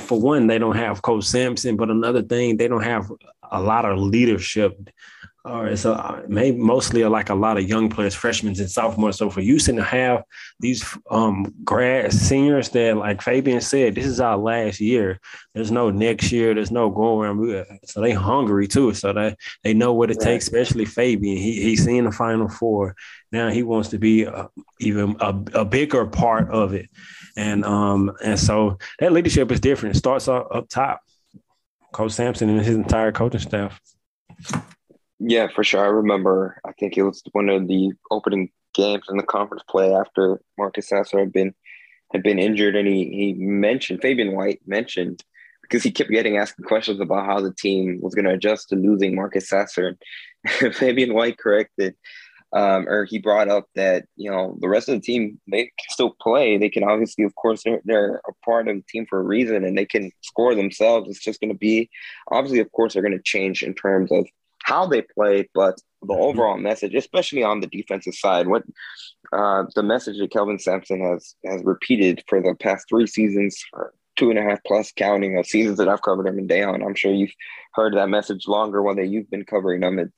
for 0.00 0.20
one, 0.20 0.48
they 0.48 0.58
don't 0.58 0.76
have 0.76 1.02
Coach 1.02 1.24
Sampson. 1.24 1.76
But 1.76 1.90
another 1.90 2.22
thing, 2.22 2.56
they 2.56 2.66
don't 2.66 2.84
have 2.84 3.10
a 3.50 3.60
lot 3.60 3.84
of 3.84 3.98
leadership 3.98 4.78
or 5.46 5.68
it's 5.68 5.84
a, 5.84 6.24
maybe 6.26 6.58
mostly 6.58 7.04
like 7.04 7.30
a 7.30 7.34
lot 7.34 7.56
of 7.56 7.68
young 7.68 7.88
players, 7.88 8.14
freshmen 8.14 8.58
and 8.58 8.70
sophomores. 8.70 9.16
So 9.16 9.30
for 9.30 9.40
Houston 9.40 9.76
to 9.76 9.84
have 9.84 10.24
these 10.58 10.84
um, 11.08 11.54
grad 11.62 12.12
seniors 12.12 12.68
that, 12.70 12.96
like 12.96 13.22
Fabian 13.22 13.60
said, 13.60 13.94
this 13.94 14.06
is 14.06 14.18
our 14.20 14.36
last 14.36 14.80
year. 14.80 15.20
There's 15.54 15.70
no 15.70 15.90
next 15.90 16.32
year. 16.32 16.52
There's 16.52 16.72
no 16.72 16.90
going. 16.90 17.28
Around. 17.30 17.80
So 17.84 18.00
they 18.00 18.10
hungry 18.12 18.66
too. 18.66 18.92
So 18.94 19.12
they 19.12 19.36
they 19.62 19.72
know 19.72 19.92
what 19.94 20.10
it 20.10 20.16
right. 20.18 20.24
takes. 20.24 20.46
Especially 20.46 20.84
Fabian. 20.84 21.36
He 21.36 21.62
he's 21.62 21.84
seen 21.84 22.04
the 22.04 22.12
Final 22.12 22.48
Four. 22.48 22.96
Now 23.30 23.48
he 23.48 23.62
wants 23.62 23.90
to 23.90 23.98
be 23.98 24.24
a, 24.24 24.48
even 24.80 25.16
a, 25.20 25.28
a 25.54 25.64
bigger 25.64 26.06
part 26.06 26.50
of 26.50 26.74
it. 26.74 26.90
And 27.36 27.64
um 27.64 28.16
and 28.24 28.38
so 28.38 28.78
that 28.98 29.12
leadership 29.12 29.52
is 29.52 29.60
different. 29.60 29.94
It 29.94 29.98
starts 29.98 30.26
up, 30.26 30.48
up 30.52 30.68
top. 30.68 31.02
Coach 31.92 32.12
Sampson 32.12 32.50
and 32.50 32.58
his 32.58 32.74
entire 32.74 33.12
coaching 33.12 33.40
staff. 33.40 33.80
Yeah, 35.18 35.48
for 35.54 35.64
sure. 35.64 35.84
I 35.84 35.88
remember. 35.88 36.60
I 36.64 36.72
think 36.72 36.96
it 36.96 37.02
was 37.02 37.22
one 37.32 37.48
of 37.48 37.66
the 37.68 37.92
opening 38.10 38.50
games 38.74 39.04
in 39.08 39.16
the 39.16 39.22
conference 39.22 39.62
play 39.68 39.94
after 39.94 40.40
Marcus 40.58 40.88
Sasser 40.88 41.18
had 41.18 41.32
been 41.32 41.54
had 42.12 42.22
been 42.22 42.38
injured, 42.38 42.76
and 42.76 42.86
he 42.86 43.04
he 43.10 43.34
mentioned 43.34 44.02
Fabian 44.02 44.36
White 44.36 44.60
mentioned 44.66 45.24
because 45.62 45.82
he 45.82 45.90
kept 45.90 46.10
getting 46.10 46.36
asked 46.36 46.62
questions 46.64 47.00
about 47.00 47.26
how 47.26 47.40
the 47.40 47.52
team 47.52 47.98
was 48.00 48.14
going 48.14 48.26
to 48.26 48.34
adjust 48.34 48.68
to 48.68 48.76
losing 48.76 49.14
Marcus 49.14 49.48
Sasser. 49.48 49.96
And 50.62 50.74
Fabian 50.74 51.14
White 51.14 51.38
corrected, 51.38 51.96
um, 52.52 52.86
or 52.88 53.04
he 53.06 53.18
brought 53.18 53.48
up 53.48 53.64
that 53.74 54.04
you 54.16 54.30
know 54.30 54.58
the 54.60 54.68
rest 54.68 54.90
of 54.90 54.96
the 54.96 55.00
team 55.00 55.40
they 55.50 55.62
can 55.64 55.90
still 55.90 56.14
play. 56.20 56.58
They 56.58 56.68
can 56.68 56.84
obviously, 56.84 57.24
of 57.24 57.34
course, 57.36 57.62
they're, 57.64 57.80
they're 57.86 58.20
a 58.28 58.32
part 58.44 58.68
of 58.68 58.76
the 58.76 58.84
team 58.86 59.06
for 59.08 59.18
a 59.18 59.24
reason, 59.24 59.64
and 59.64 59.78
they 59.78 59.86
can 59.86 60.12
score 60.20 60.54
themselves. 60.54 61.08
It's 61.08 61.24
just 61.24 61.40
going 61.40 61.52
to 61.52 61.58
be 61.58 61.88
obviously, 62.30 62.60
of 62.60 62.70
course, 62.72 62.92
they're 62.92 63.02
going 63.02 63.16
to 63.16 63.22
change 63.24 63.62
in 63.62 63.72
terms 63.72 64.12
of 64.12 64.26
how 64.66 64.84
they 64.84 65.00
play, 65.00 65.48
but 65.54 65.80
the 66.02 66.08
mm-hmm. 66.08 66.22
overall 66.22 66.56
message, 66.56 66.94
especially 66.96 67.44
on 67.44 67.60
the 67.60 67.68
defensive 67.68 68.14
side, 68.14 68.48
what 68.48 68.64
uh, 69.32 69.64
the 69.76 69.82
message 69.82 70.18
that 70.18 70.32
Kelvin 70.32 70.58
Sampson 70.58 71.00
has 71.00 71.36
has 71.44 71.62
repeated 71.62 72.24
for 72.28 72.42
the 72.42 72.54
past 72.56 72.88
three 72.88 73.06
seasons, 73.06 73.64
two 74.16 74.28
and 74.28 74.38
a 74.38 74.42
half 74.42 74.58
plus 74.66 74.90
counting 74.90 75.38
of 75.38 75.46
seasons 75.46 75.78
that 75.78 75.88
I've 75.88 76.02
covered 76.02 76.26
him 76.26 76.40
in 76.40 76.48
day 76.48 76.64
on. 76.64 76.82
I'm 76.82 76.96
sure 76.96 77.12
you've 77.12 77.34
heard 77.74 77.94
that 77.94 78.08
message 78.08 78.48
longer 78.48 78.82
whether 78.82 79.04
you've 79.04 79.30
been 79.30 79.44
covering 79.44 79.82
them. 79.82 80.00
It's 80.00 80.12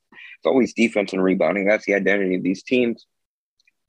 always 0.47 0.73
defense 0.73 1.13
and 1.13 1.23
rebounding. 1.23 1.67
That's 1.67 1.85
the 1.85 1.95
identity 1.95 2.37
of 2.37 2.43
these 2.43 2.63
teams. 2.63 3.07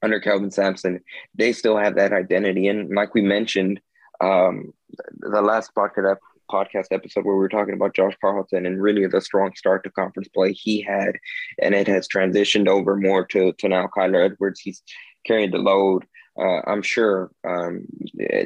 Under 0.02 0.20
Kelvin 0.20 0.50
Sampson, 0.50 1.00
they 1.34 1.52
still 1.52 1.76
have 1.76 1.96
that 1.96 2.12
identity. 2.12 2.68
And 2.68 2.94
like 2.94 3.14
we 3.14 3.22
mentioned, 3.22 3.80
um, 4.20 4.72
the 5.18 5.42
last 5.42 5.74
podcast 5.74 6.16
podcast 6.50 6.86
episode 6.90 7.24
where 7.24 7.34
we 7.34 7.40
were 7.40 7.48
talking 7.48 7.74
about 7.74 7.94
Josh 7.94 8.14
Carlton 8.20 8.66
and 8.66 8.82
really 8.82 9.06
the 9.06 9.20
strong 9.20 9.52
start 9.56 9.84
to 9.84 9.90
conference 9.90 10.28
play 10.28 10.52
he 10.52 10.80
had, 10.80 11.16
and 11.60 11.74
it 11.74 11.86
has 11.86 12.08
transitioned 12.08 12.68
over 12.68 12.96
more 12.96 13.24
to 13.26 13.52
to 13.52 13.68
now 13.68 13.88
Kyler 13.96 14.24
Edwards. 14.24 14.60
He's 14.60 14.82
carrying 15.26 15.50
the 15.50 15.58
load. 15.58 16.04
Uh, 16.38 16.60
I'm 16.66 16.82
sure 16.82 17.30
um, 17.46 17.86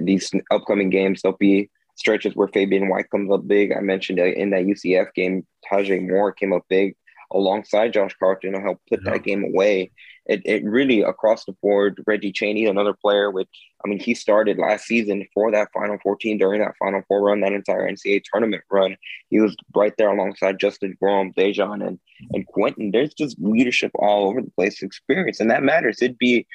these 0.01 0.33
upcoming 0.51 0.90
games 0.90 1.23
there'll 1.23 1.37
be 1.38 1.71
stretches 1.97 2.35
where 2.35 2.49
Fabian 2.49 2.88
White 2.88 3.11
comes 3.11 3.31
up 3.31 3.47
big. 3.47 3.73
I 3.73 3.81
mentioned 3.81 4.19
in 4.19 4.51
that 4.51 4.64
UCF 4.64 5.14
game, 5.14 5.47
Taze 5.71 6.09
Moore 6.09 6.33
came 6.33 6.53
up 6.53 6.64
big 6.69 6.97
alongside 7.35 7.92
Josh 7.92 8.14
Carlton 8.18 8.53
to 8.53 8.61
help 8.61 8.81
put 8.88 9.01
yeah. 9.05 9.12
that 9.12 9.25
game 9.25 9.44
away 9.44 9.90
it, 10.27 10.40
it 10.47 10.64
really 10.64 11.03
across 11.03 11.44
the 11.44 11.53
board, 11.53 12.03
Reggie 12.07 12.33
Chaney, 12.33 12.64
another 12.64 12.94
player, 12.94 13.31
which 13.31 13.49
I 13.85 13.88
mean, 13.88 14.01
he 14.01 14.14
started 14.14 14.59
last 14.59 14.87
season 14.87 15.27
for 15.35 15.51
that 15.53 15.68
Final 15.75 15.99
14 16.03 16.38
during 16.38 16.62
that 16.62 16.77
Final 16.79 17.03
Four 17.07 17.25
run, 17.25 17.40
that 17.40 17.53
entire 17.53 17.90
NCAA 17.90 18.23
tournament 18.25 18.64
run. 18.70 18.97
He 19.29 19.40
was 19.40 19.55
right 19.75 19.92
there 19.99 20.11
alongside 20.11 20.59
Justin 20.59 20.97
Gorham, 20.99 21.33
DeJon, 21.35 21.87
and 21.87 21.99
and 22.33 22.47
Quentin. 22.47 22.90
There's 22.90 23.12
just 23.12 23.38
leadership 23.38 23.90
all 23.97 24.29
over 24.29 24.40
the 24.40 24.51
place, 24.53 24.83
experience, 24.83 25.40
and 25.40 25.51
that 25.51 25.62
matters. 25.62 26.01
It'd 26.01 26.18
be 26.18 26.47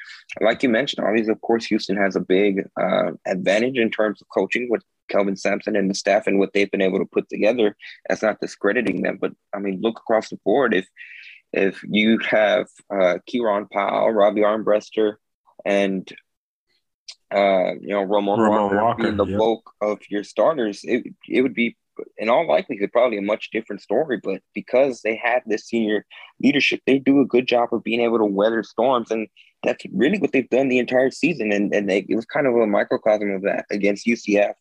like 0.41 0.63
you 0.63 0.69
mentioned, 0.69 1.05
obviously, 1.05 1.31
of 1.31 1.41
course, 1.41 1.65
Houston 1.65 1.97
has 1.97 2.15
a 2.15 2.21
big 2.21 2.67
uh, 2.79 3.11
advantage 3.27 3.77
in 3.77 3.91
terms 3.91 4.19
of 4.19 4.27
coaching 4.29 4.67
with 4.69 4.81
Kelvin 5.09 5.35
Sampson 5.35 5.75
and 5.75 5.89
the 5.89 5.95
staff 5.95 6.27
and 6.27 6.39
what 6.39 6.53
they've 6.53 6.71
been 6.71 6.81
able 6.81 6.99
to 6.99 7.05
put 7.05 7.29
together. 7.29 7.75
That's 8.07 8.21
not 8.21 8.39
discrediting 8.39 9.01
them, 9.01 9.17
but 9.19 9.31
I 9.53 9.59
mean, 9.59 9.79
look 9.81 9.99
across 9.99 10.29
the 10.29 10.37
board. 10.45 10.73
If 10.73 10.87
if 11.51 11.81
you 11.83 12.19
have 12.19 12.67
uh, 12.93 13.17
Kiyron 13.29 13.69
Powell, 13.71 14.11
Robbie 14.11 14.41
Armbrester, 14.41 15.15
and 15.65 16.07
uh, 17.33 17.73
you 17.81 17.89
know 17.89 18.03
Ramon, 18.03 18.39
Ramon 18.39 18.61
Walker, 18.61 18.83
Walker, 18.83 19.03
being 19.03 19.17
the 19.17 19.37
bulk 19.37 19.71
of 19.81 19.99
your 20.09 20.23
starters, 20.23 20.81
it 20.83 21.03
it 21.27 21.41
would 21.41 21.53
be 21.53 21.75
in 22.17 22.29
all 22.29 22.47
likelihood 22.47 22.91
probably 22.91 23.17
a 23.17 23.21
much 23.21 23.51
different 23.51 23.81
story. 23.81 24.19
But 24.23 24.41
because 24.53 25.01
they 25.01 25.15
have 25.17 25.43
this 25.45 25.65
senior 25.65 26.05
leadership, 26.41 26.81
they 26.85 26.99
do 26.99 27.21
a 27.21 27.25
good 27.25 27.47
job 27.47 27.69
of 27.71 27.83
being 27.83 28.01
able 28.01 28.19
to 28.19 28.25
weather 28.25 28.63
storms, 28.63 29.11
and 29.11 29.27
that's 29.63 29.83
really 29.93 30.19
what 30.19 30.31
they've 30.31 30.49
done 30.49 30.69
the 30.69 30.79
entire 30.79 31.11
season. 31.11 31.51
And 31.51 31.73
and 31.73 31.89
they, 31.89 32.05
it 32.07 32.15
was 32.15 32.25
kind 32.25 32.47
of 32.47 32.55
a 32.55 32.67
microcosm 32.67 33.31
of 33.31 33.41
that 33.43 33.65
against 33.71 34.05
UCF, 34.05 34.53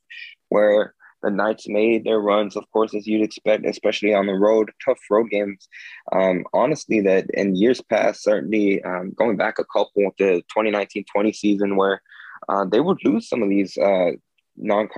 where 0.49 0.95
the 1.23 1.31
Knights 1.31 1.69
made 1.69 2.05
their 2.05 2.21
runs, 2.21 2.57
of 2.57 2.71
course, 2.71 2.95
as 2.95 3.07
you'd 3.07 3.25
expect, 3.25 3.67
especially 3.67 4.15
on 4.15 4.27
the 4.27 4.35
road, 4.35 4.71
tough 4.85 5.01
road 5.11 5.31
games. 5.31 5.69
Um, 6.13 6.45
honestly, 6.53 7.01
that 7.01 7.27
in 7.35 7.57
years 7.57 7.81
past, 7.81 8.23
certainly 8.23 8.83
um, 8.85 9.13
going 9.17 9.37
back 9.37 9.59
a 9.59 9.65
couple, 9.65 10.13
the 10.19 10.43
2019-20 10.57 11.35
season 11.35 11.77
where 11.77 12.01
uh, 12.49 12.65
they 12.65 12.81
would 12.81 12.99
lose 13.05 13.29
some 13.29 13.43
of 13.43 13.49
these 13.49 13.77
uh, 13.77 14.13
non 14.57 14.89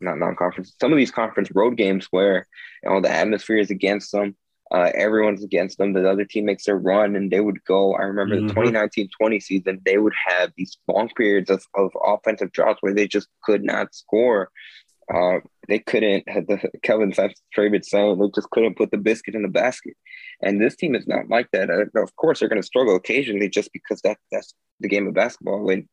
not 0.00 0.18
non-conference, 0.18 0.74
some 0.80 0.92
of 0.92 0.98
these 0.98 1.10
conference 1.10 1.50
road 1.54 1.76
games 1.76 2.08
where 2.10 2.46
you 2.82 2.90
know 2.90 3.00
the 3.00 3.10
atmosphere 3.10 3.58
is 3.58 3.70
against 3.70 4.12
them. 4.12 4.36
Uh, 4.70 4.90
everyone's 4.94 5.42
against 5.42 5.78
them. 5.78 5.92
The 5.92 6.10
other 6.10 6.24
team 6.24 6.44
makes 6.44 6.66
their 6.66 6.76
run 6.76 7.16
and 7.16 7.30
they 7.30 7.40
would 7.40 7.64
go. 7.64 7.94
I 7.94 8.02
remember 8.02 8.36
mm-hmm. 8.36 8.48
the 8.48 8.54
2019 8.54 9.08
20 9.18 9.40
season, 9.40 9.80
they 9.84 9.98
would 9.98 10.12
have 10.26 10.52
these 10.56 10.76
long 10.86 11.08
periods 11.16 11.48
of, 11.48 11.64
of 11.74 11.90
offensive 12.04 12.52
droughts 12.52 12.82
where 12.82 12.94
they 12.94 13.08
just 13.08 13.28
could 13.42 13.64
not 13.64 13.94
score. 13.94 14.50
Uh, 15.12 15.38
they 15.68 15.78
couldn't, 15.78 16.24
the 16.26 16.70
Kelvin 16.82 17.12
favorite 17.54 17.84
saying, 17.84 18.18
they 18.18 18.28
just 18.34 18.50
couldn't 18.50 18.76
put 18.76 18.90
the 18.90 18.98
biscuit 18.98 19.34
in 19.34 19.42
the 19.42 19.48
basket. 19.48 19.94
And 20.42 20.60
this 20.60 20.76
team 20.76 20.94
is 20.94 21.06
not 21.06 21.28
like 21.28 21.50
that. 21.52 21.70
Uh, 21.70 22.00
of 22.00 22.14
course, 22.16 22.40
they're 22.40 22.48
going 22.48 22.60
to 22.60 22.66
struggle 22.66 22.94
occasionally 22.96 23.48
just 23.48 23.72
because 23.72 24.00
that 24.02 24.18
that's 24.30 24.54
the 24.80 24.88
game 24.88 25.06
of 25.06 25.14
basketball. 25.14 25.70
And 25.70 25.88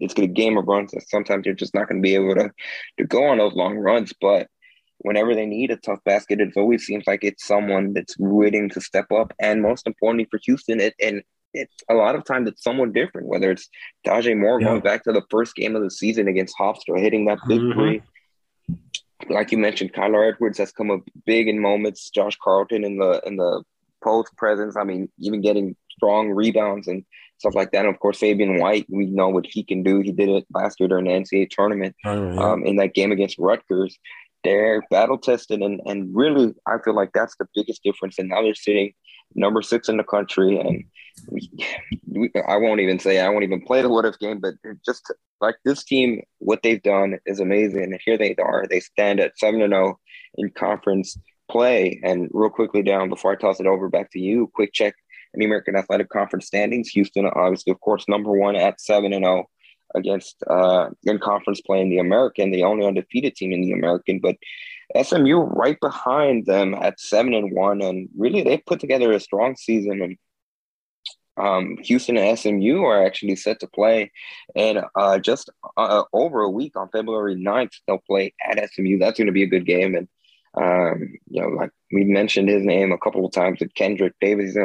it's 0.00 0.14
a 0.14 0.26
game 0.26 0.56
of 0.56 0.66
runs. 0.66 0.94
Sometimes 1.08 1.46
you're 1.46 1.54
just 1.54 1.74
not 1.74 1.88
going 1.88 2.02
to 2.02 2.06
be 2.06 2.14
able 2.14 2.34
to, 2.34 2.50
to 2.98 3.04
go 3.04 3.24
on 3.24 3.38
those 3.38 3.54
long 3.54 3.76
runs. 3.76 4.12
But 4.20 4.48
whenever 4.98 5.34
they 5.34 5.46
need 5.46 5.70
a 5.70 5.76
tough 5.76 6.00
basket, 6.04 6.40
it 6.40 6.52
always 6.56 6.84
seems 6.84 7.06
like 7.06 7.22
it's 7.22 7.46
someone 7.46 7.92
that's 7.92 8.16
willing 8.18 8.68
to 8.70 8.80
step 8.80 9.10
up. 9.12 9.32
And 9.38 9.62
most 9.62 9.86
importantly 9.86 10.28
for 10.30 10.40
Houston, 10.44 10.80
it, 10.80 10.94
and 11.02 11.22
it's 11.52 11.74
a 11.88 11.94
lot 11.94 12.14
of 12.14 12.24
times 12.24 12.48
it's 12.48 12.62
someone 12.62 12.92
different, 12.92 13.28
whether 13.28 13.50
it's 13.50 13.68
Taze 14.06 14.38
Moore 14.38 14.60
yeah. 14.60 14.68
going 14.68 14.80
back 14.80 15.04
to 15.04 15.12
the 15.12 15.24
first 15.30 15.54
game 15.54 15.76
of 15.76 15.82
the 15.82 15.90
season 15.90 16.28
against 16.28 16.56
Hofstra, 16.58 17.00
hitting 17.00 17.26
that 17.26 17.38
big 17.48 17.60
mm-hmm. 17.60 17.78
three 17.78 18.02
like 19.28 19.52
you 19.52 19.58
mentioned, 19.58 19.92
Kyler 19.92 20.32
Edwards 20.32 20.58
has 20.58 20.72
come 20.72 20.90
up 20.90 21.00
big 21.24 21.48
in 21.48 21.60
moments. 21.60 22.10
Josh 22.10 22.36
Carlton 22.42 22.84
in 22.84 22.98
the 22.98 23.20
in 23.26 23.36
the 23.36 23.62
post 24.02 24.36
presence. 24.36 24.76
I 24.76 24.84
mean, 24.84 25.08
even 25.18 25.40
getting 25.40 25.76
strong 25.90 26.30
rebounds 26.30 26.88
and 26.88 27.04
stuff 27.38 27.54
like 27.54 27.70
that. 27.72 27.84
And 27.84 27.88
of 27.88 28.00
course, 28.00 28.18
Fabian 28.18 28.58
White, 28.58 28.86
we 28.88 29.06
know 29.06 29.28
what 29.28 29.46
he 29.46 29.62
can 29.62 29.82
do. 29.82 30.00
He 30.00 30.12
did 30.12 30.28
it 30.28 30.46
last 30.52 30.78
year 30.80 30.88
during 30.88 31.06
the 31.06 31.10
NCAA 31.12 31.50
tournament 31.50 31.94
oh, 32.04 32.32
yeah. 32.32 32.40
um, 32.40 32.64
in 32.64 32.76
that 32.76 32.94
game 32.94 33.12
against 33.12 33.38
Rutgers. 33.38 33.98
They're 34.46 34.82
battle 34.90 35.18
tested, 35.18 35.60
and 35.60 35.80
and 35.86 36.14
really, 36.14 36.54
I 36.66 36.76
feel 36.84 36.94
like 36.94 37.10
that's 37.12 37.34
the 37.36 37.48
biggest 37.52 37.82
difference. 37.82 38.16
And 38.18 38.28
now 38.28 38.42
they're 38.42 38.54
sitting 38.54 38.92
number 39.34 39.60
six 39.60 39.88
in 39.88 39.96
the 39.96 40.04
country, 40.04 40.56
and 40.60 40.84
we, 41.28 41.50
we, 42.06 42.30
I 42.48 42.56
won't 42.56 42.80
even 42.80 43.00
say 43.00 43.18
I 43.18 43.28
won't 43.28 43.42
even 43.42 43.60
play 43.62 43.82
the 43.82 43.88
what 43.88 44.04
if 44.04 44.18
game, 44.20 44.38
but 44.40 44.54
just 44.84 45.12
like 45.40 45.56
this 45.64 45.82
team, 45.82 46.22
what 46.38 46.62
they've 46.62 46.82
done 46.82 47.18
is 47.26 47.40
amazing. 47.40 47.82
And 47.82 48.00
here 48.04 48.16
they 48.16 48.36
are. 48.36 48.66
They 48.70 48.80
stand 48.80 49.18
at 49.18 49.36
7 49.36 49.60
and 49.60 49.72
0 49.72 49.98
in 50.36 50.50
conference 50.50 51.18
play. 51.50 52.00
And 52.04 52.28
real 52.32 52.50
quickly 52.50 52.82
down 52.82 53.08
before 53.08 53.32
I 53.32 53.36
toss 53.36 53.60
it 53.60 53.66
over 53.66 53.88
back 53.88 54.10
to 54.12 54.20
you, 54.20 54.50
quick 54.54 54.72
check 54.72 54.94
in 55.34 55.40
the 55.40 55.46
American 55.46 55.76
Athletic 55.76 56.08
Conference 56.08 56.46
standings. 56.46 56.88
Houston, 56.90 57.26
obviously, 57.26 57.72
of 57.72 57.80
course, 57.80 58.04
number 58.08 58.30
one 58.30 58.56
at 58.56 58.80
7 58.80 59.12
and 59.12 59.24
0 59.24 59.46
against 59.96 60.36
uh, 60.48 60.90
in 61.04 61.18
conference 61.18 61.60
play 61.60 61.80
in 61.80 61.90
the 61.90 61.98
American, 61.98 62.52
the 62.52 62.62
only 62.62 62.86
undefeated 62.86 63.34
team 63.34 63.52
in 63.52 63.62
the 63.62 63.72
American. 63.72 64.20
But 64.20 64.36
SMU 65.00 65.38
right 65.38 65.78
behind 65.80 66.46
them 66.46 66.74
at 66.74 67.00
7 67.00 67.34
and 67.34 67.52
1. 67.52 67.82
And 67.82 68.08
really, 68.16 68.42
they 68.42 68.58
put 68.58 68.80
together 68.80 69.12
a 69.12 69.20
strong 69.20 69.56
season. 69.56 70.02
And 70.02 70.16
um, 71.36 71.76
Houston 71.82 72.16
and 72.16 72.38
SMU 72.38 72.82
are 72.82 73.04
actually 73.04 73.36
set 73.36 73.60
to 73.60 73.66
play 73.66 74.10
and 74.54 74.84
uh, 74.94 75.18
just 75.18 75.50
uh, 75.76 76.04
over 76.12 76.42
a 76.42 76.50
week 76.50 76.76
on 76.76 76.88
February 76.90 77.36
9th, 77.36 77.72
they'll 77.86 77.98
play 78.06 78.34
at 78.48 78.70
SMU. 78.72 78.98
That's 78.98 79.18
going 79.18 79.26
to 79.26 79.32
be 79.32 79.42
a 79.42 79.48
good 79.48 79.66
game. 79.66 79.94
And, 79.94 80.08
um, 80.56 81.12
you 81.28 81.42
know, 81.42 81.48
like 81.48 81.70
we 81.92 82.04
mentioned 82.04 82.48
his 82.48 82.64
name 82.64 82.92
a 82.92 82.98
couple 82.98 83.26
of 83.26 83.32
times 83.32 83.60
with 83.60 83.74
Kendrick 83.74 84.14
Davis, 84.20 84.56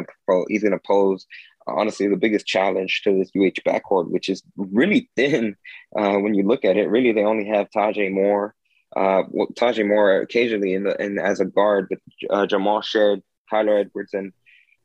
he's 0.48 0.62
going 0.62 0.72
to 0.72 0.80
pose 0.86 1.26
honestly 1.66 2.08
the 2.08 2.16
biggest 2.16 2.46
challenge 2.46 3.02
to 3.04 3.12
this 3.16 3.30
UH 3.36 3.62
backcourt, 3.68 4.10
which 4.10 4.28
is 4.28 4.42
really 4.56 5.10
thin 5.16 5.56
uh, 5.96 6.16
when 6.18 6.34
you 6.34 6.46
look 6.46 6.64
at 6.64 6.76
it. 6.76 6.88
Really, 6.88 7.12
they 7.12 7.24
only 7.24 7.46
have 7.48 7.70
Taze 7.70 8.12
Moore, 8.12 8.54
uh, 8.96 9.22
well, 9.30 9.48
Taze 9.54 9.86
Moore 9.86 10.20
occasionally 10.20 10.74
in 10.74 10.84
the 10.84 11.00
in 11.02 11.18
as 11.18 11.40
a 11.40 11.44
guard, 11.44 11.88
but 11.88 11.98
uh, 12.30 12.46
Jamal 12.46 12.82
Shead, 12.82 13.22
Kyler 13.50 13.80
Edwards, 13.80 14.12
and 14.12 14.32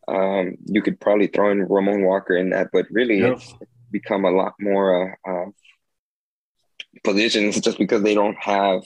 um, 0.08 0.58
you 0.66 0.82
could 0.82 1.00
probably 1.00 1.28
throw 1.28 1.52
in 1.52 1.68
Ramon 1.68 2.04
Walker 2.04 2.36
in 2.36 2.52
that, 2.52 2.70
but 2.72 2.86
really 2.90 3.20
yeah. 3.20 3.34
it's 3.34 3.54
become 3.92 4.24
a 4.24 4.32
lot 4.32 4.54
more 4.60 5.18
uh, 5.28 5.30
uh, 5.30 5.46
positions 7.04 7.60
just 7.60 7.78
because 7.78 8.04
they 8.04 8.14
don't 8.14 8.38
have 8.40 8.84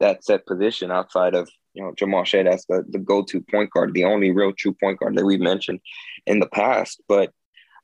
that 0.00 0.24
set 0.24 0.46
position 0.46 0.90
outside 0.90 1.34
of 1.34 1.48
you 1.74 1.82
know 1.82 1.92
Jamal 1.96 2.24
Shead 2.24 2.48
as 2.48 2.64
the, 2.68 2.84
the 2.88 2.98
go-to 2.98 3.40
point 3.42 3.70
guard, 3.70 3.94
the 3.94 4.04
only 4.04 4.32
real 4.32 4.52
true 4.52 4.74
point 4.74 4.98
guard 4.98 5.16
that 5.16 5.24
we've 5.24 5.40
mentioned 5.40 5.80
in 6.26 6.40
the 6.40 6.48
past. 6.48 7.02
But 7.08 7.32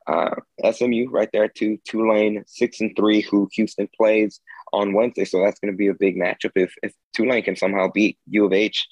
uh, 0.07 0.35
SMU 0.73 1.11
right 1.11 1.29
there 1.33 1.49
to 1.49 1.79
Tulane 1.87 2.45
six 2.47 2.81
and 2.81 2.95
three, 2.97 3.21
who 3.21 3.49
Houston 3.53 3.89
plays 3.97 4.41
on 4.73 4.95
Wednesday, 4.95 5.25
so 5.25 5.41
that's 5.41 5.61
going 5.61 5.73
to 5.73 5.77
be 5.77 5.89
a 5.89 5.95
big 5.95 6.17
matchup 6.17 6.53
if 6.55 6.75
if 6.83 6.93
Tulane 7.15 7.43
can 7.43 7.57
somehow 7.57 7.89
beat 7.93 8.19
U 8.27 8.47
of 8.47 8.53
H 8.53 8.87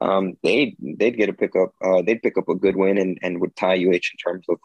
um, 0.00 0.36
they 0.42 0.76
they'd 0.80 1.16
get 1.16 1.28
a 1.28 1.34
pickup. 1.34 1.72
Uh, 1.84 2.02
they'd 2.02 2.22
pick 2.22 2.38
up 2.38 2.48
a 2.48 2.54
good 2.54 2.76
win 2.76 2.98
and, 2.98 3.18
and 3.22 3.40
would 3.40 3.54
tie 3.56 3.76
UH 3.76 3.92
in 3.92 4.18
terms 4.24 4.46
of 4.48 4.58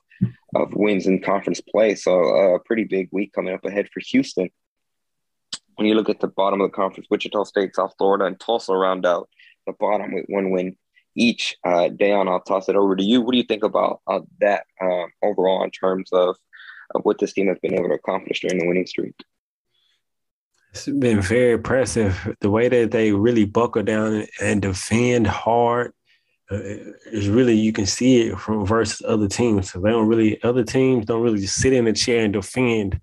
of 0.56 0.74
wins 0.74 1.06
in 1.06 1.22
conference 1.22 1.62
play. 1.62 1.96
So 1.96 2.12
uh, 2.14 2.56
a 2.56 2.60
pretty 2.60 2.86
big 2.86 3.10
week 3.12 3.34
coming 3.34 3.54
up 3.54 3.66
ahead 3.66 3.90
for 3.94 4.00
Houston. 4.00 4.50
When 5.76 5.88
you 5.88 5.94
look 5.94 6.10
at 6.10 6.20
the 6.20 6.28
bottom 6.28 6.62
of 6.62 6.72
the 6.72 6.76
conference, 6.76 7.08
Wichita 7.12 7.44
State, 7.44 7.76
South 7.76 7.94
Florida, 7.98 8.26
and 8.26 8.40
Tulsa 8.40 8.74
round 8.74 9.06
out 9.06 9.30
the 9.68 9.74
bottom 9.74 10.14
with 10.14 10.26
one 10.28 10.50
win 10.50 10.76
each. 11.18 11.56
Uh, 11.64 11.90
Dayon, 11.90 12.30
I'll 12.30 12.42
toss 12.42 12.70
it 12.70 12.76
over 12.76 12.96
to 12.96 13.04
you. 13.04 13.22
What 13.22 13.32
do 13.32 13.38
you 13.38 13.44
think 13.44 13.64
about 13.64 14.02
uh, 14.08 14.22
that 14.40 14.66
um, 14.82 15.08
overall 15.24 15.64
in 15.64 15.72
terms 15.72 16.10
of, 16.14 16.38
of 16.96 17.02
what 17.04 17.20
this 17.20 17.34
team 17.34 17.48
has 17.48 17.60
been 17.60 17.74
able 17.74 17.90
to 17.90 17.96
accomplish 17.96 18.42
during 18.42 18.60
the 18.60 18.68
winning 18.68 18.88
streak? 18.88 19.16
It's 20.72 20.86
been 20.86 21.22
very 21.22 21.54
impressive 21.54 22.36
the 22.40 22.50
way 22.50 22.70
that 22.70 22.92
they 22.92 23.12
really 23.12 23.46
buckle 23.46 23.84
down 23.84 24.26
and 24.42 24.62
defend 24.62 25.28
hard. 25.28 25.94
Uh, 26.50 26.60
is 27.12 27.28
really 27.28 27.56
you 27.56 27.74
can 27.74 27.86
see 27.86 28.22
it 28.22 28.40
from 28.40 28.66
versus 28.66 29.02
other 29.06 29.28
teams. 29.28 29.70
So 29.70 29.82
they 29.82 29.90
don't 29.90 30.08
really 30.08 30.42
other 30.44 30.64
teams 30.64 31.06
don't 31.06 31.22
really 31.22 31.42
just 31.42 31.58
sit 31.58 31.74
in 31.74 31.84
the 31.84 31.92
chair 31.92 32.24
and 32.24 32.32
defend 32.32 33.02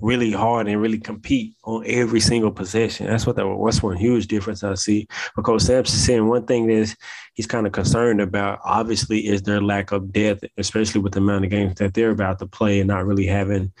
really 0.00 0.30
hard 0.30 0.68
and 0.68 0.80
really 0.80 0.98
compete 0.98 1.54
on 1.64 1.82
every 1.86 2.20
single 2.20 2.50
possession. 2.50 3.06
That's 3.06 3.26
what 3.26 3.36
that 3.36 3.46
was 3.46 3.82
one 3.82 3.96
huge 3.96 4.26
difference 4.26 4.62
I 4.62 4.74
see. 4.74 5.08
Because 5.34 5.66
Sampson 5.66 5.98
saying 5.98 6.28
one 6.28 6.46
thing 6.46 6.66
that 6.66 6.94
he's 7.34 7.46
kind 7.46 7.66
of 7.66 7.72
concerned 7.72 8.20
about, 8.20 8.60
obviously, 8.64 9.26
is 9.26 9.42
their 9.42 9.60
lack 9.60 9.92
of 9.92 10.12
depth, 10.12 10.44
especially 10.58 11.00
with 11.00 11.12
the 11.12 11.20
amount 11.20 11.44
of 11.44 11.50
games 11.50 11.74
that 11.76 11.94
they're 11.94 12.10
about 12.10 12.38
to 12.40 12.46
play 12.46 12.80
and 12.80 12.88
not 12.88 13.06
really 13.06 13.26
having 13.26 13.72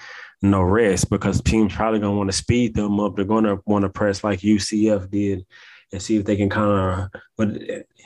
no 0.42 0.62
rest 0.62 1.08
because 1.10 1.40
teams 1.40 1.74
probably 1.74 1.98
gonna 1.98 2.16
want 2.16 2.30
to 2.30 2.36
speed 2.36 2.74
them 2.74 3.00
up. 3.00 3.16
They're 3.16 3.24
gonna 3.24 3.58
want 3.66 3.82
to 3.82 3.88
press 3.88 4.22
like 4.22 4.40
UCF 4.40 5.10
did 5.10 5.46
and 5.92 6.02
see 6.02 6.16
if 6.16 6.24
they 6.24 6.36
can 6.36 6.48
kind 6.48 6.70
of. 6.70 7.20
But 7.36 7.60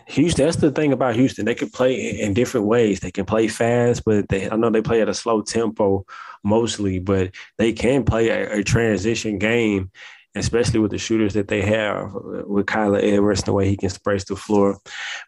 Houston, 0.09 0.45
that's 0.45 0.57
the 0.57 0.71
thing 0.71 0.93
about 0.93 1.17
Houston. 1.17 1.45
They 1.45 1.55
can 1.55 1.71
play 1.71 2.21
in 2.21 2.35
different 2.35 2.67
ways. 2.67 3.01
They 3.01 3.11
can 3.11 3.25
play 3.25 3.49
fast, 3.49 4.05
but 4.05 4.29
they 4.29 4.51
I 4.51 4.57
know 4.57 4.71
they 4.71 4.83
play 4.83 5.01
at 5.03 5.09
a 5.09 5.15
slow 5.15 5.43
tempo 5.43 6.05
mostly, 6.45 6.99
but 6.99 7.33
they 7.59 7.73
can 7.73 8.05
play 8.05 8.29
a, 8.29 8.59
a 8.59 8.65
transition 8.65 9.39
game 9.39 9.91
especially 10.35 10.79
with 10.79 10.93
the 10.93 10.99
shooters 10.99 11.35
that 11.35 11.49
they 11.49 11.63
have 11.63 12.13
with 12.47 12.67
Kyler 12.67 13.03
Edwards, 13.03 13.43
the 13.43 13.53
way 13.53 13.69
he 13.69 13.77
can 13.77 13.91
sprace 13.91 14.25
the 14.25 14.37
floor. 14.37 14.79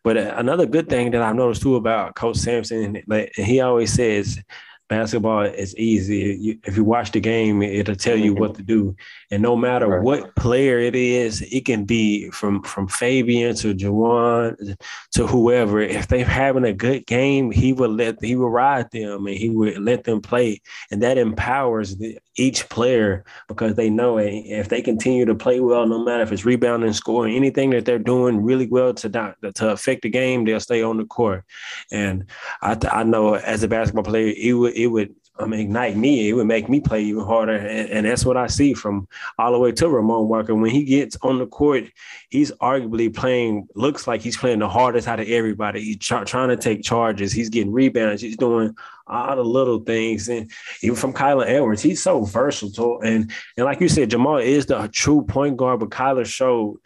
But 0.05 0.17
uh, 0.17 0.35
another 0.37 0.67
good 0.67 0.89
thing 0.89 1.11
that 1.11 1.23
I've 1.23 1.35
noticed 1.35 1.63
too 1.63 1.77
about 1.77 2.15
Coach 2.15 2.37
Sampson, 2.37 3.03
like 3.09 3.33
he 3.35 3.61
always 3.61 3.93
says, 3.93 4.41
basketball 4.89 5.43
is 5.43 5.77
easy. 5.77 6.61
If 6.65 6.77
you 6.77 6.85
watch 6.85 7.13
the 7.13 7.21
game, 7.21 7.63
it'll 7.63 7.97
tell 7.97 8.17
you 8.17 8.35
what 8.35 8.55
to 8.57 8.63
do. 8.63 8.95
And 9.33 9.43
no 9.43 9.57
matter 9.57 9.89
right. 9.89 10.03
what 10.03 10.37
player 10.37 10.79
it 10.79 10.95
is, 10.95 11.41
it 11.41 11.65
can 11.65 11.87
be 11.87 12.29
from 12.31 12.63
from 12.65 12.87
Fabian 12.87 13.57
to 13.57 13.75
Juwan 13.75 14.77
to 15.13 15.27
whoever. 15.27 15.81
If 15.81 16.09
they're 16.09 16.23
having 16.23 16.67
a 16.67 16.75
good 16.75 17.07
game, 17.07 17.51
he 17.51 17.73
will 17.73 17.89
let 17.89 18.23
he 18.23 18.37
will 18.37 18.51
ride 18.51 18.91
them 18.91 19.27
and 19.27 19.35
he 19.35 19.49
will 19.49 19.81
let 19.81 20.05
them 20.05 20.21
play, 20.21 20.61
and 20.91 21.03
that 21.03 21.17
empowers 21.17 21.97
the, 21.97 22.19
each 22.37 22.69
player 22.69 23.25
because 23.49 23.75
they 23.75 23.89
know 23.89 24.19
if 24.19 24.69
they 24.69 24.83
continue 24.83 25.25
to 25.25 25.35
play 25.35 25.61
well, 25.61 25.87
no 25.87 26.05
matter 26.05 26.23
if 26.23 26.33
it's 26.33 26.45
rebounding, 26.45 26.93
scoring, 26.93 27.35
anything 27.35 27.71
that 27.71 27.87
they're 27.87 27.99
doing 27.99 28.43
really 28.43 28.67
well 28.67 28.93
to 28.93 29.09
not, 29.09 29.37
to 29.55 29.71
affect 29.71 30.03
the 30.03 30.11
game, 30.11 30.45
they'll 30.45 30.61
stay 30.61 30.83
on 30.83 30.99
the 30.99 31.07
court. 31.07 31.45
And 31.91 32.27
I, 32.61 32.77
I 32.91 33.03
know 33.05 33.35
as 33.35 33.63
a 33.63 33.69
basketball 33.69 34.05
player, 34.05 34.35
it 34.37 34.53
would 34.53 34.75
it 34.75 34.89
would 34.89 35.15
um, 35.39 35.53
ignite 35.53 35.97
me. 35.97 36.29
It 36.29 36.35
would 36.35 36.47
make 36.47 36.69
me 36.69 36.81
play 36.81 37.03
even 37.05 37.25
harder, 37.25 37.57
and, 37.57 37.89
and, 37.91 38.07
that's 38.07 38.25
what 38.25 38.37
I 38.37 38.47
see 38.49 38.75
from 38.75 39.09
all 39.39 39.53
the 39.53 39.59
way 39.59 39.73
to 39.73 39.89
Ramon 39.89 40.29
Walker. 40.29 40.55
When 40.55 40.71
he 40.71 40.85
gets 40.85 41.17
on 41.23 41.39
the 41.39 41.47
court, 41.47 41.85
he's 42.29 42.53
arguably 42.53 43.15
playing. 43.15 43.69
Looks 43.75 44.07
like 44.07 44.21
he's 44.21 44.37
playing 44.37 44.59
the 44.59 44.69
hardest 44.69 45.09
out 45.09 45.21
of 45.21 45.29
everybody. 45.29 45.83
He's 45.83 45.99
trying 45.99 46.49
to 46.49 46.57
take 46.57 46.83
charges. 46.83 47.33
He's 47.33 47.49
getting 47.49 47.73
rebounds. 47.73 48.21
He's 48.21 48.37
doing 48.37 48.75
all 49.07 49.37
the 49.37 49.43
little 49.43 49.81
things, 49.81 50.29
and 50.29 50.51
even 50.83 50.97
from 50.97 51.15
Kyler 51.15 51.47
Edwards, 51.47 51.83
he's 51.83 52.03
so 52.03 52.25
versatile. 52.25 53.01
And 53.01 53.31
and 53.57 53.65
like 53.65 53.81
you 53.81 53.89
said, 53.89 54.11
Jamal 54.11 54.37
is 54.37 54.67
the 54.67 54.89
true 54.93 55.23
point 55.23 55.57
guard, 55.57 55.81
but 55.81 55.91
Kyler 55.91 56.27
showed 56.27 56.79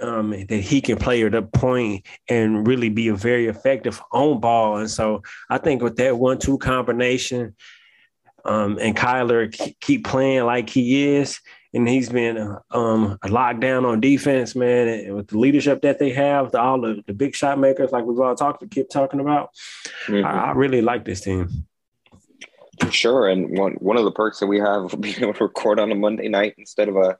um, 0.00 0.30
that 0.30 0.60
he 0.60 0.80
can 0.80 0.96
play 0.96 1.24
at 1.24 1.32
the 1.32 1.42
point 1.42 2.06
and 2.28 2.66
really 2.66 2.88
be 2.88 3.08
a 3.08 3.14
very 3.14 3.46
effective 3.46 4.00
on 4.12 4.40
ball. 4.40 4.76
And 4.76 4.90
so 4.90 5.22
I 5.48 5.58
think 5.58 5.82
with 5.82 5.96
that 5.96 6.18
one 6.18 6.38
two 6.38 6.58
combination, 6.58 7.54
um, 8.44 8.78
and 8.80 8.96
Kyler 8.96 9.52
keep 9.80 10.06
playing 10.06 10.44
like 10.44 10.70
he 10.70 11.14
is, 11.14 11.40
and 11.72 11.88
he's 11.88 12.08
been 12.08 12.56
um, 12.70 13.18
locked 13.28 13.60
down 13.60 13.84
on 13.84 14.00
defense, 14.00 14.54
man. 14.54 14.88
And 14.88 15.16
with 15.16 15.28
the 15.28 15.38
leadership 15.38 15.82
that 15.82 15.98
they 15.98 16.10
have, 16.10 16.52
the, 16.52 16.60
all 16.60 16.80
the, 16.80 17.02
the 17.06 17.14
big 17.14 17.34
shot 17.34 17.58
makers, 17.58 17.92
like 17.92 18.04
we've 18.04 18.18
all 18.18 18.34
talked, 18.34 18.68
keep 18.70 18.88
talking 18.90 19.20
about, 19.20 19.50
mm-hmm. 20.06 20.24
I, 20.24 20.46
I 20.46 20.52
really 20.52 20.82
like 20.82 21.04
this 21.04 21.20
team. 21.20 21.66
Sure, 22.90 23.28
and 23.28 23.58
one 23.58 23.72
one 23.74 23.98
of 23.98 24.04
the 24.04 24.12
perks 24.12 24.40
that 24.40 24.46
we 24.46 24.58
have 24.58 24.94
being 25.00 25.20
able 25.20 25.34
to 25.34 25.44
record 25.44 25.78
on 25.78 25.92
a 25.92 25.94
Monday 25.94 26.28
night 26.28 26.54
instead 26.58 26.88
of 26.88 26.96
a 26.96 27.18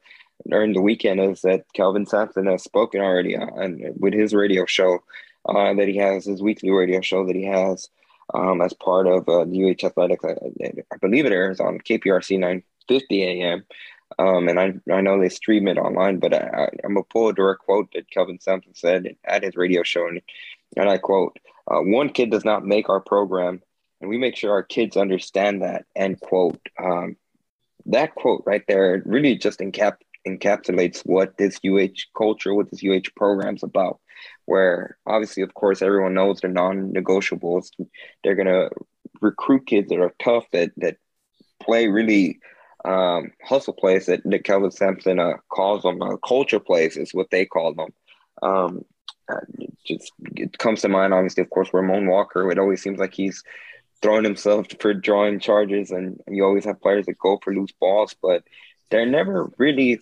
during 0.49 0.73
the 0.73 0.81
weekend 0.81 1.21
is 1.21 1.43
that 1.43 1.65
Kelvin 1.75 2.07
Sampson 2.07 2.47
has 2.47 2.65
spoken 2.65 3.01
already 3.01 3.37
on 3.37 3.83
with 3.97 4.15
his 4.15 4.33
radio 4.33 4.65
show 4.65 5.01
uh, 5.47 5.75
that 5.75 5.89
he 5.89 5.97
has, 5.99 6.25
his 6.25 6.43
weekly 6.43 6.71
radio 6.71 7.01
show 7.01 7.27
that 7.27 7.37
he 7.37 7.45
has 7.45 7.89
um, 8.35 8.61
as 8.61 8.73
part 8.73 9.07
of 9.07 9.29
uh, 9.29 9.41
UH 9.41 9.87
Athletics. 9.87 10.25
I, 10.25 10.35
I, 10.93 10.97
believe 11.01 11.27
it 11.27 11.33
airs 11.33 11.61
on 11.61 11.79
KPRC 11.79 12.39
950 12.39 13.25
AM. 13.43 13.65
Um, 14.19 14.49
and 14.49 14.59
I, 14.59 14.75
I 14.93 15.01
know 15.01 15.21
they 15.21 15.29
stream 15.29 15.69
it 15.69 15.79
online, 15.79 16.19
but 16.19 16.35
I, 16.35 16.69
am 16.85 16.95
going 16.95 16.97
to 16.97 17.09
pull 17.11 17.29
a 17.29 17.33
direct 17.33 17.61
quote 17.61 17.91
that 17.93 18.11
Kelvin 18.11 18.41
Sampson 18.41 18.75
said 18.75 19.17
at 19.25 19.45
his 19.45 19.57
radio 19.57 19.83
show. 19.83 20.09
And, 20.09 20.21
and 20.77 20.89
I 20.89 20.99
quote, 20.99 21.39
uh, 21.71 21.81
one 21.81 22.11
kid 22.11 22.31
does 22.31 22.45
not 22.45 22.65
make 22.65 22.89
our 22.89 23.01
program, 23.01 23.63
and 24.01 24.11
we 24.11 24.19
make 24.19 24.37
sure 24.37 24.51
our 24.51 24.63
kids 24.63 24.97
understand 24.97 25.63
that, 25.63 25.85
end 25.95 26.21
quote. 26.21 26.61
Um, 26.83 27.17
that 27.87 28.15
quote 28.15 28.43
right 28.47 28.65
there 28.67 29.03
really 29.05 29.37
just 29.37 29.61
encap 29.61 29.97
encapsulates 30.27 31.01
what 31.07 31.39
this 31.39 31.59
UH 31.65 32.09
culture, 32.17 32.55
what 32.55 32.71
this 32.71 32.85
UH 32.85 33.11
program's 33.17 33.63
about. 33.63 34.01
Where 34.47 34.99
obviously, 35.07 35.43
of 35.43 35.55
course, 35.55 35.83
everyone 35.83 36.15
knows 36.15 36.41
they're 36.41 36.51
non-negotiables. 36.51 37.71
They're 38.23 38.35
gonna 38.35 38.71
recruit 39.21 39.67
kids 39.67 39.89
that 39.89 40.01
are 40.01 40.15
tough, 40.23 40.45
that 40.53 40.71
that 40.79 40.97
play 41.61 41.89
really 41.89 42.41
um, 42.85 43.33
hustle 43.43 43.75
plays 43.75 44.07
that, 44.07 44.23
that 44.25 44.45
Kelvin 44.45 44.71
Sampson 44.71 45.19
uh, 45.19 45.35
calls 45.51 45.83
them. 45.83 46.01
Uh, 46.03 46.17
culture 46.17 46.61
plays 46.61 46.97
is 46.97 47.13
what 47.13 47.31
they 47.31 47.45
call 47.45 47.75
them. 47.75 47.89
Um, 48.43 48.85
uh, 49.31 49.41
it 49.59 49.73
just 49.87 50.13
it 50.37 50.59
comes 50.59 50.81
to 50.83 50.89
mind, 50.89 51.15
obviously, 51.15 51.43
of 51.43 51.51
course, 51.51 51.71
Ramon 51.73 52.07
Walker. 52.07 52.51
It 52.51 52.59
always 52.59 52.83
seems 52.83 52.99
like 52.99 53.15
he's 53.15 53.43
throwing 54.03 54.25
himself 54.25 54.67
for 54.81 54.95
drawing 54.95 55.41
charges, 55.41 55.91
and 55.91 56.21
you 56.29 56.45
always 56.45 56.65
have 56.65 56.81
players 56.81 57.07
that 57.07 57.19
go 57.19 57.39
for 57.43 57.55
loose 57.55 57.73
balls, 57.79 58.15
but 58.21 58.43
they're 58.91 59.07
never 59.07 59.51
really 59.59 60.01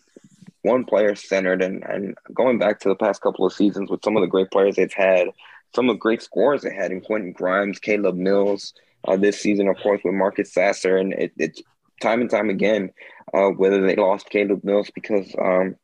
one 0.63 0.85
player 0.85 1.15
centered. 1.15 1.63
And, 1.63 1.85
and 1.85 2.17
going 2.35 2.59
back 2.59 2.81
to 2.81 2.89
the 2.89 2.97
past 2.97 3.21
couple 3.21 3.47
of 3.47 3.53
seasons 3.53 3.91
with 3.91 4.03
some 4.05 4.17
of 4.17 4.23
the 4.23 4.29
great 4.29 4.51
players 4.51 4.77
they've 4.77 4.93
had, 4.93 5.29
some 5.75 5.89
of 5.89 5.97
the 5.97 6.01
great 6.01 6.23
scores 6.23 6.63
they 6.63 6.75
had 6.75 6.93
in 6.93 7.01
Quentin 7.01 7.33
Grimes, 7.33 7.79
Caleb 7.79 8.17
Mills, 8.17 8.75
uh, 9.07 9.17
this 9.17 9.41
season, 9.41 9.69
of 9.69 9.77
course, 9.77 10.01
with 10.05 10.15
Marcus 10.15 10.53
Sasser. 10.53 10.97
And 10.97 11.13
it, 11.13 11.33
it's 11.37 11.63
time 12.01 12.21
and 12.21 12.31
time 12.31 12.51
again, 12.51 12.91
uh, 13.35 13.49
whether 13.49 13.85
they 13.87 13.97
lost 13.97 14.31
Caleb 14.31 14.65
Mills 14.65 14.91
because 14.95 15.35
um, 15.41 15.77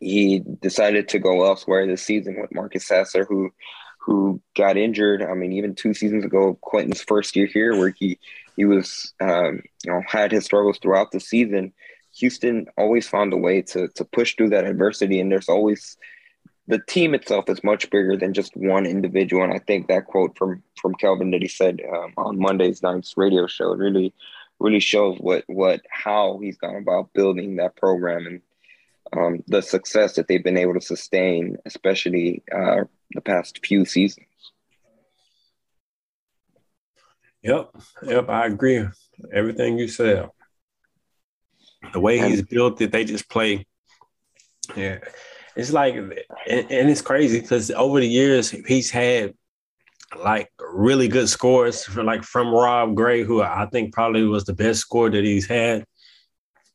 he 0.00 0.40
decided 0.60 1.08
to 1.08 1.18
go 1.18 1.44
elsewhere 1.44 1.86
this 1.86 2.02
season 2.02 2.40
with 2.40 2.54
Marcus 2.54 2.86
Sasser, 2.86 3.24
who 3.24 3.50
who 4.00 4.40
got 4.56 4.78
injured. 4.78 5.22
I 5.22 5.34
mean, 5.34 5.52
even 5.52 5.74
two 5.74 5.92
seasons 5.92 6.24
ago, 6.24 6.58
Quentin's 6.62 7.02
first 7.02 7.36
year 7.36 7.46
here, 7.46 7.76
where 7.76 7.90
he 7.90 8.18
he 8.56 8.64
was 8.64 9.12
um, 9.20 9.62
you 9.84 9.92
know 9.92 10.02
had 10.06 10.32
his 10.32 10.44
struggles 10.44 10.78
throughout 10.78 11.10
the 11.10 11.20
season. 11.20 11.72
Houston 12.18 12.66
always 12.76 13.08
found 13.08 13.32
a 13.32 13.36
way 13.36 13.62
to 13.62 13.88
to 13.88 14.04
push 14.04 14.34
through 14.34 14.50
that 14.50 14.64
adversity, 14.66 15.20
and 15.20 15.30
there's 15.30 15.48
always 15.48 15.96
the 16.66 16.80
team 16.86 17.14
itself 17.14 17.48
is 17.48 17.64
much 17.64 17.88
bigger 17.90 18.16
than 18.16 18.34
just 18.34 18.56
one 18.56 18.84
individual. 18.86 19.42
And 19.42 19.52
I 19.52 19.58
think 19.58 19.88
that 19.88 20.06
quote 20.06 20.36
from 20.36 20.62
from 20.80 20.94
Kelvin 20.94 21.30
that 21.30 21.42
he 21.42 21.48
said 21.48 21.80
um, 21.92 22.12
on 22.16 22.38
Monday's 22.38 22.82
night's 22.82 23.16
radio 23.16 23.46
show 23.46 23.74
really 23.74 24.12
really 24.58 24.80
shows 24.80 25.18
what 25.18 25.44
what 25.46 25.80
how 25.90 26.38
he's 26.42 26.58
gone 26.58 26.76
about 26.76 27.12
building 27.12 27.56
that 27.56 27.76
program 27.76 28.26
and 28.26 28.42
um, 29.16 29.42
the 29.46 29.62
success 29.62 30.14
that 30.14 30.28
they've 30.28 30.44
been 30.44 30.58
able 30.58 30.74
to 30.74 30.80
sustain, 30.80 31.56
especially 31.64 32.42
uh, 32.54 32.84
the 33.12 33.22
past 33.22 33.64
few 33.64 33.86
seasons. 33.86 34.26
Yep, 37.42 37.70
yep, 38.06 38.28
I 38.28 38.46
agree. 38.46 38.84
Everything 39.32 39.78
you 39.78 39.88
said. 39.88 40.28
The 41.92 42.00
way 42.00 42.18
he's 42.18 42.42
built 42.42 42.80
it, 42.80 42.92
they 42.92 43.04
just 43.04 43.28
play. 43.28 43.66
Yeah, 44.76 44.98
it's 45.56 45.72
like, 45.72 45.94
and, 45.94 46.12
and 46.48 46.90
it's 46.90 47.02
crazy 47.02 47.40
because 47.40 47.70
over 47.70 48.00
the 48.00 48.08
years 48.08 48.50
he's 48.50 48.90
had 48.90 49.34
like 50.16 50.50
really 50.58 51.08
good 51.08 51.28
scores 51.28 51.84
for 51.84 52.02
like 52.02 52.22
from 52.24 52.52
Rob 52.52 52.94
Gray, 52.94 53.22
who 53.22 53.42
I 53.42 53.66
think 53.70 53.92
probably 53.92 54.24
was 54.24 54.44
the 54.44 54.54
best 54.54 54.80
score 54.80 55.10
that 55.10 55.24
he's 55.24 55.46
had, 55.46 55.84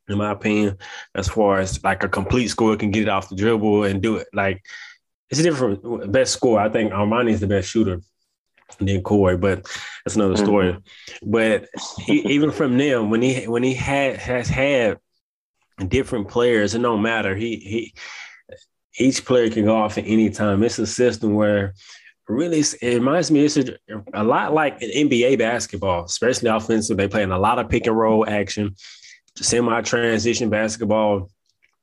in 0.07 0.17
my 0.17 0.31
opinion, 0.31 0.77
as 1.15 1.27
far 1.27 1.59
as 1.59 1.83
like 1.83 2.03
a 2.03 2.09
complete 2.09 2.47
score 2.47 2.75
can 2.77 2.91
get 2.91 3.03
it 3.03 3.09
off 3.09 3.29
the 3.29 3.35
dribble 3.35 3.83
and 3.83 4.01
do 4.01 4.17
it. 4.17 4.27
Like 4.33 4.63
it's 5.29 5.39
a 5.39 5.43
different 5.43 6.11
best 6.11 6.33
score. 6.33 6.59
I 6.59 6.69
think 6.69 6.93
Armoni 6.93 7.31
is 7.31 7.39
the 7.39 7.47
best 7.47 7.69
shooter 7.69 8.01
than 8.79 9.01
Corey, 9.01 9.37
but 9.37 9.65
that's 10.03 10.15
another 10.15 10.35
mm-hmm. 10.35 10.43
story. 10.43 10.73
Mm-hmm. 10.73 11.31
But 11.31 11.69
he, 12.05 12.21
even 12.33 12.51
from 12.51 12.77
them, 12.77 13.09
when 13.09 13.21
he 13.21 13.45
when 13.47 13.63
he 13.63 13.73
had 13.73 14.17
has 14.17 14.47
had 14.47 14.99
different 15.87 16.27
players, 16.27 16.75
it 16.75 16.81
don't 16.81 17.01
matter. 17.01 17.35
He 17.35 17.57
he 17.57 17.93
each 18.97 19.25
player 19.25 19.49
can 19.49 19.65
go 19.65 19.75
off 19.75 19.97
at 19.97 20.05
any 20.05 20.29
time. 20.29 20.63
It's 20.63 20.79
a 20.79 20.87
system 20.87 21.33
where 21.33 21.73
really 22.27 22.59
it 22.59 22.95
reminds 22.95 23.31
me 23.31 23.45
it's 23.45 23.57
a, 23.57 23.75
a 24.13 24.23
lot 24.23 24.53
like 24.53 24.81
an 24.81 24.89
NBA 24.89 25.39
basketball, 25.39 26.05
especially 26.05 26.49
offensive. 26.49 26.97
They 26.97 27.07
play 27.07 27.23
in 27.23 27.31
a 27.31 27.39
lot 27.39 27.59
of 27.59 27.69
pick 27.69 27.87
and 27.87 27.97
roll 27.97 28.27
action, 28.27 28.75
semi 29.35 29.81
transition 29.81 30.49
basketball 30.49 31.29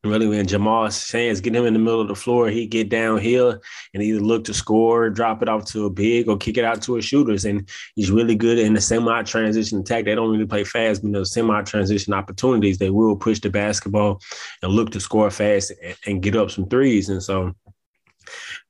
really 0.04 0.26
when 0.26 0.46
Jamal 0.46 0.88
Shead 0.88 1.42
get 1.42 1.54
him 1.54 1.66
in 1.66 1.74
the 1.74 1.78
middle 1.78 2.00
of 2.00 2.08
the 2.08 2.14
floor, 2.14 2.48
he 2.48 2.66
get 2.66 2.88
downhill 2.88 3.60
and 3.92 4.02
either 4.02 4.20
look 4.20 4.44
to 4.44 4.54
score, 4.54 5.10
drop 5.10 5.42
it 5.42 5.48
off 5.48 5.66
to 5.66 5.86
a 5.86 5.90
big, 5.90 6.28
or 6.28 6.38
kick 6.38 6.56
it 6.56 6.64
out 6.64 6.80
to 6.82 6.96
a 6.96 7.02
shooters. 7.02 7.44
And 7.44 7.68
he's 7.96 8.10
really 8.10 8.34
good 8.34 8.58
in 8.58 8.74
the 8.74 8.80
semi 8.80 9.22
transition 9.22 9.80
attack. 9.80 10.04
They 10.04 10.14
don't 10.14 10.30
really 10.30 10.46
play 10.46 10.64
fast, 10.64 11.02
but 11.02 11.12
those 11.12 11.32
semi 11.32 11.62
transition 11.62 12.14
opportunities, 12.14 12.78
they 12.78 12.90
will 12.90 13.16
push 13.16 13.40
the 13.40 13.50
basketball 13.50 14.20
and 14.62 14.72
look 14.72 14.90
to 14.90 15.00
score 15.00 15.30
fast 15.30 15.72
and, 15.82 15.96
and 16.06 16.22
get 16.22 16.36
up 16.36 16.50
some 16.50 16.68
threes. 16.68 17.08
And 17.08 17.22
so 17.22 17.54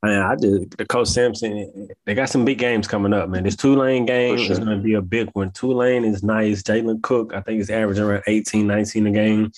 Man, 0.02 0.22
I 0.22 0.34
just 0.34 0.78
the 0.78 0.86
coach 0.86 1.08
Sampson. 1.08 1.88
They 2.06 2.14
got 2.14 2.30
some 2.30 2.44
big 2.44 2.58
games 2.58 2.88
coming 2.88 3.12
up, 3.12 3.28
man. 3.28 3.42
This 3.42 3.56
Tulane 3.56 4.06
game 4.06 4.38
sure. 4.38 4.52
is 4.52 4.58
going 4.58 4.76
to 4.76 4.82
be 4.82 4.94
a 4.94 5.02
big 5.02 5.28
one. 5.34 5.50
Tulane 5.50 6.04
is 6.04 6.22
nice. 6.22 6.62
Jalen 6.62 7.02
Cook, 7.02 7.34
I 7.34 7.40
think, 7.40 7.60
is 7.60 7.68
averaging 7.68 8.04
around 8.04 8.22
18, 8.26 8.66
19 8.66 9.06
a 9.06 9.10
game. 9.10 9.52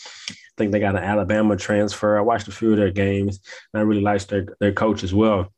Think 0.56 0.72
they 0.72 0.80
got 0.80 0.96
an 0.96 1.04
Alabama 1.04 1.56
transfer. 1.56 2.18
I 2.18 2.22
watched 2.22 2.48
a 2.48 2.52
few 2.52 2.72
of 2.72 2.76
their 2.76 2.90
games, 2.90 3.40
and 3.72 3.80
I 3.80 3.84
really 3.84 4.02
liked 4.02 4.28
their 4.28 4.46
their 4.60 4.72
coach 4.72 5.02
as 5.02 5.14
well. 5.14 5.52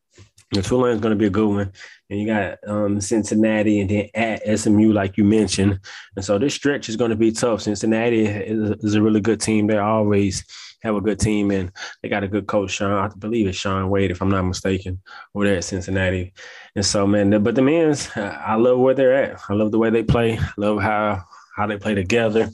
You 0.53 0.61
know, 0.61 0.63
Tulane's 0.63 1.01
going 1.01 1.11
to 1.11 1.19
be 1.19 1.27
a 1.27 1.31
good 1.31 1.49
one, 1.49 1.73
and 2.11 2.21
you 2.21 2.27
got 2.27 2.59
um, 2.67 3.01
Cincinnati, 3.01 3.81
and 3.81 3.91
then 3.91 4.09
at 4.15 4.59
SMU, 4.59 4.93
like 4.93 5.17
you 5.17 5.25
mentioned. 5.25 5.81
And 6.15 6.25
so 6.25 6.39
this 6.39 6.55
stretch 6.55 6.89
is 6.89 6.97
going 6.97 7.11
to 7.11 7.17
be 7.17 7.33
tough. 7.33 7.63
Cincinnati 7.63 8.27
is, 8.27 8.71
is 8.83 8.95
a 8.95 9.03
really 9.03 9.21
good 9.21 9.41
team. 9.41 9.67
They 9.67 9.79
always 9.79 10.45
have 10.83 10.95
a 10.95 11.01
good 11.01 11.19
team, 11.19 11.51
and 11.51 11.73
they 12.03 12.09
got 12.09 12.23
a 12.23 12.29
good 12.29 12.47
coach, 12.47 12.73
Sean. 12.73 12.93
I 12.93 13.09
believe 13.19 13.49
it's 13.49 13.59
Sean 13.59 13.91
Wade, 13.91 14.11
if 14.11 14.23
I'm 14.23 14.31
not 14.31 14.43
mistaken, 14.43 15.01
over 15.35 15.47
there 15.47 15.57
at 15.57 15.65
Cincinnati. 15.65 16.35
And 16.77 16.87
so, 16.87 17.07
man, 17.07 17.43
but 17.43 17.55
the 17.55 17.63
men's, 17.63 18.11
I 18.17 18.55
love 18.55 18.79
where 18.79 18.95
they're 18.95 19.15
at. 19.15 19.41
I 19.49 19.55
love 19.55 19.73
the 19.73 19.79
way 19.79 19.91
they 19.91 20.05
play. 20.05 20.39
I 20.39 20.53
love 20.57 20.81
how 20.81 21.25
how 21.57 21.67
they 21.67 21.79
play 21.79 21.95
together. 21.95 22.49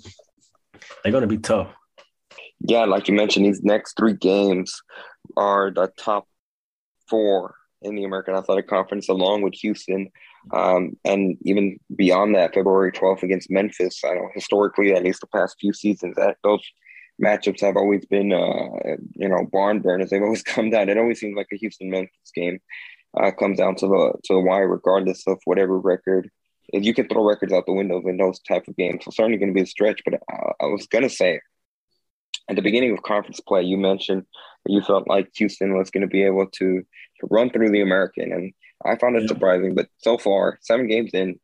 They're 1.02 1.12
going 1.12 1.22
to 1.22 1.28
be 1.28 1.38
tough. 1.38 1.74
Yeah, 2.60 2.84
like 2.84 3.08
you 3.08 3.14
mentioned, 3.14 3.46
these 3.46 3.62
next 3.62 3.96
three 3.96 4.14
games 4.14 4.82
are 5.36 5.70
the 5.70 5.90
top 5.98 6.26
four 7.08 7.54
in 7.82 7.94
the 7.94 8.04
American 8.04 8.34
Athletic 8.34 8.68
Conference, 8.68 9.08
along 9.08 9.42
with 9.42 9.54
Houston. 9.54 10.10
Um, 10.52 10.96
and 11.04 11.36
even 11.42 11.78
beyond 11.94 12.34
that, 12.34 12.54
February 12.54 12.92
12th 12.92 13.22
against 13.22 13.50
Memphis. 13.50 14.00
I 14.04 14.14
know 14.14 14.28
historically, 14.34 14.92
at 14.92 15.02
least 15.02 15.20
the 15.20 15.26
past 15.26 15.56
few 15.60 15.72
seasons, 15.72 16.16
that 16.16 16.36
those 16.42 16.62
matchups 17.22 17.60
have 17.60 17.76
always 17.76 18.04
been, 18.06 18.32
uh, 18.32 18.96
you 19.14 19.28
know, 19.28 19.46
barn 19.50 19.80
burners. 19.80 20.10
They've 20.10 20.22
always 20.22 20.42
come 20.54 20.70
down. 20.70 20.88
It 20.88 20.98
always 20.98 21.20
seems 21.20 21.36
like 21.36 21.48
a 21.52 21.56
Houston 21.56 21.90
Memphis 21.90 22.32
game 22.34 22.58
uh, 23.18 23.30
comes 23.32 23.58
down 23.58 23.76
to 23.76 23.86
the 23.86 24.12
to 24.24 24.34
the 24.34 24.40
wire, 24.40 24.68
regardless 24.68 25.26
of 25.26 25.38
whatever 25.44 25.78
record. 25.78 26.30
If 26.72 26.84
you 26.84 26.94
can 26.94 27.08
throw 27.08 27.26
records 27.26 27.52
out 27.52 27.66
the 27.66 27.72
windows 27.72 28.04
in 28.06 28.16
those 28.16 28.38
type 28.40 28.68
of 28.68 28.76
games, 28.76 29.04
so 29.04 29.10
certainly 29.10 29.38
going 29.38 29.48
to 29.48 29.54
be 29.54 29.62
a 29.62 29.66
stretch. 29.66 30.02
But 30.04 30.20
I, 30.30 30.64
I 30.64 30.66
was 30.66 30.86
going 30.86 31.02
to 31.02 31.10
say, 31.10 31.40
at 32.48 32.56
the 32.56 32.62
beginning 32.62 32.92
of 32.92 33.02
conference 33.02 33.40
play, 33.40 33.62
you 33.62 33.76
mentioned 33.76 34.24
you 34.66 34.82
felt 34.82 35.08
like 35.08 35.30
Houston 35.36 35.76
was 35.76 35.90
going 35.90 36.02
to 36.02 36.06
be 36.06 36.22
able 36.22 36.46
to, 36.46 36.80
to 36.80 37.26
run 37.30 37.50
through 37.50 37.70
the 37.70 37.80
American, 37.80 38.32
and 38.32 38.52
I 38.84 38.96
found 38.96 39.16
it 39.16 39.22
yeah. 39.22 39.28
surprising. 39.28 39.74
But 39.74 39.88
so 39.98 40.18
far, 40.18 40.58
seven 40.62 40.86
games 40.86 41.10
in, 41.14 41.38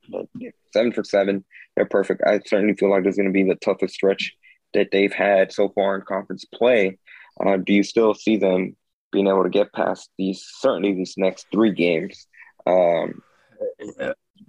seven 0.72 0.92
for 0.92 1.04
seven, 1.04 1.44
they're 1.74 1.86
perfect. 1.86 2.22
I 2.26 2.40
certainly 2.46 2.74
feel 2.74 2.90
like 2.90 3.02
there's 3.02 3.16
going 3.16 3.28
to 3.28 3.32
be 3.32 3.44
the 3.44 3.56
toughest 3.56 3.94
stretch 3.94 4.32
that 4.74 4.88
they've 4.92 5.12
had 5.12 5.52
so 5.52 5.68
far 5.70 5.96
in 5.96 6.02
conference 6.02 6.44
play. 6.44 6.98
Uh, 7.44 7.56
do 7.56 7.72
you 7.72 7.82
still 7.82 8.14
see 8.14 8.36
them 8.36 8.76
being 9.12 9.26
able 9.26 9.44
to 9.44 9.50
get 9.50 9.72
past 9.72 10.10
these 10.18 10.44
certainly 10.58 10.92
these 10.94 11.14
next 11.16 11.46
three 11.52 11.72
games? 11.72 12.26
Um, 12.66 13.22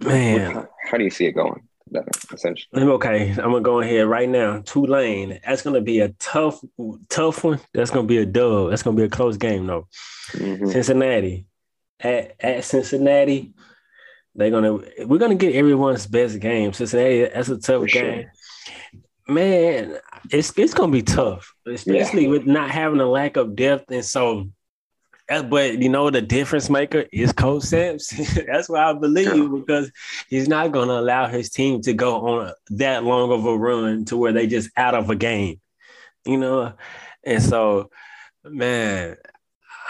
Man, 0.00 0.66
how 0.84 0.98
do 0.98 1.04
you 1.04 1.10
see 1.10 1.26
it 1.26 1.32
going? 1.32 1.62
Essentially, 2.32 2.82
okay. 2.82 3.30
I'm 3.30 3.36
gonna 3.36 3.60
go 3.60 3.80
ahead 3.80 4.06
right 4.06 4.28
now. 4.28 4.62
Tulane. 4.64 5.40
That's 5.46 5.62
gonna 5.62 5.80
be 5.80 6.00
a 6.00 6.10
tough, 6.10 6.60
tough 7.08 7.44
one. 7.44 7.60
That's 7.74 7.90
gonna 7.90 8.06
be 8.06 8.18
a 8.18 8.26
dub. 8.26 8.70
That's 8.70 8.82
gonna 8.82 8.96
be 8.96 9.04
a 9.04 9.08
close 9.08 9.36
game, 9.36 9.66
though. 9.66 9.88
Mm-hmm. 10.32 10.70
Cincinnati 10.70 11.46
at 12.00 12.34
at 12.40 12.64
Cincinnati. 12.64 13.54
They're 14.34 14.50
gonna 14.50 14.78
we're 15.06 15.18
gonna 15.18 15.34
get 15.34 15.54
everyone's 15.54 16.06
best 16.06 16.38
game. 16.40 16.72
Cincinnati. 16.72 17.24
That's 17.32 17.48
a 17.48 17.58
tough 17.58 17.82
For 17.82 17.86
game. 17.86 18.22
Sure 18.22 18.32
man, 19.28 19.98
it's 20.30 20.56
it's 20.56 20.74
gonna 20.74 20.90
be 20.90 21.02
tough, 21.02 21.54
especially 21.66 22.24
yeah. 22.24 22.30
with 22.30 22.46
not 22.46 22.70
having 22.70 23.00
a 23.00 23.06
lack 23.06 23.36
of 23.36 23.54
depth. 23.54 23.90
And 23.90 24.04
so, 24.04 24.50
Uh, 25.28 25.42
but 25.42 25.78
you 25.82 25.88
know, 25.88 26.10
the 26.10 26.22
difference 26.22 26.70
maker 26.70 27.04
is 27.12 27.32
Coach 27.32 27.64
Sampson. 27.64 28.46
That's 28.46 28.68
why 28.68 28.90
I 28.90 28.92
believe 28.94 29.26
yeah. 29.26 29.48
because 29.52 29.92
he's 30.28 30.48
not 30.48 30.72
gonna 30.72 30.94
allow 30.94 31.26
his 31.26 31.50
team 31.50 31.82
to 31.82 31.92
go 31.92 32.26
on 32.26 32.52
that 32.70 33.04
long 33.04 33.30
of 33.30 33.44
a 33.44 33.56
run 33.56 34.04
to 34.06 34.16
where 34.16 34.32
they 34.32 34.46
just 34.46 34.70
out 34.76 34.94
of 34.94 35.10
a 35.10 35.16
game, 35.16 35.60
you 36.24 36.38
know. 36.38 36.72
And 37.24 37.42
so, 37.42 37.90
man, 38.44 39.16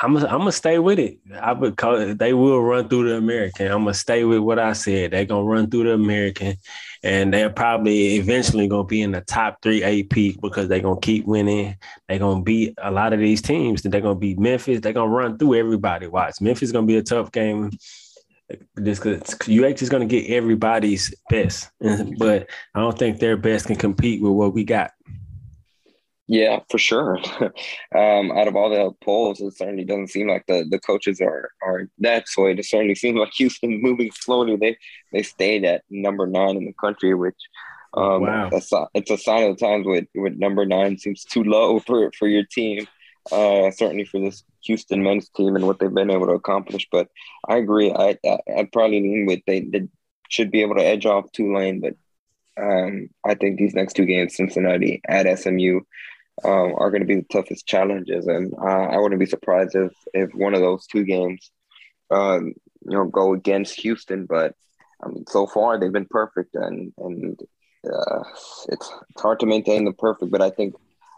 I'm 0.03 0.15
gonna 0.15 0.27
I'm 0.27 0.39
gonna 0.39 0.53
stay 0.53 0.79
with 0.79 0.99
it. 0.99 1.19
I 1.41 1.53
would 1.53 1.77
call 1.77 1.97
it, 1.97 2.19
they 2.19 2.33
will 2.33 2.63
run 2.63 2.89
through 2.89 3.09
the 3.09 3.17
American. 3.17 3.67
I'm 3.67 3.85
gonna 3.85 3.95
stay 3.95 4.25
with 4.25 4.41
what 4.41 4.59
I 4.59 4.73
said. 4.73 5.11
They're 5.11 5.25
gonna 5.25 5.45
run 5.45 5.71
through 5.71 5.85
the 5.85 5.93
American, 5.93 6.57
and 7.03 7.33
they're 7.33 7.51
probably 7.51 8.17
eventually 8.17 8.69
gonna 8.69 8.85
be 8.85 9.03
in 9.03 9.13
the 9.13 9.21
top 9.23 9.59
three 9.63 9.83
AP 9.83 10.41
because 10.41 10.69
they're 10.69 10.81
gonna 10.81 11.01
keep 11.01 11.27
winning. 11.27 11.77
They're 12.09 12.19
gonna 12.19 12.43
beat 12.43 12.75
a 12.83 12.91
lot 12.91 13.13
of 13.13 13.21
these 13.21 13.43
teams. 13.43 13.83
They're 13.83 14.01
gonna 14.01 14.15
beat 14.15 14.39
Memphis. 14.39 14.81
They're 14.81 14.93
gonna 14.93 15.11
run 15.11 15.39
through 15.39 15.55
everybody. 15.55 16.07
Watch 16.07 16.41
Memphis 16.41 16.69
is 16.69 16.73
gonna 16.73 16.87
be 16.87 16.97
a 16.97 17.03
tough 17.03 17.33
game. 17.33 17.71
This 18.75 19.01
UH 19.05 19.83
is 19.83 19.89
gonna 19.89 20.07
get 20.07 20.31
everybody's 20.31 21.15
best, 21.29 21.71
but 22.19 22.49
I 22.75 22.81
don't 22.81 22.99
think 22.99 23.19
their 23.19 23.37
best 23.37 23.67
can 23.67 23.77
compete 23.77 24.23
with 24.23 24.33
what 24.33 24.55
we 24.55 24.65
got. 24.65 24.93
Yeah, 26.31 26.61
for 26.71 26.77
sure. 26.77 27.19
um, 27.95 28.31
out 28.31 28.49
of 28.49 28.55
all 28.55 28.69
the 28.69 28.93
polls, 29.03 29.41
it 29.41 29.57
certainly 29.57 29.85
doesn't 29.85 30.09
seem 30.09 30.29
like 30.29 30.45
the, 30.47 30.67
the 30.71 30.79
coaches 30.79 31.23
are 31.23 31.51
are 31.63 31.89
that 32.01 32.29
swayed. 32.29 32.59
It 32.59 32.67
certainly 32.67 32.95
seems 32.95 33.19
like 33.19 33.33
Houston 33.39 33.81
moving 33.81 34.11
slowly. 34.13 34.57
They 34.57 34.77
they 35.13 35.23
stayed 35.23 35.65
at 35.65 35.85
number 35.89 36.27
nine 36.27 36.57
in 36.59 36.67
the 36.67 36.75
country, 36.75 37.15
which 37.15 37.35
um, 37.95 38.23
wow. 38.23 38.51
it's 38.53 39.11
a 39.11 39.17
sign 39.19 39.45
of 39.45 39.57
the 39.57 39.67
times 39.67 39.87
with, 39.87 40.07
with 40.15 40.37
number 40.37 40.67
nine 40.67 40.99
seems 40.99 41.25
too 41.25 41.43
low 41.43 41.81
for, 41.87 42.13
for 42.19 42.29
your 42.29 42.45
team. 42.45 42.87
Uh, 43.33 43.71
certainly 43.71 44.05
for 44.05 44.21
this 44.21 44.43
Houston 44.63 45.03
men's 45.03 45.29
team 45.31 45.55
and 45.55 45.67
what 45.67 45.79
they've 45.79 45.93
been 45.93 46.11
able 46.11 46.27
to 46.27 46.33
accomplish. 46.33 46.89
But 46.91 47.09
I 47.47 47.57
agree. 47.57 47.93
I, 47.93 48.19
I 48.25 48.39
I'd 48.57 48.73
probably 48.73 49.01
lean 49.01 49.27
with 49.27 49.41
they, 49.47 49.61
they 49.61 49.89
should 50.31 50.51
be 50.51 50.63
able 50.63 50.77
to 50.77 50.85
edge 50.85 51.05
off 51.05 51.31
Tulane, 51.33 51.81
but 51.81 51.95
um, 52.59 53.11
I 53.27 53.35
think 53.35 53.59
these 53.59 53.75
next 53.75 53.95
two 53.95 54.07
games, 54.07 54.35
Cincinnati 54.35 55.03
at 55.07 55.39
SMU, 55.39 55.81
um, 56.45 56.75
are 56.77 56.91
going 56.91 57.01
to 57.01 57.07
be 57.07 57.17
the 57.17 57.27
toughest 57.33 57.67
challenges, 57.67 58.27
and 58.27 58.53
uh, 58.55 58.65
I 58.65 58.99
wouldn't 58.99 59.21
be 59.21 59.27
surprised 59.27 59.75
if 59.75 59.93
if 60.15 60.35
one 60.35 60.55
of 60.55 60.61
those 60.61 60.87
two 60.87 61.05
games, 61.05 61.51
um, 62.11 62.55
you 62.83 62.97
know, 62.97 63.07
go 63.07 63.35
against 63.35 63.81
Houston. 63.81 64.27
But 64.27 64.55
um, 65.03 65.25
so 65.29 65.47
far 65.47 65.79
they've 65.79 65.93
been 65.93 66.07
perfect, 66.11 66.55
and 66.55 66.93
and 66.99 67.41
uh, 67.85 68.23
it's 68.69 68.93
it's 69.13 69.23
hard 69.23 69.41
to 69.41 69.47
maintain 69.47 69.85
the 69.85 69.93
perfect. 69.93 70.31
But 70.31 70.43
I 70.43 70.51
think, 70.51 70.75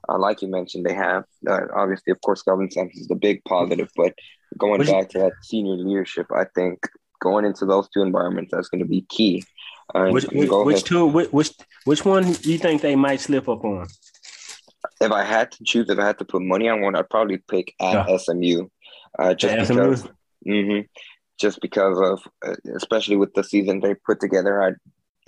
uh, 0.09 0.18
like 0.18 0.42
you 0.42 0.48
mentioned, 0.48 0.87
they 0.87 0.94
have 0.94 1.24
uh, 1.46 1.61
obviously, 1.74 2.12
of 2.12 2.20
course, 2.22 2.42
Kelvin 2.42 2.70
Sampson 2.70 3.00
is 3.00 3.09
the 3.09 3.14
big 3.14 3.44
positive. 3.44 3.90
But 3.96 4.14
going 4.59 4.83
back 4.85 5.11
to 5.11 5.18
that 5.18 5.33
senior 5.42 5.74
leadership, 5.74 6.26
I 6.35 6.44
think 6.54 6.87
going 7.20 7.44
into 7.44 7.66
those 7.66 7.88
two 7.90 8.02
environments 8.02 8.52
that's 8.52 8.68
going 8.68 8.83
to 8.83 8.88
be 8.88 9.02
key. 9.02 9.44
Which 9.92 10.24
which, 10.26 10.50
which 10.50 10.85
two 10.85 11.06
which 11.06 11.50
which 11.85 12.04
one 12.04 12.33
do 12.33 12.52
you 12.52 12.59
think 12.59 12.80
they 12.80 12.94
might 12.94 13.20
slip 13.20 13.48
up 13.48 13.64
on? 13.64 13.88
If 15.01 15.12
I 15.12 15.25
had 15.25 15.53
to 15.53 15.64
choose, 15.64 15.88
if 15.88 15.99
I 15.99 16.07
had 16.07 16.19
to 16.19 16.25
put 16.25 16.43
money 16.43 16.69
on 16.69 16.81
one, 16.81 16.95
I'd 16.95 17.11
probably 17.11 17.38
pick 17.38 17.75
at 17.81 18.09
yeah. 18.09 18.16
SMU. 18.16 18.69
Uh, 19.19 19.35
just 19.35 19.69
because, 19.69 20.09
mm-hmm, 20.47 20.81
just 21.38 21.61
because 21.61 21.99
of, 21.99 22.21
uh, 22.47 22.57
especially 22.77 23.16
with 23.16 23.35
the 23.35 23.43
season 23.43 23.81
they 23.81 23.95
put 23.95 24.21
together, 24.21 24.62
I, 24.62 24.73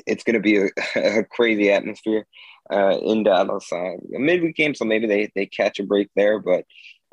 it's 0.06 0.24
going 0.24 0.34
to 0.34 0.40
be 0.40 0.56
a, 0.58 0.68
a, 0.96 1.24
crazy 1.24 1.70
atmosphere 1.70 2.26
uh, 2.70 2.96
in 3.02 3.24
Dallas. 3.24 3.70
Uh, 3.72 3.96
midweek 4.10 4.56
game, 4.56 4.74
so 4.74 4.84
maybe 4.84 5.06
they 5.06 5.30
they 5.34 5.46
catch 5.46 5.80
a 5.80 5.84
break 5.84 6.10
there, 6.14 6.38
but 6.38 6.64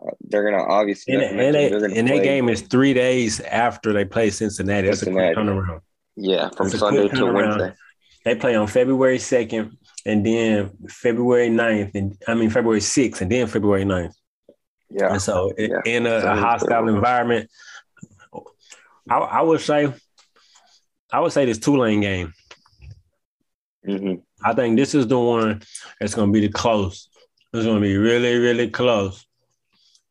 uh, 0.01 0.11
they're 0.21 0.49
going 0.49 0.53
to 0.53 0.71
obviously. 0.71 1.15
And, 1.15 1.39
and, 1.39 1.55
they, 1.55 1.71
and 1.71 2.07
that 2.07 2.23
game 2.23 2.49
is 2.49 2.61
three 2.61 2.93
days 2.93 3.39
after 3.39 3.93
they 3.93 4.05
play 4.05 4.29
Cincinnati. 4.29 4.87
That's 4.87 4.99
Cincinnati. 4.99 5.31
a 5.31 5.33
quick 5.33 5.45
turnaround. 5.45 5.81
Yeah, 6.15 6.49
from 6.49 6.69
Sunday 6.69 7.07
to 7.07 7.31
Wednesday. 7.31 7.73
They 8.25 8.35
play 8.35 8.55
on 8.55 8.67
February 8.67 9.17
2nd 9.17 9.77
and 10.05 10.25
then 10.25 10.71
February 10.87 11.49
9th, 11.49 11.95
and 11.95 12.17
I 12.27 12.33
mean 12.33 12.49
February 12.49 12.79
6th, 12.79 13.21
and 13.21 13.31
then 13.31 13.47
February 13.47 13.83
9th. 13.83 14.13
Yeah. 14.89 15.11
And 15.13 15.21
so 15.21 15.51
yeah. 15.57 15.81
in 15.85 16.05
a, 16.05 16.15
a 16.15 16.35
hostile 16.35 16.87
environment, 16.87 17.49
I, 19.09 19.17
I, 19.17 19.41
would 19.41 19.61
say, 19.61 19.93
I 21.11 21.19
would 21.19 21.31
say 21.31 21.45
this 21.45 21.59
Tulane 21.59 22.01
game. 22.01 22.33
Mm-hmm. 23.87 24.15
I 24.43 24.53
think 24.53 24.77
this 24.77 24.95
is 24.95 25.07
the 25.07 25.19
one 25.19 25.61
that's 25.99 26.15
going 26.15 26.29
to 26.29 26.33
be 26.33 26.45
the 26.45 26.53
close. 26.53 27.09
It's 27.53 27.65
going 27.65 27.81
to 27.81 27.87
be 27.87 27.97
really, 27.97 28.37
really 28.37 28.69
close. 28.69 29.25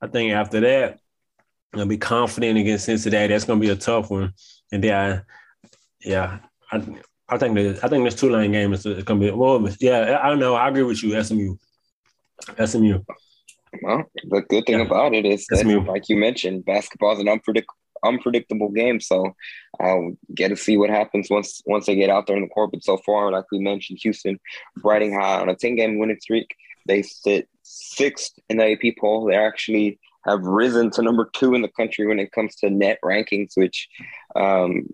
I 0.00 0.06
think 0.06 0.32
after 0.32 0.60
that, 0.60 1.00
I'm 1.72 1.78
gonna 1.78 1.88
be 1.88 1.98
confident 1.98 2.58
against 2.58 2.86
Cincinnati. 2.86 3.28
That's 3.28 3.44
gonna 3.44 3.60
be 3.60 3.68
a 3.68 3.76
tough 3.76 4.10
one. 4.10 4.32
And 4.72 4.82
then, 4.82 4.94
I, 4.94 5.68
yeah, 6.00 6.38
I, 6.72 6.82
I 7.28 7.36
think 7.36 7.54
the 7.54 7.78
I 7.82 7.88
think 7.88 8.04
this 8.04 8.14
Tulane 8.14 8.52
game 8.52 8.72
is, 8.72 8.86
is 8.86 9.04
going 9.04 9.20
to 9.20 9.26
be 9.26 9.30
well. 9.30 9.66
Yeah, 9.80 10.18
I 10.22 10.28
don't 10.28 10.38
know. 10.38 10.54
I 10.54 10.68
agree 10.68 10.82
with 10.82 11.02
you. 11.02 11.22
SMU, 11.22 11.56
SMU. 12.64 13.00
Well, 13.82 14.04
the 14.24 14.42
good 14.48 14.64
thing 14.66 14.78
yeah. 14.78 14.86
about 14.86 15.14
it 15.14 15.26
is 15.26 15.46
that, 15.50 15.58
SMU. 15.58 15.84
like 15.84 16.08
you 16.08 16.16
mentioned, 16.16 16.64
basketball 16.64 17.12
is 17.12 17.18
an 17.18 17.26
unpredict- 17.26 17.64
unpredictable 18.02 18.70
game. 18.70 19.00
So 19.00 19.34
I'll 19.78 20.16
get 20.34 20.48
to 20.48 20.56
see 20.56 20.76
what 20.76 20.90
happens 20.90 21.28
once 21.30 21.62
once 21.66 21.86
they 21.86 21.96
get 21.96 22.10
out 22.10 22.26
there 22.26 22.36
in 22.36 22.42
the 22.42 22.48
court. 22.48 22.70
But 22.72 22.84
so 22.84 22.96
far, 22.98 23.30
like 23.30 23.44
we 23.52 23.58
mentioned, 23.58 23.98
Houston 24.02 24.38
riding 24.82 25.12
high 25.12 25.40
on 25.40 25.48
a 25.48 25.54
ten 25.54 25.76
game 25.76 25.98
winning 25.98 26.20
streak. 26.20 26.54
They 26.86 27.02
sit 27.02 27.48
sixth 27.62 28.38
in 28.48 28.56
the 28.56 28.72
AP 28.72 28.96
poll. 28.98 29.26
They 29.26 29.36
actually 29.36 29.98
have 30.26 30.42
risen 30.42 30.90
to 30.90 31.02
number 31.02 31.30
two 31.34 31.54
in 31.54 31.62
the 31.62 31.68
country 31.68 32.06
when 32.06 32.18
it 32.18 32.32
comes 32.32 32.54
to 32.56 32.70
net 32.70 32.98
rankings, 33.04 33.52
which 33.54 33.88
um, 34.36 34.86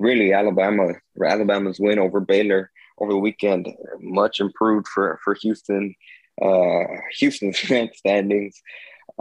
really 0.00 0.32
Alabama 0.32 0.94
Alabama's 1.24 1.78
win 1.78 1.98
over 1.98 2.20
Baylor 2.20 2.70
over 2.98 3.12
the 3.12 3.18
weekend 3.18 3.68
much 4.00 4.40
improved 4.40 4.88
for 4.88 5.18
for 5.22 5.34
Houston 5.42 5.94
uh, 6.42 6.84
Houston's 7.18 7.58
standings. 7.94 8.60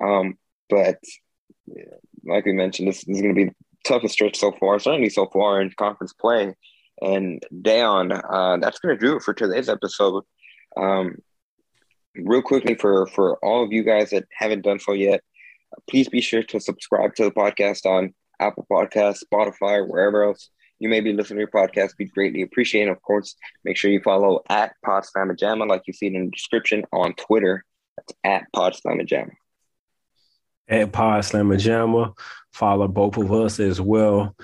Um, 0.02 0.38
but 0.70 1.00
like 2.26 2.46
we 2.46 2.54
mentioned, 2.54 2.88
this, 2.88 3.04
this 3.04 3.18
is 3.18 3.22
going 3.22 3.36
to 3.36 3.46
be 3.46 3.50
the 3.50 3.56
toughest 3.86 4.14
stretch 4.14 4.38
so 4.38 4.52
far, 4.52 4.80
certainly 4.80 5.10
so 5.10 5.28
far 5.28 5.62
in 5.62 5.72
conference 5.78 6.14
play. 6.14 6.56
And 7.02 7.42
Dayon, 7.54 8.12
uh, 8.12 8.58
that's 8.58 8.80
going 8.80 8.98
to 8.98 9.06
do 9.06 9.16
it 9.16 9.24
for 9.24 9.34
today's 9.34 9.70
episode. 9.70 10.24
Um, 10.78 11.18
real 12.16 12.42
quickly, 12.42 12.76
for 12.76 13.08
for 13.08 13.38
all 13.44 13.64
of 13.64 13.72
you 13.72 13.84
guys 13.84 14.10
that 14.12 14.26
haven't 14.38 14.64
done 14.64 14.80
so 14.80 14.94
yet, 14.94 15.22
please 15.90 16.10
be 16.10 16.22
sure 16.22 16.44
to 16.44 16.60
subscribe 16.60 17.16
to 17.16 17.24
the 17.24 17.32
podcast 17.32 17.86
on 17.86 18.14
Apple 18.40 18.68
Podcasts, 18.70 19.24
Spotify, 19.24 19.88
wherever 19.88 20.24
else 20.24 20.50
you 20.80 20.90
may 20.90 21.02
be 21.02 21.14
listening 21.14 21.38
to 21.38 21.42
your 21.42 21.68
podcast. 21.68 21.92
we'd 22.00 22.12
greatly 22.12 22.42
appreciate 22.42 22.88
it. 22.88 22.92
Of 22.92 23.02
course, 23.02 23.36
make 23.64 23.78
sure 23.78 23.92
you 23.92 24.02
follow 24.02 24.42
at 24.50 24.74
PawdSlamaJama, 24.86 25.68
like 25.68 25.84
you 25.86 25.94
see 25.94 26.08
it 26.08 26.14
in 26.14 26.26
the 26.26 26.32
description 26.32 26.86
on 26.92 27.14
Twitter. 27.14 27.66
That's 27.98 28.14
at 28.24 28.46
PawdSlamaJama. 28.56 29.32
At 30.68 30.92
PawdSlamaJama. 30.92 32.18
Follow 32.54 32.88
both 32.88 33.18
of 33.18 33.32
us 33.32 33.60
as 33.60 33.80
well. 33.82 34.36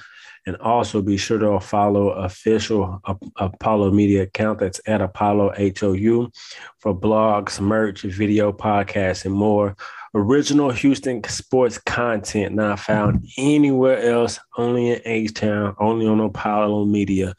And 0.47 0.55
also 0.57 1.01
be 1.01 1.17
sure 1.17 1.39
to 1.39 1.59
follow 1.59 2.09
official 2.09 3.01
Apollo 3.37 3.91
Media 3.91 4.23
account. 4.23 4.59
That's 4.59 4.79
at 4.85 5.01
Apollo 5.01 5.53
HOU 5.57 6.29
for 6.77 6.93
blogs, 6.93 7.59
merch, 7.59 8.03
video, 8.03 8.51
podcasts, 8.51 9.25
and 9.25 9.33
more. 9.33 9.75
Original 10.13 10.69
Houston 10.69 11.23
sports 11.23 11.79
content 11.79 12.53
not 12.53 12.79
found 12.79 13.25
anywhere 13.37 13.99
else, 14.03 14.39
only 14.55 14.91
in 14.91 15.01
H 15.03 15.33
Town, 15.33 15.75
only 15.79 16.05
on 16.05 16.19
Apollo 16.19 16.85
Media. 16.85 17.35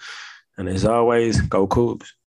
And 0.59 0.69
as 0.69 0.85
always, 0.85 1.41
go 1.43 1.69
Cougs. 1.69 2.09